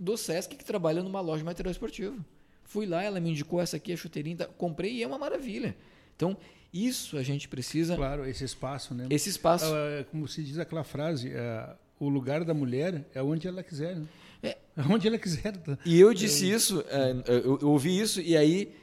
do 0.00 0.16
Sesc 0.16 0.56
que 0.56 0.64
trabalha 0.64 1.02
numa 1.02 1.20
loja 1.20 1.38
de 1.38 1.44
material 1.44 1.70
esportivo. 1.70 2.24
Fui 2.64 2.86
lá, 2.86 3.02
ela 3.04 3.20
me 3.20 3.30
indicou 3.30 3.60
essa 3.60 3.76
aqui, 3.76 3.92
a 3.92 3.96
chuteirinha, 3.96 4.48
comprei 4.56 4.94
e 4.94 5.02
é 5.02 5.06
uma 5.06 5.18
maravilha. 5.18 5.76
Então, 6.16 6.36
isso 6.72 7.18
a 7.18 7.22
gente 7.22 7.46
precisa. 7.46 7.94
Claro, 7.94 8.26
esse 8.26 8.42
espaço, 8.42 8.94
né? 8.94 9.06
Esse 9.10 9.28
espaço. 9.28 9.66
Ah, 9.66 10.04
como 10.10 10.26
se 10.26 10.42
diz 10.42 10.58
aquela 10.58 10.82
frase, 10.82 11.30
é, 11.30 11.76
o 12.00 12.08
lugar 12.08 12.42
da 12.42 12.54
mulher 12.54 13.06
é 13.14 13.22
onde 13.22 13.46
ela 13.46 13.62
quiser. 13.62 13.96
Né? 13.96 14.08
É. 14.42 14.48
é 14.76 14.82
onde 14.88 15.06
ela 15.06 15.18
quiser. 15.18 15.54
E 15.84 16.00
eu 16.00 16.14
disse 16.14 16.50
isso, 16.50 16.82
é, 16.88 17.22
eu, 17.26 17.58
eu 17.60 17.68
ouvi 17.68 17.96
isso, 18.00 18.20
e 18.20 18.34
aí 18.34 18.74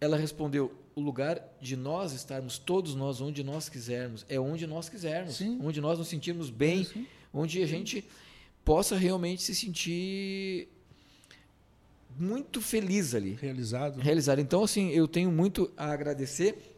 ela 0.00 0.16
respondeu: 0.16 0.72
o 0.94 1.00
lugar 1.00 1.42
de 1.60 1.76
nós 1.76 2.12
estarmos, 2.12 2.58
todos 2.58 2.94
nós, 2.94 3.20
onde 3.20 3.42
nós 3.42 3.68
quisermos, 3.68 4.24
é 4.28 4.38
onde 4.38 4.66
nós 4.68 4.88
quisermos, 4.88 5.36
sim. 5.36 5.58
onde 5.60 5.80
nós 5.80 5.98
nos 5.98 6.06
sentirmos 6.08 6.48
bem, 6.48 6.84
sim. 6.84 7.06
Onde 7.32 7.62
a 7.62 7.66
gente 7.66 8.04
possa 8.64 8.96
realmente 8.96 9.42
se 9.42 9.54
sentir 9.54 10.68
muito 12.18 12.60
feliz 12.60 13.14
ali. 13.14 13.38
Realizado. 13.40 14.00
Realizado. 14.00 14.40
Então, 14.40 14.64
assim, 14.64 14.90
eu 14.90 15.08
tenho 15.08 15.30
muito 15.30 15.70
a 15.76 15.92
agradecer, 15.92 16.76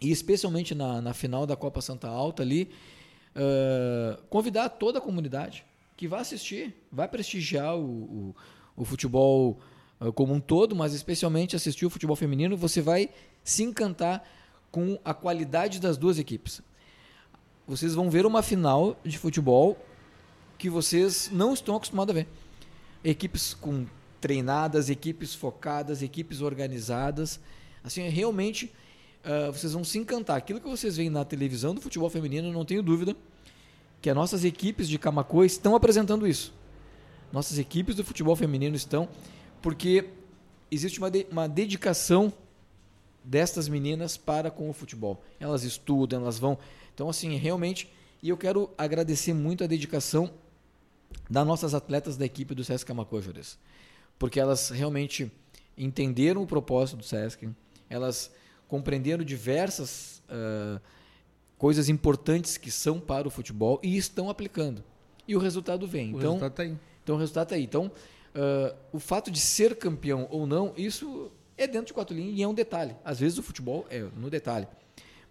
e 0.00 0.10
especialmente 0.10 0.74
na, 0.74 1.00
na 1.00 1.14
final 1.14 1.46
da 1.46 1.56
Copa 1.56 1.80
Santa 1.80 2.08
Alta 2.08 2.42
ali, 2.42 2.70
uh, 3.36 4.22
convidar 4.28 4.68
toda 4.70 4.98
a 4.98 5.02
comunidade 5.02 5.64
que 5.96 6.08
vá 6.08 6.20
assistir, 6.20 6.74
vai 6.90 7.06
prestigiar 7.06 7.76
o, 7.76 7.84
o, 7.84 8.36
o 8.76 8.84
futebol 8.84 9.60
ah, 10.02 10.10
como 10.10 10.34
um 10.34 10.40
todo, 10.40 10.74
mas 10.74 10.94
especialmente 10.94 11.54
assistir 11.54 11.86
o 11.86 11.90
futebol 11.90 12.16
feminino, 12.16 12.56
você 12.56 12.80
vai 12.80 13.08
se 13.44 13.62
encantar 13.62 14.26
com 14.70 14.98
a 15.04 15.14
qualidade 15.14 15.80
das 15.80 15.96
duas 15.96 16.18
equipes. 16.18 16.60
Vocês 17.72 17.94
vão 17.94 18.10
ver 18.10 18.26
uma 18.26 18.42
final 18.42 19.00
de 19.02 19.16
futebol 19.16 19.78
que 20.58 20.68
vocês 20.68 21.30
não 21.32 21.54
estão 21.54 21.74
acostumados 21.74 22.14
a 22.14 22.18
ver. 22.18 22.28
Equipes 23.02 23.54
com 23.54 23.86
treinadas, 24.20 24.90
equipes 24.90 25.34
focadas, 25.34 26.02
equipes 26.02 26.42
organizadas. 26.42 27.40
Assim, 27.82 28.06
realmente 28.10 28.70
uh, 29.24 29.50
vocês 29.50 29.72
vão 29.72 29.82
se 29.84 29.96
encantar. 29.96 30.36
Aquilo 30.36 30.60
que 30.60 30.68
vocês 30.68 30.98
veem 30.98 31.08
na 31.08 31.24
televisão 31.24 31.74
do 31.74 31.80
futebol 31.80 32.10
feminino, 32.10 32.52
não 32.52 32.62
tenho 32.62 32.82
dúvida 32.82 33.16
que 34.02 34.10
as 34.10 34.14
nossas 34.14 34.44
equipes 34.44 34.86
de 34.86 34.98
Camacoa 34.98 35.46
estão 35.46 35.74
apresentando 35.74 36.28
isso. 36.28 36.52
Nossas 37.32 37.58
equipes 37.58 37.96
do 37.96 38.04
futebol 38.04 38.36
feminino 38.36 38.76
estão 38.76 39.08
porque 39.62 40.10
existe 40.70 40.98
uma, 40.98 41.10
de, 41.10 41.26
uma 41.30 41.48
dedicação 41.48 42.30
destas 43.24 43.68
meninas 43.68 44.16
para 44.16 44.50
com 44.50 44.68
o 44.68 44.72
futebol. 44.72 45.22
Elas 45.38 45.64
estudam, 45.64 46.20
elas 46.20 46.38
vão. 46.38 46.58
Então, 46.94 47.08
assim, 47.08 47.36
realmente. 47.36 47.90
E 48.22 48.28
eu 48.28 48.36
quero 48.36 48.70
agradecer 48.78 49.34
muito 49.34 49.64
a 49.64 49.66
dedicação 49.66 50.30
das 51.28 51.46
nossas 51.46 51.74
atletas 51.74 52.16
da 52.16 52.24
equipe 52.24 52.54
do 52.54 52.62
Sesc 52.62 52.90
Jores. 53.20 53.58
Porque 54.18 54.38
elas 54.38 54.70
realmente 54.70 55.30
entenderam 55.76 56.42
o 56.42 56.46
propósito 56.46 56.98
do 56.98 57.04
Sesc, 57.04 57.48
elas 57.90 58.30
compreenderam 58.68 59.24
diversas 59.24 60.22
uh, 60.28 60.80
coisas 61.58 61.88
importantes 61.88 62.56
que 62.56 62.70
são 62.70 63.00
para 63.00 63.26
o 63.26 63.30
futebol 63.30 63.80
e 63.82 63.96
estão 63.96 64.30
aplicando. 64.30 64.84
E 65.26 65.34
o 65.34 65.38
resultado 65.38 65.86
vem. 65.86 66.14
O 66.14 66.18
então, 66.18 66.34
resultado 66.34 66.50
está 66.52 66.62
aí. 66.62 66.76
Então, 67.02 67.16
o 67.16 67.18
resultado 67.18 67.44
está 67.44 67.56
aí. 67.56 67.64
Então, 67.64 67.90
Uh, 68.32 68.74
o 68.90 68.98
fato 68.98 69.30
de 69.30 69.38
ser 69.38 69.76
campeão 69.76 70.26
ou 70.30 70.46
não, 70.46 70.72
isso 70.74 71.30
é 71.56 71.66
dentro 71.66 71.88
de 71.88 71.92
quatro 71.92 72.16
linhas 72.16 72.38
e 72.38 72.42
é 72.42 72.48
um 72.48 72.54
detalhe. 72.54 72.94
Às 73.04 73.20
vezes 73.20 73.38
o 73.38 73.42
futebol 73.42 73.86
é 73.90 74.00
no 74.16 74.30
detalhe. 74.30 74.66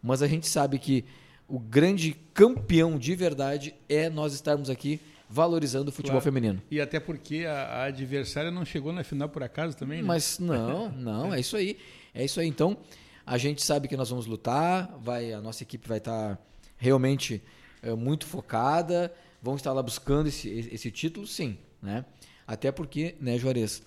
Mas 0.02 0.22
a 0.22 0.28
gente 0.28 0.48
sabe 0.48 0.80
que 0.80 1.06
o 1.48 1.60
grande 1.60 2.16
campeão 2.34 2.98
de 2.98 3.16
verdade 3.16 3.76
é 3.90 4.10
nós 4.10 4.34
estarmos 4.34 4.70
aqui 4.70 5.00
valorizando 5.30 5.90
o 5.90 5.92
futebol 5.92 6.22
claro. 6.22 6.24
feminino. 6.24 6.62
E 6.70 6.82
até 6.82 7.00
porque 7.00 7.46
a, 7.46 7.54
a, 7.54 7.84
adversária 7.86 8.52
não 8.52 8.66
chegou 8.66 8.92
na 8.92 9.04
final 9.04 9.30
por 9.30 9.42
acaso 9.42 9.76
também, 9.78 10.02
né? 10.02 10.08
Mas 10.08 10.38
não, 10.40 10.90
não, 10.92 11.34
é 11.34 11.40
isso 11.40 11.56
aí. 11.56 11.78
É 12.14 12.26
isso 12.26 12.40
aí. 12.40 12.48
Então, 12.48 12.78
a 13.26 13.38
gente 13.38 13.64
sabe 13.64 13.88
que 13.88 13.96
nós 13.96 14.10
vamos 14.10 14.26
lutar, 14.26 14.94
vai, 15.02 15.32
a 15.32 15.40
nossa 15.40 15.64
equipe 15.64 15.88
vai 15.88 16.00
estar 16.00 16.38
realmente 16.78 17.42
é, 17.82 17.94
muito 17.94 18.26
focada, 18.26 19.14
vamos 19.42 19.62
estar 19.62 19.72
lá 19.72 19.82
buscando 19.82 20.28
esse, 20.28 20.50
esse 20.50 20.92
título, 20.92 21.26
sim, 21.26 21.58
né? 21.82 22.04
Até 22.46 22.72
porque, 22.72 23.16
né, 23.22 23.38
Juarez, 23.38 23.82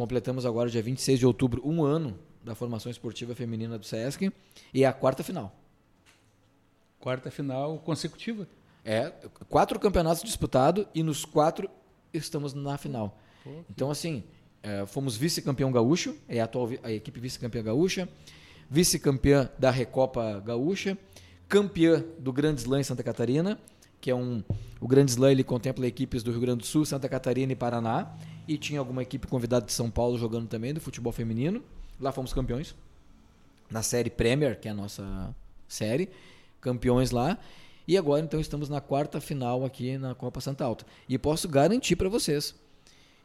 completamos 0.00 0.46
agora, 0.46 0.70
dia 0.70 0.82
26 0.82 1.18
de 1.18 1.26
outubro, 1.26 1.60
um 1.62 1.84
ano 1.84 2.18
da 2.42 2.54
formação 2.54 2.90
esportiva 2.90 3.34
feminina 3.34 3.76
do 3.76 3.84
SESC 3.84 4.32
e 4.72 4.82
é 4.82 4.86
a 4.86 4.94
quarta 4.94 5.22
final. 5.22 5.54
Quarta 6.98 7.30
final 7.30 7.76
consecutiva? 7.80 8.48
É, 8.82 9.12
quatro 9.50 9.78
campeonatos 9.78 10.22
disputados 10.22 10.86
e 10.94 11.02
nos 11.02 11.26
quatro 11.26 11.68
estamos 12.14 12.54
na 12.54 12.78
final. 12.78 13.18
Pô, 13.44 13.50
então, 13.68 13.90
assim, 13.90 14.24
é, 14.62 14.86
fomos 14.86 15.18
vice-campeão 15.18 15.70
gaúcho, 15.70 16.16
é 16.26 16.40
a 16.40 16.44
atual 16.44 16.70
a 16.82 16.90
equipe 16.90 17.20
vice-campeã 17.20 17.62
gaúcha, 17.62 18.08
vice-campeã 18.70 19.50
da 19.58 19.70
Recopa 19.70 20.40
Gaúcha, 20.40 20.96
campeã 21.46 22.02
do 22.18 22.32
Grande 22.32 22.62
Slam 22.62 22.80
em 22.80 22.84
Santa 22.84 23.02
Catarina 23.02 23.58
que 24.00 24.10
é 24.10 24.14
um 24.14 24.42
o 24.80 24.88
Grande 24.88 25.10
Slam 25.10 25.30
ele 25.30 25.44
contempla 25.44 25.86
equipes 25.86 26.22
do 26.22 26.30
Rio 26.30 26.40
Grande 26.40 26.60
do 26.60 26.66
Sul, 26.66 26.86
Santa 26.86 27.08
Catarina 27.08 27.52
e 27.52 27.56
Paraná 27.56 28.16
e 28.48 28.56
tinha 28.56 28.80
alguma 28.80 29.02
equipe 29.02 29.26
convidada 29.26 29.66
de 29.66 29.72
São 29.72 29.90
Paulo 29.90 30.18
jogando 30.18 30.48
também 30.48 30.72
do 30.72 30.80
futebol 30.80 31.12
feminino. 31.12 31.62
Lá 32.00 32.10
fomos 32.10 32.32
campeões 32.32 32.74
na 33.70 33.82
série 33.82 34.10
Premier, 34.10 34.58
que 34.58 34.68
é 34.68 34.70
a 34.70 34.74
nossa 34.74 35.34
série, 35.68 36.08
campeões 36.60 37.10
lá. 37.10 37.38
E 37.86 37.96
agora 37.96 38.22
então 38.22 38.40
estamos 38.40 38.68
na 38.68 38.80
quarta 38.80 39.20
final 39.20 39.64
aqui 39.64 39.98
na 39.98 40.14
Copa 40.14 40.40
Santa 40.40 40.64
Alta. 40.64 40.86
E 41.08 41.18
posso 41.18 41.48
garantir 41.48 41.96
para 41.96 42.08
vocês 42.08 42.54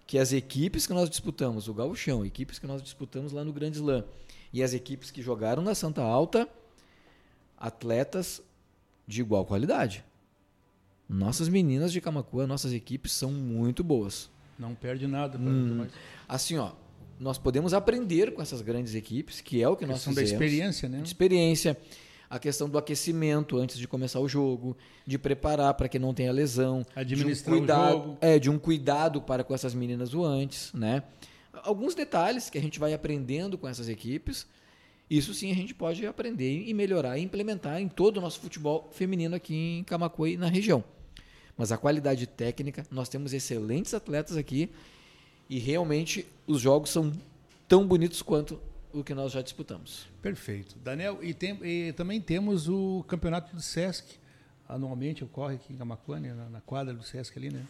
que 0.06 0.18
as 0.18 0.34
equipes 0.34 0.86
que 0.86 0.94
nós 0.94 1.10
disputamos, 1.10 1.68
o 1.68 1.74
Gauchão, 1.74 2.26
equipes 2.26 2.60
que 2.60 2.68
nós 2.68 2.82
disputamos 2.82 3.32
lá 3.32 3.44
no 3.44 3.54
Grande 3.54 3.78
Slam, 3.78 4.04
e 4.54 4.62
as 4.62 4.74
equipes 4.74 5.10
que 5.10 5.22
jogaram 5.22 5.64
na 5.64 5.74
Santa 5.74 6.02
Alta, 6.02 6.48
atletas 7.58 8.42
de 9.08 9.22
igual 9.22 9.46
qualidade. 9.46 10.04
Nossas 11.08 11.48
meninas 11.48 11.92
de 11.92 12.02
Camacuã, 12.02 12.48
nossas 12.48 12.74
equipes 12.74 13.12
são 13.12 13.32
muito 13.32 13.84
boas. 13.84 14.30
Não 14.58 14.74
perde 14.74 15.06
nada. 15.06 15.38
Hum, 15.38 15.86
assim, 16.28 16.58
ó, 16.58 16.72
nós 17.20 17.38
podemos 17.38 17.74
aprender 17.74 18.34
com 18.34 18.42
essas 18.42 18.62
grandes 18.62 18.96
equipes, 18.96 19.42
que 19.42 19.62
é 19.62 19.70
o 19.70 19.76
que 19.76 19.86
nós 19.86 20.00
fizemos. 20.00 20.16
da 20.16 20.24
experiência, 20.24 20.90
né? 20.90 21.02
De 21.02 21.08
experiência. 21.08 21.78
A 22.28 22.40
questão 22.40 22.68
do 22.68 22.78
aquecimento 22.78 23.58
antes 23.58 23.78
de 23.78 23.88
começar 23.88 24.20
o 24.20 24.28
jogo, 24.28 24.76
de 25.06 25.18
preparar 25.18 25.74
para 25.76 25.88
que 25.88 26.00
não 26.00 26.14
tenha 26.14 26.32
lesão, 26.32 26.84
administrar 26.96 27.56
de 27.56 27.62
um 27.62 27.66
cuidado, 27.66 27.96
o 27.96 28.02
jogo. 28.02 28.18
É, 28.20 28.40
de 28.40 28.50
um 28.50 28.58
cuidado 28.58 29.22
para 29.22 29.44
com 29.44 29.54
essas 29.54 29.76
meninas 29.76 30.14
o 30.14 30.24
antes, 30.26 30.74
né? 30.74 31.04
Alguns 31.64 31.94
detalhes 31.94 32.50
que 32.50 32.58
a 32.58 32.62
gente 32.62 32.80
vai 32.80 32.94
aprendendo 32.94 33.58
com 33.58 33.68
essas 33.68 33.88
equipes. 33.88 34.48
Isso 35.10 35.34
sim 35.34 35.52
a 35.52 35.56
gente 35.56 35.74
pode 35.74 36.06
aprender 36.06 36.64
e 36.68 36.74
melhorar 36.74 37.18
e 37.18 37.22
implementar 37.22 37.80
em 37.80 37.88
todo 37.88 38.18
o 38.18 38.22
nosso 38.22 38.40
futebol 38.40 38.90
feminino 38.92 39.36
aqui 39.36 39.56
em 39.56 39.84
Camacuã 39.84 40.30
e 40.30 40.38
na 40.38 40.48
região. 40.48 40.84
Mas 41.58 41.72
a 41.72 41.78
qualidade 41.78 42.26
técnica, 42.26 42.86
nós 42.90 43.08
temos 43.08 43.32
excelentes 43.32 43.94
atletas 43.94 44.36
aqui 44.36 44.70
e 45.50 45.60
realmente 45.60 46.26
os 46.48 46.60
jogos 46.60 46.90
são 46.90 47.14
tão 47.68 47.88
bonitos 47.88 48.22
quanto 48.22 48.60
o 48.92 49.04
que 49.04 49.14
nós 49.14 49.32
já 49.32 49.42
disputamos. 49.42 50.08
Perfeito. 50.22 50.76
Daniel, 50.80 51.20
e, 51.22 51.34
tem, 51.34 51.60
e 51.64 51.94
também 51.94 52.20
temos 52.20 52.68
o 52.68 53.04
campeonato 53.08 53.56
do 53.56 53.62
Sesc. 53.62 54.18
Anualmente 54.68 55.24
ocorre 55.24 55.56
aqui 55.56 55.72
em 55.72 55.78
Camacuã, 55.78 56.20
na, 56.20 56.50
na 56.50 56.62
quadra 56.62 56.94
do 56.94 57.04
Sesc 57.04 57.38
ali, 57.38 57.52
né? 57.52 57.64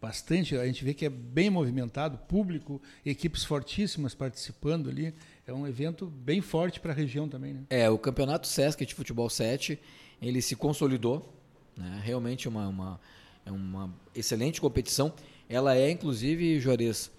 bastante, 0.00 0.56
a 0.56 0.64
gente 0.64 0.82
vê 0.82 0.94
que 0.94 1.04
é 1.04 1.10
bem 1.10 1.50
movimentado, 1.50 2.16
público, 2.16 2.80
equipes 3.04 3.44
fortíssimas 3.44 4.14
participando 4.14 4.88
ali. 4.88 5.14
É 5.50 5.52
um 5.52 5.66
evento 5.66 6.06
bem 6.06 6.40
forte 6.40 6.78
para 6.78 6.92
a 6.92 6.94
região 6.94 7.28
também. 7.28 7.54
Né? 7.54 7.62
É, 7.70 7.90
o 7.90 7.98
Campeonato 7.98 8.46
Sesc 8.46 8.86
de 8.86 8.94
Futebol 8.94 9.28
7, 9.28 9.80
ele 10.22 10.40
se 10.40 10.54
consolidou, 10.54 11.34
né? 11.76 12.00
realmente 12.04 12.48
uma, 12.48 12.68
uma, 12.68 13.00
é 13.44 13.50
uma 13.50 13.92
excelente 14.14 14.60
competição. 14.60 15.12
Ela 15.48 15.74
é, 15.74 15.90
inclusive, 15.90 16.60
Juarez, 16.60 17.10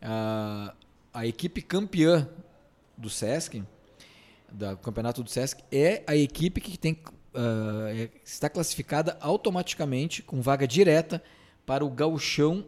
a, 0.00 0.72
a 1.12 1.26
equipe 1.26 1.60
campeã 1.62 2.28
do 2.96 3.10
Sesc, 3.10 3.64
do 4.52 4.76
Campeonato 4.76 5.24
do 5.24 5.28
Sesc, 5.28 5.64
é 5.72 6.04
a 6.06 6.14
equipe 6.14 6.60
que 6.60 6.78
tem 6.78 6.92
uh, 6.92 8.08
está 8.24 8.48
classificada 8.48 9.18
automaticamente 9.20 10.22
com 10.22 10.40
vaga 10.40 10.64
direta 10.64 11.20
para 11.66 11.84
o 11.84 11.90
gauchão 11.90 12.64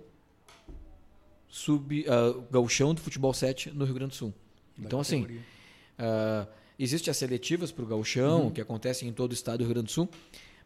sub 1.48 2.04
uh, 2.08 2.42
gauchão 2.50 2.92
do 2.92 3.00
futebol 3.00 3.32
7 3.32 3.70
no 3.70 3.84
Rio 3.84 3.94
Grande 3.94 4.10
do 4.10 4.16
Sul. 4.16 4.34
Então 4.78 5.00
assim, 5.00 5.22
uh, 5.22 6.46
existem 6.78 7.10
as 7.10 7.16
seletivas 7.16 7.72
para 7.72 7.84
o 7.84 7.86
gauchão 7.86 8.44
uhum. 8.44 8.50
que 8.50 8.60
acontecem 8.60 9.08
em 9.08 9.12
todo 9.12 9.30
o 9.30 9.34
estado 9.34 9.58
do 9.58 9.64
Rio 9.64 9.74
Grande 9.74 9.86
do 9.86 9.92
Sul, 9.92 10.08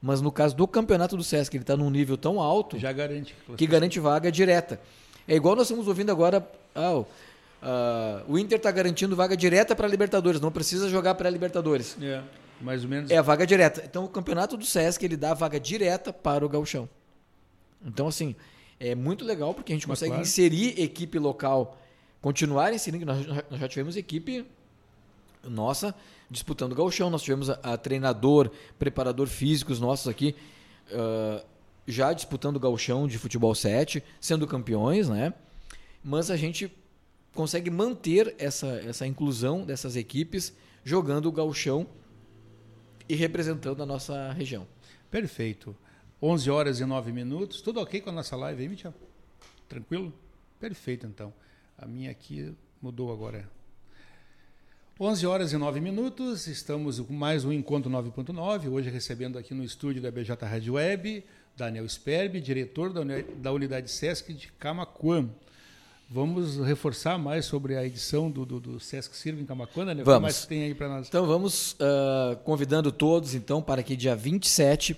mas 0.02 0.20
no 0.20 0.32
caso 0.32 0.56
do 0.56 0.66
campeonato 0.66 1.16
do 1.16 1.22
Sesc 1.24 1.56
ele 1.56 1.62
está 1.62 1.76
num 1.76 1.90
nível 1.90 2.16
tão 2.16 2.40
alto 2.40 2.78
já 2.78 2.92
garante 2.92 3.34
que 3.56 3.66
garante 3.66 4.00
vaga 4.00 4.30
direta. 4.30 4.80
É 5.28 5.34
igual 5.34 5.54
nós 5.54 5.66
estamos 5.66 5.86
ouvindo 5.86 6.10
agora, 6.10 6.48
oh, 6.74 7.04
Uh, 7.60 8.24
o 8.26 8.38
Inter 8.38 8.56
está 8.56 8.70
garantindo 8.70 9.14
vaga 9.14 9.36
direta 9.36 9.76
para 9.76 9.86
a 9.86 9.90
Libertadores, 9.90 10.40
não 10.40 10.50
precisa 10.50 10.88
jogar 10.88 11.14
para 11.14 11.28
a 11.28 11.30
Libertadores. 11.30 11.96
É, 12.00 12.22
mais 12.60 12.84
ou 12.84 12.88
menos. 12.88 13.10
É 13.10 13.18
a 13.18 13.22
vaga 13.22 13.46
direta. 13.46 13.82
Então 13.84 14.04
o 14.04 14.08
campeonato 14.08 14.56
do 14.56 14.64
Sesc 14.64 15.04
ele 15.04 15.16
dá 15.16 15.34
vaga 15.34 15.60
direta 15.60 16.12
para 16.12 16.44
o 16.44 16.48
Gauchão. 16.48 16.88
Então, 17.84 18.08
assim, 18.08 18.34
é 18.78 18.94
muito 18.94 19.24
legal 19.24 19.54
porque 19.54 19.72
a 19.72 19.76
gente 19.76 19.88
Mas 19.88 19.98
consegue 19.98 20.12
claro. 20.12 20.26
inserir 20.26 20.80
equipe 20.80 21.18
local, 21.18 21.78
continuar 22.20 22.72
inserindo. 22.72 23.06
Nós, 23.06 23.26
nós 23.26 23.60
já 23.60 23.68
tivemos 23.68 23.96
equipe 23.96 24.46
nossa 25.44 25.94
disputando 26.30 26.72
o 26.72 26.74
Gauchão, 26.74 27.10
nós 27.10 27.22
tivemos 27.22 27.50
a, 27.50 27.54
a 27.62 27.76
treinador, 27.76 28.50
preparador 28.78 29.26
físicos 29.26 29.80
nossos 29.80 30.06
aqui. 30.06 30.36
Uh, 30.90 31.44
já 31.86 32.12
disputando 32.12 32.56
o 32.56 32.60
Gauchão 32.60 33.08
de 33.08 33.18
futebol 33.18 33.54
7, 33.54 34.02
sendo 34.20 34.46
campeões, 34.46 35.08
né? 35.08 35.34
Mas 36.04 36.30
a 36.30 36.36
gente 36.36 36.70
consegue 37.34 37.70
manter 37.70 38.34
essa, 38.38 38.66
essa 38.66 39.06
inclusão 39.06 39.64
dessas 39.64 39.96
equipes 39.96 40.54
jogando 40.84 41.26
o 41.26 41.32
gauchão 41.32 41.86
e 43.08 43.14
representando 43.14 43.82
a 43.82 43.86
nossa 43.86 44.32
região. 44.32 44.66
Perfeito. 45.10 45.76
11 46.22 46.50
horas 46.50 46.80
e 46.80 46.84
9 46.84 47.12
minutos. 47.12 47.60
Tudo 47.60 47.80
ok 47.80 48.00
com 48.00 48.10
a 48.10 48.12
nossa 48.12 48.36
live 48.36 48.62
aí, 48.62 48.68
Michel? 48.68 48.94
Tranquilo? 49.68 50.12
Perfeito, 50.58 51.06
então. 51.06 51.32
A 51.82 51.86
minha 51.86 52.10
aqui 52.10 52.52
mudou 52.82 53.10
agora. 53.10 53.48
11 55.00 55.26
horas 55.26 55.52
e 55.54 55.56
9 55.56 55.80
minutos, 55.80 56.46
estamos 56.46 57.00
com 57.00 57.14
mais 57.14 57.42
um 57.42 57.50
Encontro 57.50 57.90
9.9, 57.90 58.70
hoje 58.70 58.90
recebendo 58.90 59.38
aqui 59.38 59.54
no 59.54 59.64
estúdio 59.64 60.02
da 60.02 60.10
BJ 60.10 60.44
Rádio 60.44 60.74
Web, 60.74 61.24
Daniel 61.56 61.88
Sperbi, 61.88 62.38
diretor 62.38 62.92
da, 62.92 63.00
da 63.38 63.50
Unidade 63.50 63.90
SESC 63.90 64.34
de 64.34 64.52
Camacuã. 64.58 65.26
Vamos 66.10 66.58
reforçar 66.58 67.16
mais 67.16 67.46
sobre 67.46 67.74
a 67.76 67.86
edição 67.86 68.30
do, 68.30 68.44
do, 68.44 68.60
do 68.60 68.78
Sesc 68.78 69.16
Circo 69.16 69.40
em 69.40 69.46
Camacuana, 69.46 69.94
né? 69.94 70.02
Vamos. 70.04 70.16
O 70.16 70.18
que 70.18 70.22
mais 70.22 70.44
tem 70.44 70.64
aí 70.64 70.74
para 70.74 70.86
nós? 70.86 71.08
Então 71.08 71.24
vamos 71.24 71.72
uh, 71.72 72.36
convidando 72.44 72.92
todos 72.92 73.34
então 73.34 73.62
para 73.62 73.82
que 73.82 73.96
dia 73.96 74.14
27 74.14 74.94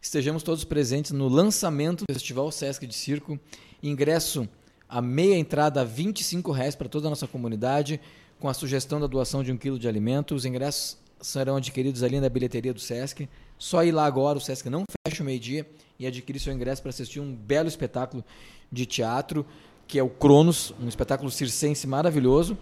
estejamos 0.00 0.44
todos 0.44 0.62
presentes 0.62 1.10
no 1.10 1.26
lançamento 1.26 2.04
do 2.08 2.14
Festival 2.14 2.52
Sesc 2.52 2.86
de 2.86 2.94
Circo. 2.94 3.36
Ingresso 3.82 4.48
a 4.90 5.00
meia 5.00 5.36
entrada 5.36 5.82
a 5.82 5.84
25 5.84 6.50
reais 6.50 6.74
para 6.74 6.88
toda 6.88 7.06
a 7.06 7.10
nossa 7.10 7.28
comunidade, 7.28 8.00
com 8.40 8.48
a 8.48 8.54
sugestão 8.54 9.00
da 9.00 9.06
doação 9.06 9.44
de 9.44 9.52
um 9.52 9.56
quilo 9.56 9.78
de 9.78 9.86
alimento. 9.86 10.34
Os 10.34 10.44
ingressos 10.44 10.98
serão 11.20 11.56
adquiridos 11.56 12.02
ali 12.02 12.18
na 12.18 12.28
bilheteria 12.28 12.74
do 12.74 12.80
Sesc. 12.80 13.28
Só 13.56 13.84
ir 13.84 13.92
lá 13.92 14.04
agora, 14.04 14.38
o 14.38 14.40
Sesc 14.40 14.68
não 14.68 14.84
fecha 15.06 15.22
o 15.22 15.26
meio-dia 15.26 15.64
e 15.98 16.06
adquirir 16.06 16.40
seu 16.40 16.52
ingresso 16.52 16.82
para 16.82 16.88
assistir 16.88 17.20
um 17.20 17.32
belo 17.32 17.68
espetáculo 17.68 18.24
de 18.72 18.84
teatro 18.84 19.46
que 19.90 19.98
é 19.98 20.02
o 20.04 20.08
Cronos, 20.08 20.72
um 20.80 20.86
espetáculo 20.86 21.28
circense 21.32 21.84
maravilhoso, 21.84 22.56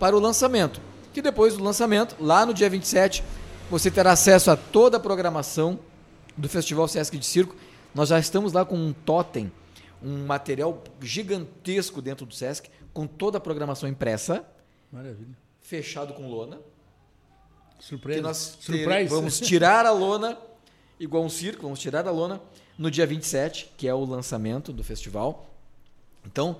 para 0.00 0.16
o 0.16 0.20
lançamento. 0.20 0.80
Que 1.14 1.22
depois 1.22 1.56
do 1.56 1.62
lançamento, 1.62 2.16
lá 2.18 2.44
no 2.44 2.52
dia 2.52 2.68
27, 2.68 3.22
você 3.70 3.88
terá 3.88 4.10
acesso 4.10 4.50
a 4.50 4.56
toda 4.56 4.96
a 4.96 5.00
programação 5.00 5.78
do 6.36 6.48
Festival 6.48 6.88
Sesc 6.88 7.16
de 7.16 7.24
Circo. 7.24 7.54
Nós 7.94 8.08
já 8.08 8.18
estamos 8.18 8.52
lá 8.52 8.64
com 8.64 8.76
um 8.76 8.92
totem, 8.92 9.50
um 10.02 10.26
material 10.26 10.82
gigantesco 11.00 12.02
dentro 12.02 12.26
do 12.26 12.34
Sesc, 12.34 12.70
com 12.92 13.06
toda 13.06 13.38
a 13.38 13.40
programação 13.40 13.88
impressa. 13.88 14.44
Maravilha. 14.92 15.36
Fechado 15.60 16.14
com 16.14 16.28
lona. 16.28 16.60
Surpresa. 17.78 18.18
Que 18.18 18.22
nós 18.22 18.56
ter, 18.56 19.08
vamos 19.08 19.38
tirar 19.40 19.84
a 19.84 19.90
lona, 19.90 20.38
igual 20.98 21.24
um 21.24 21.28
circo, 21.28 21.62
vamos 21.62 21.78
tirar 21.78 22.06
a 22.06 22.10
lona 22.10 22.40
no 22.78 22.90
dia 22.90 23.06
27, 23.06 23.72
que 23.76 23.88
é 23.88 23.94
o 23.94 24.04
lançamento 24.04 24.72
do 24.72 24.82
festival. 24.82 25.50
Então, 26.24 26.56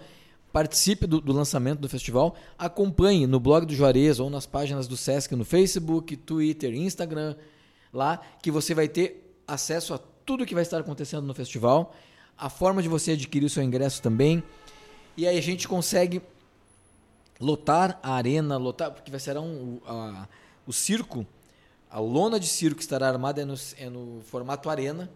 participe 0.53 1.07
do, 1.07 1.21
do, 1.21 1.33
lançamento 1.33 1.81
do 1.81 1.89
festival, 1.89 2.35
acompanhe 2.59 3.27
no 3.27 3.39
blog 3.39 3.67
do 3.67 3.75
Juarez 3.75 4.19
ou 4.19 4.31
nas 4.31 4.47
páginas 4.47 4.89
do 4.89 4.97
Sesc 4.97 5.35
no 5.35 5.45
Facebook, 5.45 6.17
Twitter, 6.17 6.75
Instagram, 6.75 7.37
lá 7.93 8.21
que 8.43 8.51
você 8.51 8.75
vai 8.75 8.89
ter 8.89 9.39
acesso 9.47 9.93
a 9.95 9.99
tudo 9.99 10.47
que 10.47 10.55
vai 10.55 10.63
estar 10.63 10.79
acontecendo 10.79 11.27
no 11.27 11.35
festival, 11.35 11.95
a 12.39 12.49
forma 12.49 12.83
de 12.83 12.89
você 12.89 13.13
adquirir 13.13 13.47
o 13.47 13.51
seu 13.51 13.63
ingresso 13.63 14.03
também. 14.03 14.43
E 15.17 15.27
aí 15.27 15.39
a 15.39 15.43
gente 15.43 15.67
consegue 15.67 16.21
lotar 17.41 17.99
a 18.03 18.15
arena, 18.15 18.57
lotar, 18.57 18.91
porque 18.91 19.11
vai 19.11 19.21
ser 19.21 19.37
um, 19.39 19.79
a, 19.87 20.29
o 20.67 20.73
circo, 20.73 21.27
a 21.91 21.99
lona 21.99 22.39
de 22.39 22.47
circo 22.47 22.81
estará 22.81 23.09
armada 23.09 23.41
é 23.41 23.45
no, 23.45 23.55
é 23.79 23.89
no 23.89 24.21
formato 24.25 24.69
arena, 24.69 25.11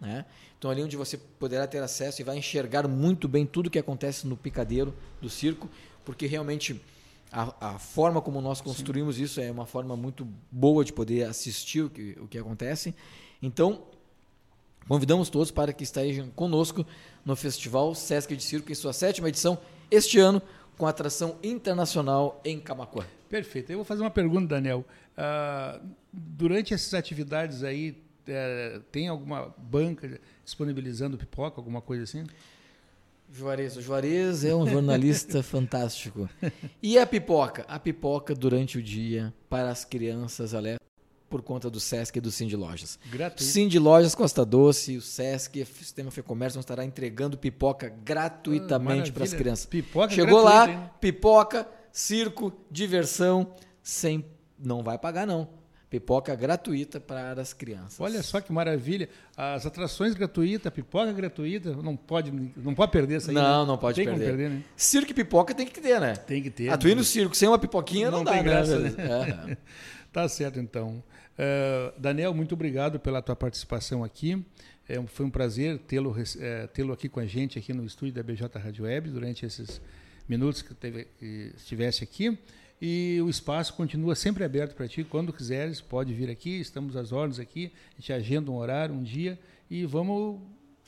né? 0.00 0.24
Então, 0.58 0.70
ali 0.70 0.82
onde 0.82 0.96
você 0.96 1.16
poderá 1.16 1.66
ter 1.66 1.82
acesso 1.82 2.20
e 2.20 2.24
vai 2.24 2.38
enxergar 2.38 2.86
muito 2.86 3.26
bem 3.26 3.44
tudo 3.44 3.68
que 3.68 3.80
acontece 3.80 4.28
no 4.28 4.36
picadeiro 4.36 4.94
do 5.20 5.28
circo, 5.28 5.68
porque 6.04 6.24
realmente 6.26 6.80
a, 7.32 7.72
a 7.72 7.78
forma 7.80 8.20
como 8.20 8.40
nós 8.40 8.60
construímos 8.60 9.16
Sim. 9.16 9.22
isso 9.24 9.40
é 9.40 9.50
uma 9.50 9.66
forma 9.66 9.96
muito 9.96 10.24
boa 10.50 10.84
de 10.84 10.92
poder 10.92 11.24
assistir 11.24 11.80
o 11.80 11.90
que, 11.90 12.16
o 12.20 12.28
que 12.28 12.38
acontece. 12.38 12.94
Então, 13.42 13.82
convidamos 14.88 15.28
todos 15.28 15.50
para 15.50 15.72
que 15.72 15.84
estejam 15.84 16.28
conosco 16.30 16.86
no 17.24 17.36
Festival 17.36 17.94
Sesc 17.94 18.36
de 18.36 18.42
Circo, 18.42 18.70
em 18.70 18.74
sua 18.74 18.92
sétima 18.92 19.28
edição, 19.28 19.58
este 19.90 20.18
ano, 20.18 20.42
com 20.76 20.86
atração 20.86 21.36
internacional 21.42 22.40
em 22.44 22.58
Camacuã. 22.58 23.04
Perfeito. 23.28 23.70
Eu 23.70 23.78
vou 23.78 23.84
fazer 23.84 24.02
uma 24.02 24.10
pergunta, 24.10 24.48
Daniel. 24.48 24.84
Uh, 25.16 25.86
durante 26.12 26.74
essas 26.74 26.92
atividades 26.94 27.62
aí, 27.62 28.02
é, 28.26 28.80
tem 28.90 29.08
alguma 29.08 29.54
banca 29.56 30.20
disponibilizando 30.44 31.16
pipoca, 31.16 31.60
alguma 31.60 31.80
coisa 31.80 32.04
assim? 32.04 32.24
Juarez. 33.32 33.76
O 33.76 33.82
Juarez 33.82 34.44
é 34.44 34.54
um 34.54 34.66
jornalista 34.66 35.40
fantástico. 35.44 36.28
E 36.82 36.98
a 36.98 37.06
pipoca? 37.06 37.64
A 37.66 37.78
pipoca 37.78 38.34
durante 38.34 38.78
o 38.78 38.82
dia 38.82 39.32
para 39.48 39.70
as 39.70 39.84
crianças, 39.84 40.52
alerta 40.52 40.82
por 41.32 41.40
conta 41.40 41.70
do 41.70 41.80
Sesc 41.80 42.18
e 42.18 42.20
do 42.20 42.30
Cindy 42.30 42.54
Lojas. 42.54 42.98
Gratuito. 43.10 43.42
Cindy 43.42 43.78
Lojas 43.78 44.14
Costa 44.14 44.44
Doce, 44.44 44.98
o 44.98 45.00
Sesc, 45.00 45.62
o 45.62 45.66
Sistema 45.66 46.10
Fê 46.10 46.22
Comércio 46.22 46.56
vão 46.56 46.60
estará 46.60 46.84
entregando 46.84 47.38
pipoca 47.38 47.88
gratuitamente 47.88 49.08
ah, 49.10 49.14
para 49.14 49.24
as 49.24 49.32
crianças. 49.32 49.64
Pipoca 49.64 50.12
Chegou 50.12 50.42
lá, 50.42 50.68
hein? 50.68 50.90
pipoca, 51.00 51.66
circo, 51.90 52.52
diversão, 52.70 53.54
sem 53.82 54.22
não 54.58 54.82
vai 54.82 54.98
pagar 54.98 55.26
não 55.26 55.48
Pipoca 55.92 56.34
gratuita 56.34 56.98
para 56.98 57.38
as 57.38 57.52
crianças. 57.52 58.00
Olha 58.00 58.22
só 58.22 58.40
que 58.40 58.50
maravilha. 58.50 59.10
As 59.36 59.66
atrações 59.66 60.14
gratuitas, 60.14 60.72
pipoca 60.72 61.12
gratuita, 61.12 61.76
não 61.76 61.94
pode, 61.94 62.32
não 62.56 62.74
pode 62.74 62.90
perder 62.90 63.18
isso 63.18 63.28
aí. 63.28 63.34
Não, 63.34 63.60
né? 63.60 63.66
não 63.66 63.76
pode 63.76 63.96
tem 63.96 64.06
perder. 64.06 64.24
perder 64.24 64.50
né? 64.52 64.62
Circo 64.74 65.10
e 65.10 65.14
pipoca 65.14 65.54
tem 65.54 65.66
que 65.66 65.78
ter, 65.78 66.00
né? 66.00 66.16
Tem 66.16 66.42
que 66.42 66.48
ter. 66.48 66.70
A 66.70 66.78
tu 66.78 66.88
ir 66.88 66.96
no 66.96 67.04
circo 67.04 67.36
sem 67.36 67.46
uma 67.46 67.58
pipoquinha 67.58 68.10
não, 68.10 68.18
não 68.18 68.24
dá, 68.24 68.32
tem 68.32 68.42
né? 68.42 68.48
graça, 68.48 68.78
né? 68.78 68.90
né? 68.96 69.58
tá 70.10 70.26
certo, 70.30 70.58
então. 70.58 71.04
Uh, 71.42 72.00
Daniel, 72.00 72.32
muito 72.32 72.54
obrigado 72.54 73.00
pela 73.00 73.20
tua 73.20 73.34
participação 73.34 74.04
aqui. 74.04 74.44
É, 74.88 75.02
foi 75.06 75.26
um 75.26 75.30
prazer 75.30 75.78
tê-lo 75.78 76.14
é, 76.38 76.68
tê 76.68 76.82
aqui 76.82 77.08
com 77.08 77.18
a 77.18 77.26
gente, 77.26 77.58
aqui 77.58 77.72
no 77.72 77.84
estúdio 77.84 78.14
da 78.14 78.22
BJ 78.22 78.46
Rádio 78.60 78.84
Web, 78.84 79.10
durante 79.10 79.44
esses 79.44 79.80
minutos 80.28 80.62
que, 80.62 80.72
teve, 80.72 81.08
que 81.18 81.52
estivesse 81.56 82.04
aqui. 82.04 82.38
E 82.80 83.20
o 83.22 83.28
espaço 83.28 83.74
continua 83.74 84.14
sempre 84.14 84.44
aberto 84.44 84.76
para 84.76 84.86
ti. 84.86 85.02
Quando 85.02 85.32
quiseres, 85.32 85.80
pode 85.80 86.14
vir 86.14 86.30
aqui. 86.30 86.60
Estamos 86.60 86.96
às 86.96 87.10
ordens 87.10 87.40
aqui. 87.40 87.72
A 87.96 88.00
gente 88.00 88.12
agenda 88.12 88.50
um 88.50 88.56
horário, 88.56 88.94
um 88.94 89.02
dia 89.02 89.38
e 89.68 89.84
vamos 89.84 90.40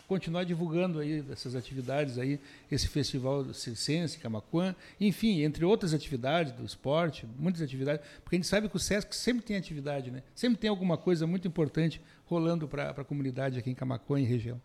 continuar 0.06 0.44
divulgando 0.44 0.98
aí 0.98 1.24
essas 1.30 1.54
atividades 1.54 2.18
aí, 2.18 2.38
esse 2.70 2.88
festival 2.88 3.52
circense, 3.54 4.18
Camacuã, 4.18 4.74
enfim, 5.00 5.42
entre 5.42 5.64
outras 5.64 5.94
atividades 5.94 6.52
do 6.52 6.64
esporte, 6.64 7.26
muitas 7.38 7.62
atividades, 7.62 8.04
porque 8.22 8.36
a 8.36 8.38
gente 8.38 8.48
sabe 8.48 8.68
que 8.68 8.76
o 8.76 8.80
SESC 8.80 9.14
sempre 9.14 9.42
tem 9.42 9.56
atividade, 9.56 10.10
né? 10.10 10.22
Sempre 10.34 10.58
tem 10.58 10.68
alguma 10.68 10.96
coisa 10.96 11.26
muito 11.26 11.48
importante 11.48 12.00
rolando 12.26 12.68
para 12.68 12.90
a 12.90 13.04
comunidade 13.04 13.58
aqui 13.58 13.70
em 13.70 13.74
Camacuã 13.74 14.20
e 14.20 14.24
região. 14.24 14.60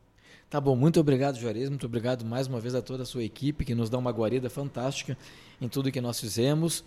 Tá 0.49 0.59
bom, 0.59 0.75
muito 0.75 0.99
obrigado, 0.99 1.37
Juarez. 1.37 1.69
Muito 1.69 1.85
obrigado 1.85 2.25
mais 2.25 2.47
uma 2.47 2.59
vez 2.59 2.73
a 2.73 2.81
toda 2.81 3.03
a 3.03 3.05
sua 3.05 3.23
equipe 3.23 3.63
que 3.63 3.75
nos 3.75 3.89
dá 3.89 3.97
uma 3.97 4.11
guarida 4.11 4.49
fantástica 4.49 5.15
em 5.61 5.69
tudo 5.69 5.91
que 5.91 6.01
nós 6.01 6.19
fizemos. 6.19 6.83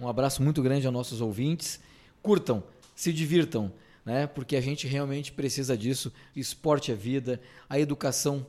Um 0.00 0.08
abraço 0.08 0.42
muito 0.42 0.60
grande 0.62 0.84
aos 0.84 0.92
nossos 0.92 1.20
ouvintes. 1.20 1.80
Curtam, 2.20 2.62
se 2.96 3.12
divirtam, 3.12 3.72
né? 4.08 4.26
Porque 4.26 4.56
a 4.56 4.60
gente 4.60 4.86
realmente 4.86 5.30
precisa 5.30 5.76
disso. 5.76 6.10
Esporte 6.34 6.90
é 6.90 6.94
vida, 6.94 7.38
a 7.68 7.78
educação 7.78 8.46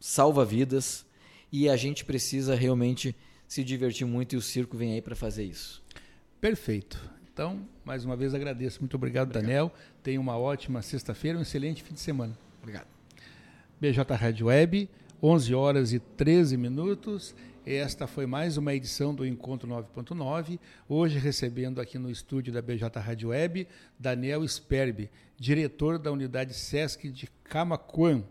salva 0.00 0.44
vidas 0.44 1.06
e 1.52 1.68
a 1.68 1.76
gente 1.76 2.04
precisa 2.04 2.56
realmente 2.56 3.14
se 3.46 3.62
divertir 3.62 4.04
muito 4.04 4.34
e 4.34 4.36
o 4.36 4.42
circo 4.42 4.76
vem 4.76 4.94
aí 4.94 5.00
para 5.00 5.14
fazer 5.14 5.44
isso. 5.44 5.80
Perfeito. 6.40 6.98
Então, 7.32 7.64
mais 7.84 8.04
uma 8.04 8.16
vez 8.16 8.34
agradeço. 8.34 8.80
Muito 8.80 8.96
obrigado, 8.96 9.28
obrigado. 9.28 9.44
Daniel. 9.44 9.72
Tenha 10.02 10.20
uma 10.20 10.36
ótima 10.36 10.82
sexta-feira, 10.82 11.38
um 11.38 11.42
excelente 11.42 11.80
fim 11.84 11.94
de 11.94 12.00
semana. 12.00 12.36
Obrigado. 12.60 12.88
BJ 13.80 14.16
Rádio 14.16 14.46
Web, 14.46 14.90
11 15.22 15.54
horas 15.54 15.92
e 15.92 16.00
13 16.00 16.56
minutos. 16.56 17.36
Esta 17.70 18.06
foi 18.06 18.24
mais 18.24 18.56
uma 18.56 18.72
edição 18.72 19.14
do 19.14 19.26
Encontro 19.26 19.68
9.9. 19.68 20.58
Hoje 20.88 21.18
recebendo 21.18 21.82
aqui 21.82 21.98
no 21.98 22.10
estúdio 22.10 22.50
da 22.50 22.62
BJ 22.62 22.98
Rádio 22.98 23.28
Web, 23.28 23.68
Daniel 23.98 24.42
Sperbe, 24.48 25.10
diretor 25.36 25.98
da 25.98 26.10
unidade 26.10 26.54
SESC 26.54 27.10
de 27.10 27.28
Camacuã. 27.44 28.24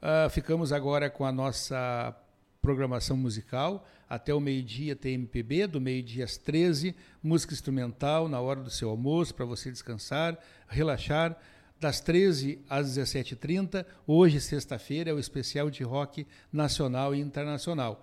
Uh, 0.00 0.30
ficamos 0.30 0.72
agora 0.72 1.10
com 1.10 1.24
a 1.24 1.32
nossa 1.32 2.16
programação 2.62 3.16
musical. 3.16 3.84
Até 4.08 4.32
o 4.32 4.38
meio-dia 4.38 4.94
tem 4.94 5.14
MPB, 5.14 5.66
do 5.66 5.80
meio-dia 5.80 6.24
às 6.24 6.36
13, 6.36 6.94
música 7.20 7.54
instrumental 7.54 8.28
na 8.28 8.40
hora 8.40 8.60
do 8.60 8.70
seu 8.70 8.88
almoço, 8.88 9.34
para 9.34 9.44
você 9.44 9.68
descansar, 9.68 10.38
relaxar. 10.68 11.36
Das 11.80 12.00
13 12.00 12.60
às 12.70 12.96
17h30, 12.96 13.84
hoje, 14.06 14.40
sexta-feira, 14.40 15.10
é 15.10 15.12
o 15.12 15.18
especial 15.18 15.68
de 15.68 15.82
rock 15.82 16.24
nacional 16.52 17.12
e 17.16 17.20
internacional. 17.20 18.00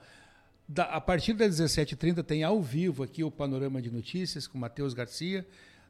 Da, 0.73 0.85
a 0.85 1.01
partir 1.01 1.33
das 1.33 1.59
17h30 1.59 2.23
tem 2.23 2.45
ao 2.45 2.61
vivo 2.61 3.03
aqui 3.03 3.25
o 3.25 3.29
Panorama 3.29 3.81
de 3.81 3.91
Notícias 3.91 4.47
com 4.47 4.57
Matheus 4.57 4.93
Garcia. 4.93 5.45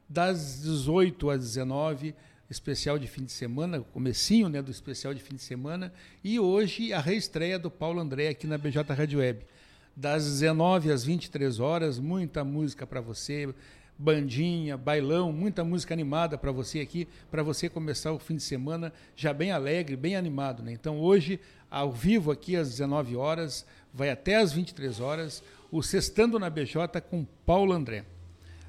Das 0.08 0.60
18 0.60 1.30
às 1.30 1.40
19 1.40 2.12
especial 2.50 2.98
de 2.98 3.06
fim 3.06 3.24
de 3.24 3.30
semana, 3.30 3.80
comecinho 3.80 4.48
né, 4.48 4.60
do 4.60 4.72
especial 4.72 5.14
de 5.14 5.22
fim 5.22 5.36
de 5.36 5.42
semana, 5.42 5.92
e 6.22 6.38
hoje 6.40 6.92
a 6.92 7.00
reestreia 7.00 7.60
do 7.60 7.70
Paulo 7.70 8.00
André 8.00 8.28
aqui 8.28 8.44
na 8.44 8.58
BJ 8.58 8.82
Rádio 8.92 9.20
Web. 9.20 9.46
Das 9.94 10.24
19 10.24 10.90
às 10.90 11.04
23 11.04 11.60
horas, 11.60 12.00
muita 12.00 12.44
música 12.44 12.84
para 12.84 13.00
você, 13.00 13.54
bandinha, 13.96 14.76
bailão, 14.76 15.32
muita 15.32 15.62
música 15.64 15.94
animada 15.94 16.36
para 16.36 16.50
você 16.50 16.80
aqui, 16.80 17.06
para 17.30 17.42
você 17.42 17.68
começar 17.68 18.12
o 18.12 18.18
fim 18.18 18.34
de 18.34 18.42
semana 18.42 18.92
já 19.14 19.32
bem 19.32 19.52
alegre, 19.52 19.96
bem 19.96 20.16
animado. 20.16 20.62
Né? 20.62 20.72
Então 20.72 20.98
hoje, 20.98 21.38
ao 21.72 21.90
vivo 21.90 22.30
aqui 22.30 22.54
às 22.54 22.68
19 22.68 23.16
horas, 23.16 23.64
vai 23.94 24.10
até 24.10 24.36
às 24.36 24.52
23 24.52 25.00
horas, 25.00 25.42
o 25.70 25.82
Sextando 25.82 26.38
na 26.38 26.50
BJ 26.50 27.00
com 27.00 27.24
Paulo 27.46 27.72
André. 27.72 28.04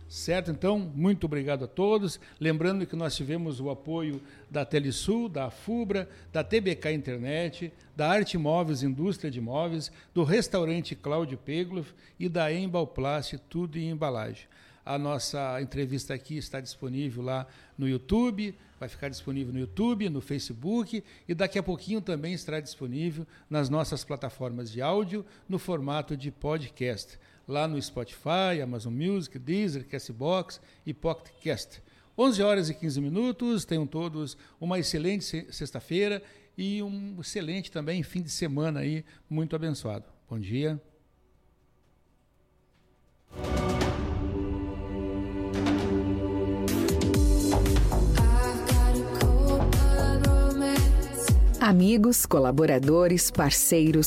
Certo? 0.08 0.52
Então, 0.52 0.80
muito 0.80 1.26
obrigado 1.26 1.66
a 1.66 1.68
todos. 1.68 2.20
Lembrando 2.40 2.86
que 2.86 2.96
nós 2.96 3.16
tivemos 3.16 3.60
o 3.60 3.70
apoio 3.70 4.22
da 4.50 4.64
Telesul, 4.64 5.28
da 5.28 5.50
FUBRA, 5.50 6.08
da 6.32 6.44
TBK 6.44 6.92
Internet, 6.94 7.74
da 7.96 8.08
Arte 8.08 8.38
Móveis 8.38 8.84
Indústria 8.84 9.30
de 9.30 9.42
Móveis, 9.42 9.92
do 10.14 10.24
restaurante 10.24 10.96
Cláudio 10.96 11.38
Pegloff 11.38 11.94
e 12.18 12.30
da 12.30 12.54
Embalplast 12.54 13.38
Tudo 13.50 13.78
em 13.78 13.90
Embalagem. 13.90 14.46
A 14.86 14.98
nossa 14.98 15.62
entrevista 15.62 16.14
aqui 16.14 16.38
está 16.38 16.60
disponível 16.60 17.24
lá 17.24 17.48
no 17.78 17.88
YouTube, 17.88 18.54
vai 18.80 18.90
ficar 18.90 19.10
disponível 19.10 19.54
no 19.54 19.60
YouTube, 19.60 20.10
no 20.10 20.20
Facebook 20.20 21.04
e 21.28 21.34
daqui 21.34 21.58
a 21.58 21.64
pouquinho 21.64 22.02
também 22.02 22.34
estará 22.34 22.60
disponível 22.60 23.26
nas 23.50 23.70
nossas 23.70 24.04
plataformas 24.04 24.70
de 24.70 24.82
áudio 24.82 25.26
no 25.48 25.58
formato 25.58 26.18
de 26.18 26.32
podcast 26.32 27.18
lá 27.48 27.68
no 27.68 27.82
Spotify, 27.82 28.62
Amazon 28.62 28.94
Music, 28.94 29.38
Deezer, 29.38 29.86
Castbox 29.88 30.60
e 30.86 30.94
PocketCast. 30.94 31.82
11 32.18 32.44
horas 32.44 32.70
e 32.70 32.74
15 32.74 33.02
minutos, 33.02 33.66
tenham 33.66 33.88
todos 33.88 34.38
uma 34.62 34.78
excelente 34.78 35.48
sexta-feira 35.52 36.22
e 36.58 36.84
um 36.84 37.20
excelente 37.20 37.72
também 37.72 38.04
fim 38.04 38.22
de 38.22 38.30
semana 38.30 38.82
aí, 38.82 39.04
muito 39.30 39.56
abençoado. 39.56 40.06
Bom 40.30 40.40
dia. 40.40 40.80
Amigos, 51.66 52.26
colaboradores, 52.26 53.32
parceiros, 53.32 54.06